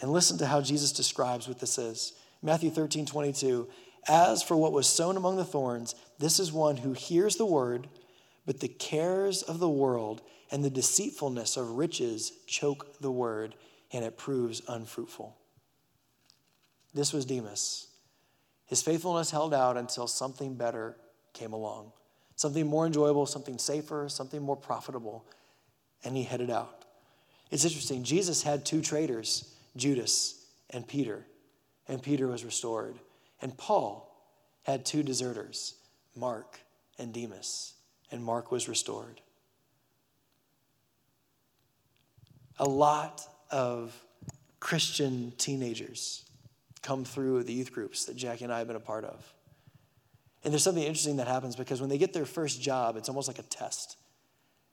And 0.00 0.12
listen 0.12 0.38
to 0.38 0.46
how 0.46 0.60
Jesus 0.60 0.92
describes 0.92 1.48
what 1.48 1.58
this 1.58 1.78
is 1.78 2.12
Matthew 2.42 2.70
13, 2.70 3.04
22. 3.04 3.68
As 4.08 4.42
for 4.42 4.56
what 4.56 4.72
was 4.72 4.86
sown 4.86 5.16
among 5.16 5.36
the 5.36 5.44
thorns, 5.44 5.94
this 6.18 6.40
is 6.40 6.52
one 6.52 6.78
who 6.78 6.92
hears 6.92 7.36
the 7.36 7.46
word, 7.46 7.88
but 8.46 8.60
the 8.60 8.68
cares 8.68 9.42
of 9.42 9.58
the 9.58 9.68
world 9.68 10.22
and 10.50 10.64
the 10.64 10.70
deceitfulness 10.70 11.56
of 11.56 11.72
riches 11.72 12.32
choke 12.46 13.00
the 13.00 13.10
word, 13.10 13.54
and 13.92 14.04
it 14.04 14.16
proves 14.16 14.62
unfruitful. 14.66 15.36
This 16.94 17.12
was 17.12 17.26
Demas. 17.26 17.88
His 18.64 18.82
faithfulness 18.82 19.30
held 19.30 19.52
out 19.52 19.76
until 19.76 20.06
something 20.06 20.54
better 20.54 20.96
came 21.34 21.52
along 21.52 21.92
something 22.38 22.68
more 22.68 22.86
enjoyable, 22.86 23.26
something 23.26 23.58
safer, 23.58 24.08
something 24.08 24.40
more 24.40 24.56
profitable, 24.56 25.24
and 26.04 26.16
he 26.16 26.22
headed 26.22 26.50
out. 26.50 26.84
It's 27.50 27.64
interesting. 27.64 28.04
Jesus 28.04 28.44
had 28.44 28.64
two 28.64 28.80
traitors, 28.80 29.52
Judas 29.76 30.46
and 30.70 30.86
Peter, 30.86 31.26
and 31.88 32.00
Peter 32.00 32.28
was 32.28 32.44
restored. 32.44 32.94
And 33.40 33.56
Paul 33.56 34.04
had 34.64 34.84
two 34.84 35.02
deserters, 35.02 35.74
Mark 36.16 36.60
and 36.98 37.12
Demas, 37.12 37.74
and 38.10 38.24
Mark 38.24 38.50
was 38.50 38.68
restored. 38.68 39.20
A 42.58 42.68
lot 42.68 43.22
of 43.50 43.94
Christian 44.60 45.32
teenagers 45.38 46.24
come 46.82 47.04
through 47.04 47.44
the 47.44 47.52
youth 47.52 47.72
groups 47.72 48.06
that 48.06 48.16
Jackie 48.16 48.44
and 48.44 48.52
I 48.52 48.58
have 48.58 48.66
been 48.66 48.76
a 48.76 48.80
part 48.80 49.04
of. 49.04 49.32
And 50.44 50.52
there's 50.52 50.62
something 50.62 50.82
interesting 50.82 51.16
that 51.16 51.28
happens 51.28 51.56
because 51.56 51.80
when 51.80 51.90
they 51.90 51.98
get 51.98 52.12
their 52.12 52.24
first 52.24 52.60
job, 52.60 52.96
it's 52.96 53.08
almost 53.08 53.28
like 53.28 53.38
a 53.38 53.42
test. 53.42 53.96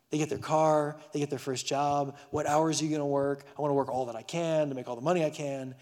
They 0.09 0.17
get 0.17 0.29
their 0.29 0.37
car, 0.37 0.97
they 1.11 1.19
get 1.19 1.29
their 1.29 1.39
first 1.39 1.65
job. 1.65 2.17
What 2.29 2.45
hours 2.45 2.81
are 2.81 2.85
you 2.85 2.89
going 2.89 3.01
to 3.01 3.05
work? 3.05 3.43
I 3.57 3.61
want 3.61 3.71
to 3.71 3.75
work 3.75 3.89
all 3.89 4.05
that 4.05 4.15
I 4.15 4.21
can 4.21 4.69
to 4.69 4.75
make 4.75 4.87
all 4.87 4.95
the 4.95 5.01
money 5.01 5.25
I 5.25 5.29
can. 5.29 5.75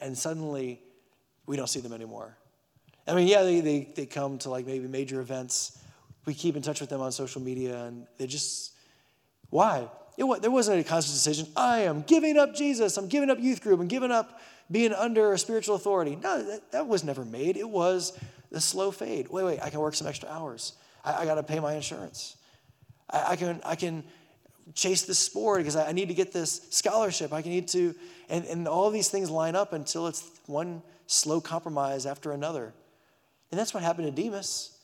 And 0.00 0.18
suddenly, 0.18 0.80
we 1.46 1.56
don't 1.56 1.68
see 1.68 1.80
them 1.80 1.92
anymore. 1.92 2.36
I 3.06 3.14
mean, 3.14 3.26
yeah, 3.26 3.42
they, 3.42 3.60
they, 3.60 3.88
they 3.94 4.06
come 4.06 4.38
to 4.38 4.50
like 4.50 4.66
maybe 4.66 4.88
major 4.88 5.20
events. 5.20 5.78
We 6.24 6.34
keep 6.34 6.56
in 6.56 6.62
touch 6.62 6.80
with 6.80 6.88
them 6.88 7.00
on 7.00 7.12
social 7.12 7.42
media, 7.42 7.84
and 7.84 8.06
they 8.16 8.26
just, 8.26 8.72
why? 9.50 9.88
It, 10.16 10.42
there 10.42 10.50
wasn't 10.50 10.80
a 10.80 10.84
conscious 10.84 11.12
decision. 11.12 11.46
I 11.56 11.80
am 11.80 12.02
giving 12.02 12.38
up 12.38 12.54
Jesus. 12.54 12.96
I'm 12.96 13.08
giving 13.08 13.30
up 13.30 13.38
youth 13.38 13.60
group. 13.60 13.80
I'm 13.80 13.88
giving 13.88 14.10
up 14.10 14.40
being 14.70 14.92
under 14.92 15.32
a 15.32 15.38
spiritual 15.38 15.74
authority. 15.74 16.16
No, 16.16 16.42
that, 16.42 16.72
that 16.72 16.86
was 16.86 17.04
never 17.04 17.24
made. 17.24 17.56
It 17.56 17.68
was 17.68 18.18
the 18.50 18.60
slow 18.60 18.90
fade. 18.90 19.28
Wait, 19.28 19.44
wait, 19.44 19.60
I 19.62 19.68
can 19.68 19.80
work 19.80 19.94
some 19.94 20.06
extra 20.06 20.30
hours. 20.30 20.72
I, 21.04 21.22
I 21.22 21.24
got 21.26 21.34
to 21.34 21.42
pay 21.42 21.60
my 21.60 21.74
insurance. 21.74 22.36
I, 23.10 23.32
I, 23.32 23.36
can, 23.36 23.60
I 23.66 23.74
can 23.74 24.04
chase 24.74 25.02
this 25.02 25.18
sport 25.18 25.58
because 25.58 25.76
I, 25.76 25.88
I 25.88 25.92
need 25.92 26.08
to 26.08 26.14
get 26.14 26.32
this 26.32 26.66
scholarship. 26.70 27.34
I 27.34 27.42
can 27.42 27.50
need 27.50 27.68
to, 27.68 27.94
and, 28.30 28.46
and 28.46 28.66
all 28.66 28.90
these 28.90 29.10
things 29.10 29.28
line 29.28 29.56
up 29.56 29.74
until 29.74 30.06
it's 30.06 30.24
one 30.46 30.82
slow 31.06 31.40
compromise 31.40 32.06
after 32.06 32.32
another. 32.32 32.74
And 33.50 33.58
that's 33.58 33.74
what 33.74 33.82
happened 33.82 34.14
to 34.14 34.22
Demas. 34.22 34.76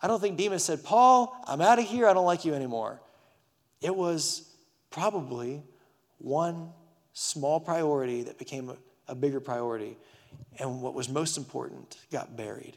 I 0.00 0.06
don't 0.06 0.20
think 0.20 0.36
Demas 0.36 0.64
said, 0.64 0.84
Paul, 0.84 1.34
I'm 1.46 1.60
out 1.60 1.78
of 1.78 1.86
here. 1.86 2.06
I 2.06 2.12
don't 2.12 2.26
like 2.26 2.44
you 2.44 2.54
anymore. 2.54 3.00
It 3.80 3.94
was 3.94 4.50
probably 4.90 5.62
one 6.18 6.70
small 7.12 7.60
priority 7.60 8.22
that 8.24 8.38
became 8.38 8.70
a, 8.70 8.76
a 9.08 9.14
bigger 9.14 9.40
priority. 9.40 9.96
And 10.58 10.82
what 10.82 10.94
was 10.94 11.08
most 11.08 11.36
important 11.36 11.96
got 12.10 12.36
buried. 12.36 12.76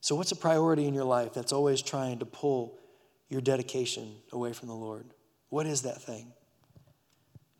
So, 0.00 0.14
what's 0.14 0.32
a 0.32 0.36
priority 0.36 0.86
in 0.86 0.94
your 0.94 1.04
life 1.04 1.34
that's 1.34 1.52
always 1.52 1.82
trying 1.82 2.20
to 2.20 2.24
pull 2.24 2.78
your 3.28 3.40
dedication 3.40 4.14
away 4.32 4.52
from 4.52 4.68
the 4.68 4.74
Lord? 4.74 5.06
What 5.50 5.66
is 5.66 5.82
that 5.82 6.00
thing? 6.00 6.32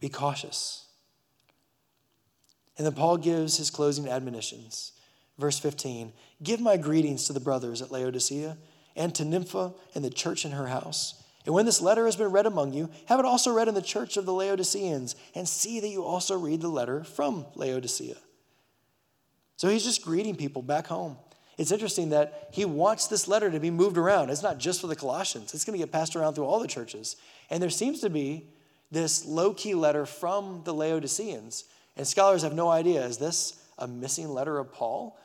Be 0.01 0.09
cautious. 0.09 0.88
And 2.79 2.87
then 2.87 2.95
Paul 2.95 3.18
gives 3.18 3.59
his 3.59 3.70
closing 3.70 4.09
admonitions. 4.09 4.93
Verse 5.39 5.59
15 5.59 6.12
Give 6.43 6.61
my 6.61 6.76
greetings 6.76 7.26
to 7.26 7.33
the 7.33 7.41
brothers 7.41 7.83
at 7.83 7.93
Laodicea 7.93 8.57
and 8.97 9.14
to 9.14 9.24
Nympha 9.24 9.72
and 9.95 10.05
the 10.05 10.11
church 10.11 10.45
in 10.45 10.53
her 10.53 10.68
house. 10.68 11.22
And 11.45 11.55
when 11.55 11.66
this 11.66 11.81
letter 11.81 12.05
has 12.05 12.16
been 12.16 12.31
read 12.31 12.47
among 12.47 12.74
you, 12.74 12.91
have 13.07 13.18
it 13.18 13.24
also 13.24 13.53
read 13.53 13.68
in 13.68 13.74
the 13.74 13.81
church 13.81 14.16
of 14.16 14.26
the 14.26 14.35
Laodiceans, 14.35 15.16
and 15.35 15.49
see 15.49 15.81
that 15.81 15.89
you 15.89 16.05
also 16.05 16.39
read 16.39 16.61
the 16.61 16.68
letter 16.68 17.05
from 17.05 17.47
Laodicea. 17.55 18.16
So 19.57 19.68
he's 19.68 19.85
just 19.85 20.05
greeting 20.05 20.37
people 20.37 20.62
back 20.62 20.89
home. 20.89 21.16
It's 21.57 21.72
interesting 21.72 22.11
that 22.11 22.51
he 22.53 22.64
wants 22.64 23.07
this 23.07 23.26
letter 23.26 23.51
to 23.51 23.59
be 23.59 23.70
moved 23.70 23.97
around. 23.97 24.31
It's 24.31 24.43
not 24.43 24.59
just 24.59 24.81
for 24.81 24.87
the 24.89 24.95
Colossians, 24.95 25.55
it's 25.55 25.64
going 25.64 25.79
to 25.79 25.85
get 25.85 25.91
passed 25.91 26.14
around 26.14 26.35
through 26.35 26.45
all 26.45 26.61
the 26.61 26.68
churches. 26.68 27.16
And 27.51 27.62
there 27.62 27.70
seems 27.70 28.01
to 28.01 28.11
be 28.11 28.51
this 28.91 29.24
low 29.24 29.55
key 29.55 29.74
letter 29.74 30.07
from 30.07 30.62
the 30.64 30.74
Laodiceans. 30.74 31.64
And 31.99 32.07
scholars 32.07 32.42
have 32.42 32.55
no 32.55 32.70
idea 32.70 33.05
is 33.05 33.18
this 33.18 33.61
a 33.76 33.86
missing 33.86 34.28
letter 34.30 34.59
of 34.59 34.72
Paul? 34.72 35.18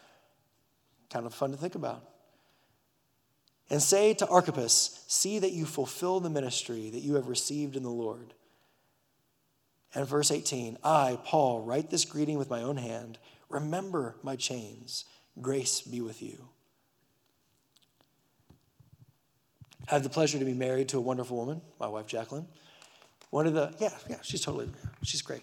Kind 1.10 1.26
of 1.26 1.34
fun 1.34 1.52
to 1.52 1.58
think 1.58 1.76
about. 1.76 2.04
And 3.70 3.82
say 3.82 4.14
to 4.16 4.28
Archippus, 4.28 5.04
See 5.08 5.40
that 5.40 5.52
you 5.52 5.66
fulfill 5.66 6.20
the 6.20 6.30
ministry 6.30 6.90
that 6.90 7.00
you 7.00 7.14
have 7.16 7.28
received 7.28 7.76
in 7.76 7.84
the 7.84 7.90
Lord. 7.90 8.34
And 9.96 10.08
verse 10.08 10.32
18 10.32 10.80
I, 10.84 11.20
Paul, 11.24 11.62
write 11.62 11.92
this 11.92 12.06
greeting 12.06 12.40
with 12.40 12.50
my 12.50 12.64
own 12.64 12.78
hand. 12.78 13.20
Remember 13.50 14.16
my 14.24 14.36
chains. 14.36 15.06
Grace 15.40 15.82
be 15.82 16.02
with 16.02 16.22
you. 16.22 16.50
I 19.90 19.94
have 19.94 20.04
the 20.04 20.10
pleasure 20.10 20.40
to 20.40 20.46
be 20.46 20.54
married 20.54 20.90
to 20.90 20.98
a 20.98 21.02
wonderful 21.02 21.38
woman, 21.38 21.62
my 21.80 21.88
wife 21.88 22.08
Jacqueline. 22.08 22.48
One 23.30 23.48
of 23.48 23.54
the, 23.54 23.74
yeah, 23.80 23.90
yeah, 24.10 24.18
she's 24.22 24.42
totally, 24.42 24.70
she's 25.04 25.22
great. 25.22 25.42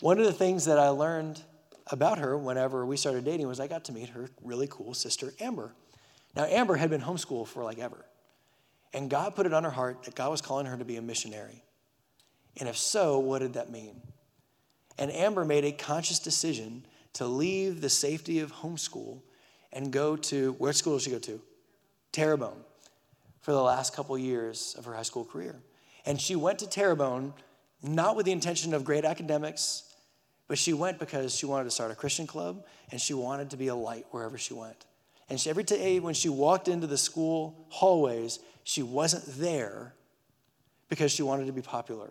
One 0.00 0.18
of 0.18 0.24
the 0.24 0.32
things 0.32 0.64
that 0.64 0.78
I 0.78 0.88
learned 0.88 1.40
about 1.90 2.18
her 2.18 2.36
whenever 2.36 2.86
we 2.86 2.96
started 2.96 3.24
dating 3.24 3.46
was 3.48 3.60
I 3.60 3.66
got 3.66 3.84
to 3.86 3.92
meet 3.92 4.10
her 4.10 4.30
really 4.42 4.66
cool 4.70 4.94
sister, 4.94 5.32
Amber. 5.40 5.74
Now, 6.34 6.44
Amber 6.44 6.76
had 6.76 6.88
been 6.90 7.02
homeschooled 7.02 7.48
for 7.48 7.64
like 7.64 7.78
ever. 7.78 8.04
And 8.94 9.10
God 9.10 9.34
put 9.34 9.46
it 9.46 9.52
on 9.52 9.64
her 9.64 9.70
heart 9.70 10.04
that 10.04 10.14
God 10.14 10.30
was 10.30 10.40
calling 10.40 10.66
her 10.66 10.76
to 10.76 10.84
be 10.84 10.96
a 10.96 11.02
missionary. 11.02 11.62
And 12.56 12.68
if 12.68 12.76
so, 12.76 13.18
what 13.18 13.40
did 13.40 13.54
that 13.54 13.70
mean? 13.70 14.00
And 14.98 15.12
Amber 15.12 15.44
made 15.44 15.64
a 15.64 15.72
conscious 15.72 16.18
decision 16.18 16.84
to 17.14 17.26
leave 17.26 17.80
the 17.80 17.90
safety 17.90 18.40
of 18.40 18.52
homeschool 18.52 19.20
and 19.72 19.92
go 19.92 20.16
to, 20.16 20.52
where 20.52 20.72
school 20.72 20.94
did 20.94 21.02
she 21.02 21.10
go 21.10 21.18
to? 21.18 21.40
Terrebonne 22.12 22.64
for 23.40 23.52
the 23.52 23.62
last 23.62 23.94
couple 23.94 24.16
years 24.18 24.74
of 24.78 24.84
her 24.84 24.94
high 24.94 25.02
school 25.02 25.24
career. 25.24 25.60
And 26.06 26.20
she 26.20 26.36
went 26.36 26.58
to 26.60 26.68
Terrebonne 26.68 27.34
not 27.82 28.16
with 28.16 28.26
the 28.26 28.32
intention 28.32 28.74
of 28.74 28.84
great 28.84 29.04
academics, 29.04 29.89
but 30.50 30.58
she 30.58 30.72
went 30.72 30.98
because 30.98 31.32
she 31.32 31.46
wanted 31.46 31.62
to 31.62 31.70
start 31.70 31.92
a 31.92 31.94
Christian 31.94 32.26
club 32.26 32.64
and 32.90 33.00
she 33.00 33.14
wanted 33.14 33.50
to 33.50 33.56
be 33.56 33.68
a 33.68 33.74
light 33.74 34.04
wherever 34.10 34.36
she 34.36 34.52
went. 34.52 34.84
And 35.28 35.38
she, 35.38 35.48
every 35.48 35.62
day 35.62 36.00
when 36.00 36.12
she 36.12 36.28
walked 36.28 36.66
into 36.66 36.88
the 36.88 36.98
school 36.98 37.54
hallways, 37.68 38.40
she 38.64 38.82
wasn't 38.82 39.24
there 39.38 39.94
because 40.88 41.12
she 41.12 41.22
wanted 41.22 41.46
to 41.46 41.52
be 41.52 41.62
popular 41.62 42.10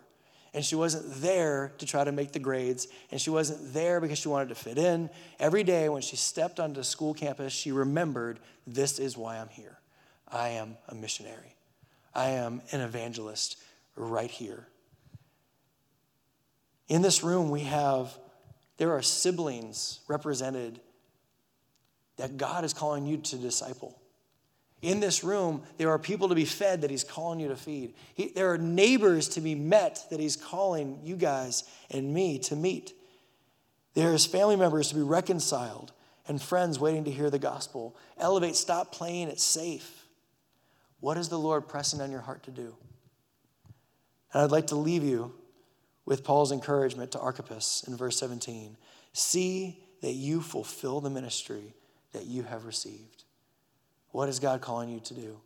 and 0.54 0.64
she 0.64 0.74
wasn't 0.74 1.20
there 1.20 1.74
to 1.76 1.84
try 1.84 2.02
to 2.02 2.12
make 2.12 2.32
the 2.32 2.38
grades, 2.38 2.88
and 3.10 3.20
she 3.20 3.28
wasn't 3.28 3.74
there 3.74 4.00
because 4.00 4.18
she 4.18 4.28
wanted 4.28 4.48
to 4.48 4.54
fit 4.54 4.78
in. 4.78 5.10
Every 5.38 5.62
day 5.62 5.90
when 5.90 6.00
she 6.00 6.16
stepped 6.16 6.58
onto 6.58 6.82
school 6.82 7.12
campus, 7.12 7.52
she 7.52 7.72
remembered 7.72 8.40
this 8.66 8.98
is 8.98 9.18
why 9.18 9.36
I'm 9.36 9.50
here. 9.50 9.78
I 10.26 10.48
am 10.48 10.78
a 10.88 10.94
missionary, 10.94 11.56
I 12.14 12.30
am 12.30 12.62
an 12.72 12.80
evangelist 12.80 13.58
right 13.96 14.30
here. 14.30 14.66
In 16.88 17.02
this 17.02 17.22
room, 17.22 17.50
we 17.50 17.60
have, 17.60 18.18
there 18.80 18.92
are 18.94 19.02
siblings 19.02 20.00
represented 20.08 20.80
that 22.16 22.38
God 22.38 22.64
is 22.64 22.72
calling 22.72 23.04
you 23.04 23.18
to 23.18 23.36
disciple. 23.36 24.00
In 24.80 25.00
this 25.00 25.22
room, 25.22 25.64
there 25.76 25.90
are 25.90 25.98
people 25.98 26.30
to 26.30 26.34
be 26.34 26.46
fed 26.46 26.80
that 26.80 26.90
He's 26.90 27.04
calling 27.04 27.40
you 27.40 27.48
to 27.48 27.56
feed. 27.56 27.92
He, 28.14 28.28
there 28.28 28.50
are 28.50 28.56
neighbors 28.56 29.28
to 29.30 29.42
be 29.42 29.54
met 29.54 30.06
that 30.08 30.18
He's 30.18 30.34
calling 30.34 30.98
you 31.04 31.16
guys 31.16 31.64
and 31.90 32.14
me 32.14 32.38
to 32.38 32.56
meet. 32.56 32.94
There's 33.92 34.24
family 34.24 34.56
members 34.56 34.88
to 34.88 34.94
be 34.94 35.02
reconciled 35.02 35.92
and 36.26 36.40
friends 36.40 36.78
waiting 36.78 37.04
to 37.04 37.10
hear 37.10 37.28
the 37.28 37.38
gospel. 37.38 37.94
Elevate, 38.16 38.56
stop 38.56 38.92
playing 38.92 39.28
it 39.28 39.40
safe. 39.40 40.06
What 41.00 41.18
is 41.18 41.28
the 41.28 41.38
Lord 41.38 41.68
pressing 41.68 42.00
on 42.00 42.10
your 42.10 42.22
heart 42.22 42.44
to 42.44 42.50
do? 42.50 42.74
And 44.32 44.42
I'd 44.42 44.50
like 44.50 44.68
to 44.68 44.76
leave 44.76 45.04
you 45.04 45.34
with 46.10 46.24
Paul's 46.24 46.50
encouragement 46.50 47.12
to 47.12 47.20
Archippus 47.20 47.84
in 47.86 47.96
verse 47.96 48.18
17 48.18 48.76
See 49.12 49.78
that 50.02 50.12
you 50.12 50.40
fulfill 50.40 51.00
the 51.00 51.08
ministry 51.08 51.72
that 52.12 52.26
you 52.26 52.42
have 52.42 52.64
received. 52.64 53.24
What 54.10 54.28
is 54.28 54.40
God 54.40 54.60
calling 54.60 54.88
you 54.88 54.98
to 55.00 55.14
do? 55.14 55.40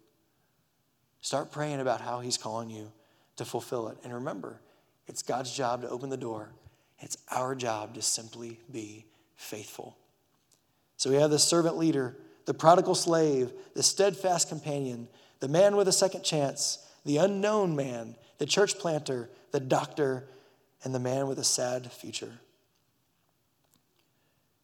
Start 1.20 1.52
praying 1.52 1.80
about 1.80 2.00
how 2.00 2.20
He's 2.20 2.38
calling 2.38 2.70
you 2.70 2.90
to 3.36 3.44
fulfill 3.44 3.88
it. 3.88 3.98
And 4.04 4.12
remember, 4.14 4.58
it's 5.06 5.22
God's 5.22 5.54
job 5.54 5.82
to 5.82 5.88
open 5.88 6.08
the 6.08 6.16
door, 6.16 6.48
it's 6.98 7.18
our 7.30 7.54
job 7.54 7.94
to 7.94 8.02
simply 8.02 8.58
be 8.72 9.04
faithful. 9.36 9.98
So 10.96 11.10
we 11.10 11.16
have 11.16 11.30
the 11.30 11.38
servant 11.38 11.76
leader, 11.76 12.16
the 12.46 12.54
prodigal 12.54 12.94
slave, 12.94 13.52
the 13.74 13.82
steadfast 13.82 14.48
companion, 14.48 15.08
the 15.40 15.48
man 15.48 15.76
with 15.76 15.88
a 15.88 15.92
second 15.92 16.22
chance, 16.22 16.86
the 17.04 17.18
unknown 17.18 17.76
man, 17.76 18.14
the 18.38 18.46
church 18.46 18.78
planter, 18.78 19.28
the 19.50 19.60
doctor, 19.60 20.24
and 20.84 20.94
the 20.94 21.00
man 21.00 21.26
with 21.26 21.38
a 21.38 21.44
sad 21.44 21.90
future. 21.90 22.32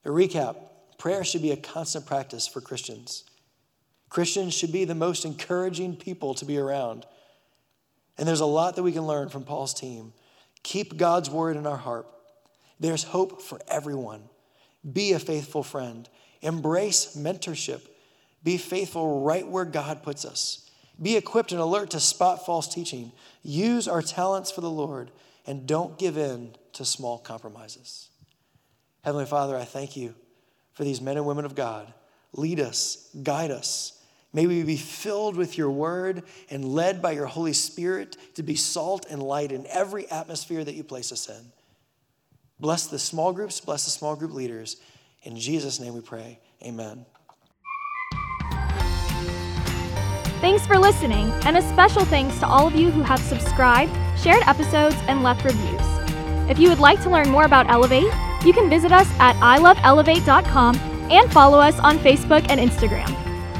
A 0.04 0.08
recap 0.08 0.56
prayer 0.98 1.24
should 1.24 1.42
be 1.42 1.50
a 1.50 1.56
constant 1.56 2.06
practice 2.06 2.46
for 2.46 2.60
Christians. 2.60 3.24
Christians 4.10 4.54
should 4.54 4.72
be 4.72 4.84
the 4.84 4.94
most 4.94 5.24
encouraging 5.24 5.96
people 5.96 6.34
to 6.34 6.44
be 6.44 6.58
around. 6.58 7.06
And 8.18 8.28
there's 8.28 8.40
a 8.40 8.46
lot 8.46 8.76
that 8.76 8.82
we 8.82 8.92
can 8.92 9.06
learn 9.06 9.28
from 9.30 9.44
Paul's 9.44 9.72
team. 9.72 10.12
Keep 10.62 10.98
God's 10.98 11.30
word 11.30 11.56
in 11.56 11.66
our 11.66 11.76
heart. 11.76 12.06
There's 12.78 13.04
hope 13.04 13.40
for 13.40 13.60
everyone. 13.68 14.22
Be 14.90 15.12
a 15.12 15.18
faithful 15.18 15.62
friend. 15.62 16.08
Embrace 16.42 17.16
mentorship. 17.16 17.82
Be 18.42 18.56
faithful 18.56 19.22
right 19.22 19.46
where 19.46 19.64
God 19.64 20.02
puts 20.02 20.24
us. 20.24 20.68
Be 21.00 21.16
equipped 21.16 21.52
and 21.52 21.60
alert 21.60 21.90
to 21.90 22.00
spot 22.00 22.44
false 22.44 22.68
teaching. 22.68 23.12
Use 23.42 23.88
our 23.88 24.02
talents 24.02 24.50
for 24.50 24.60
the 24.60 24.70
Lord 24.70 25.10
and 25.46 25.66
don't 25.66 25.98
give 25.98 26.16
in 26.16 26.54
to 26.74 26.84
small 26.84 27.18
compromises. 27.18 28.08
Heavenly 29.02 29.26
Father, 29.26 29.56
I 29.56 29.64
thank 29.64 29.96
you 29.96 30.14
for 30.72 30.84
these 30.84 31.00
men 31.00 31.16
and 31.16 31.26
women 31.26 31.44
of 31.44 31.54
God. 31.54 31.92
Lead 32.32 32.60
us, 32.60 33.08
guide 33.22 33.50
us, 33.50 34.00
May 34.32 34.46
we 34.46 34.62
be 34.62 34.76
filled 34.76 35.36
with 35.36 35.58
your 35.58 35.70
word 35.70 36.22
and 36.50 36.64
led 36.64 37.02
by 37.02 37.12
your 37.12 37.26
Holy 37.26 37.52
Spirit 37.52 38.16
to 38.34 38.42
be 38.42 38.54
salt 38.54 39.06
and 39.10 39.22
light 39.22 39.50
in 39.50 39.66
every 39.66 40.08
atmosphere 40.08 40.62
that 40.62 40.74
you 40.74 40.84
place 40.84 41.10
us 41.10 41.28
in. 41.28 41.52
Bless 42.60 42.86
the 42.86 42.98
small 42.98 43.32
groups, 43.32 43.60
bless 43.60 43.84
the 43.86 43.90
small 43.90 44.14
group 44.14 44.32
leaders. 44.32 44.76
In 45.22 45.36
Jesus' 45.36 45.80
name 45.80 45.94
we 45.94 46.00
pray. 46.00 46.38
Amen. 46.62 47.06
Thanks 50.40 50.66
for 50.66 50.78
listening, 50.78 51.30
and 51.44 51.58
a 51.58 51.62
special 51.62 52.02
thanks 52.06 52.38
to 52.38 52.46
all 52.46 52.66
of 52.66 52.74
you 52.74 52.90
who 52.90 53.02
have 53.02 53.20
subscribed, 53.20 53.92
shared 54.18 54.42
episodes, 54.46 54.96
and 55.06 55.22
left 55.22 55.44
reviews. 55.44 55.82
If 56.48 56.58
you 56.58 56.70
would 56.70 56.78
like 56.78 57.02
to 57.02 57.10
learn 57.10 57.28
more 57.28 57.44
about 57.44 57.68
Elevate, 57.68 58.10
you 58.42 58.54
can 58.54 58.70
visit 58.70 58.90
us 58.90 59.06
at 59.18 59.36
iloveelevate.com 59.36 60.76
and 61.10 61.30
follow 61.30 61.58
us 61.58 61.78
on 61.80 61.98
Facebook 61.98 62.46
and 62.48 62.58
Instagram. 62.58 63.14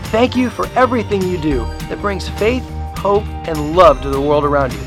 Thank 0.07 0.35
you 0.35 0.49
for 0.49 0.67
everything 0.69 1.21
you 1.21 1.37
do 1.37 1.67
that 1.91 2.01
brings 2.01 2.31
faith, 2.31 2.67
hope, 2.97 3.27
and 3.47 3.77
love 3.77 4.01
to 4.01 4.09
the 4.09 4.21
world 4.21 4.45
around 4.45 4.73
you. 4.73 4.81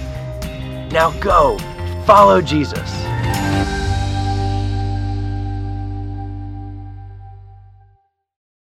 Now 0.92 1.12
go, 1.20 1.60
follow 2.06 2.42
Jesus. 2.42 3.13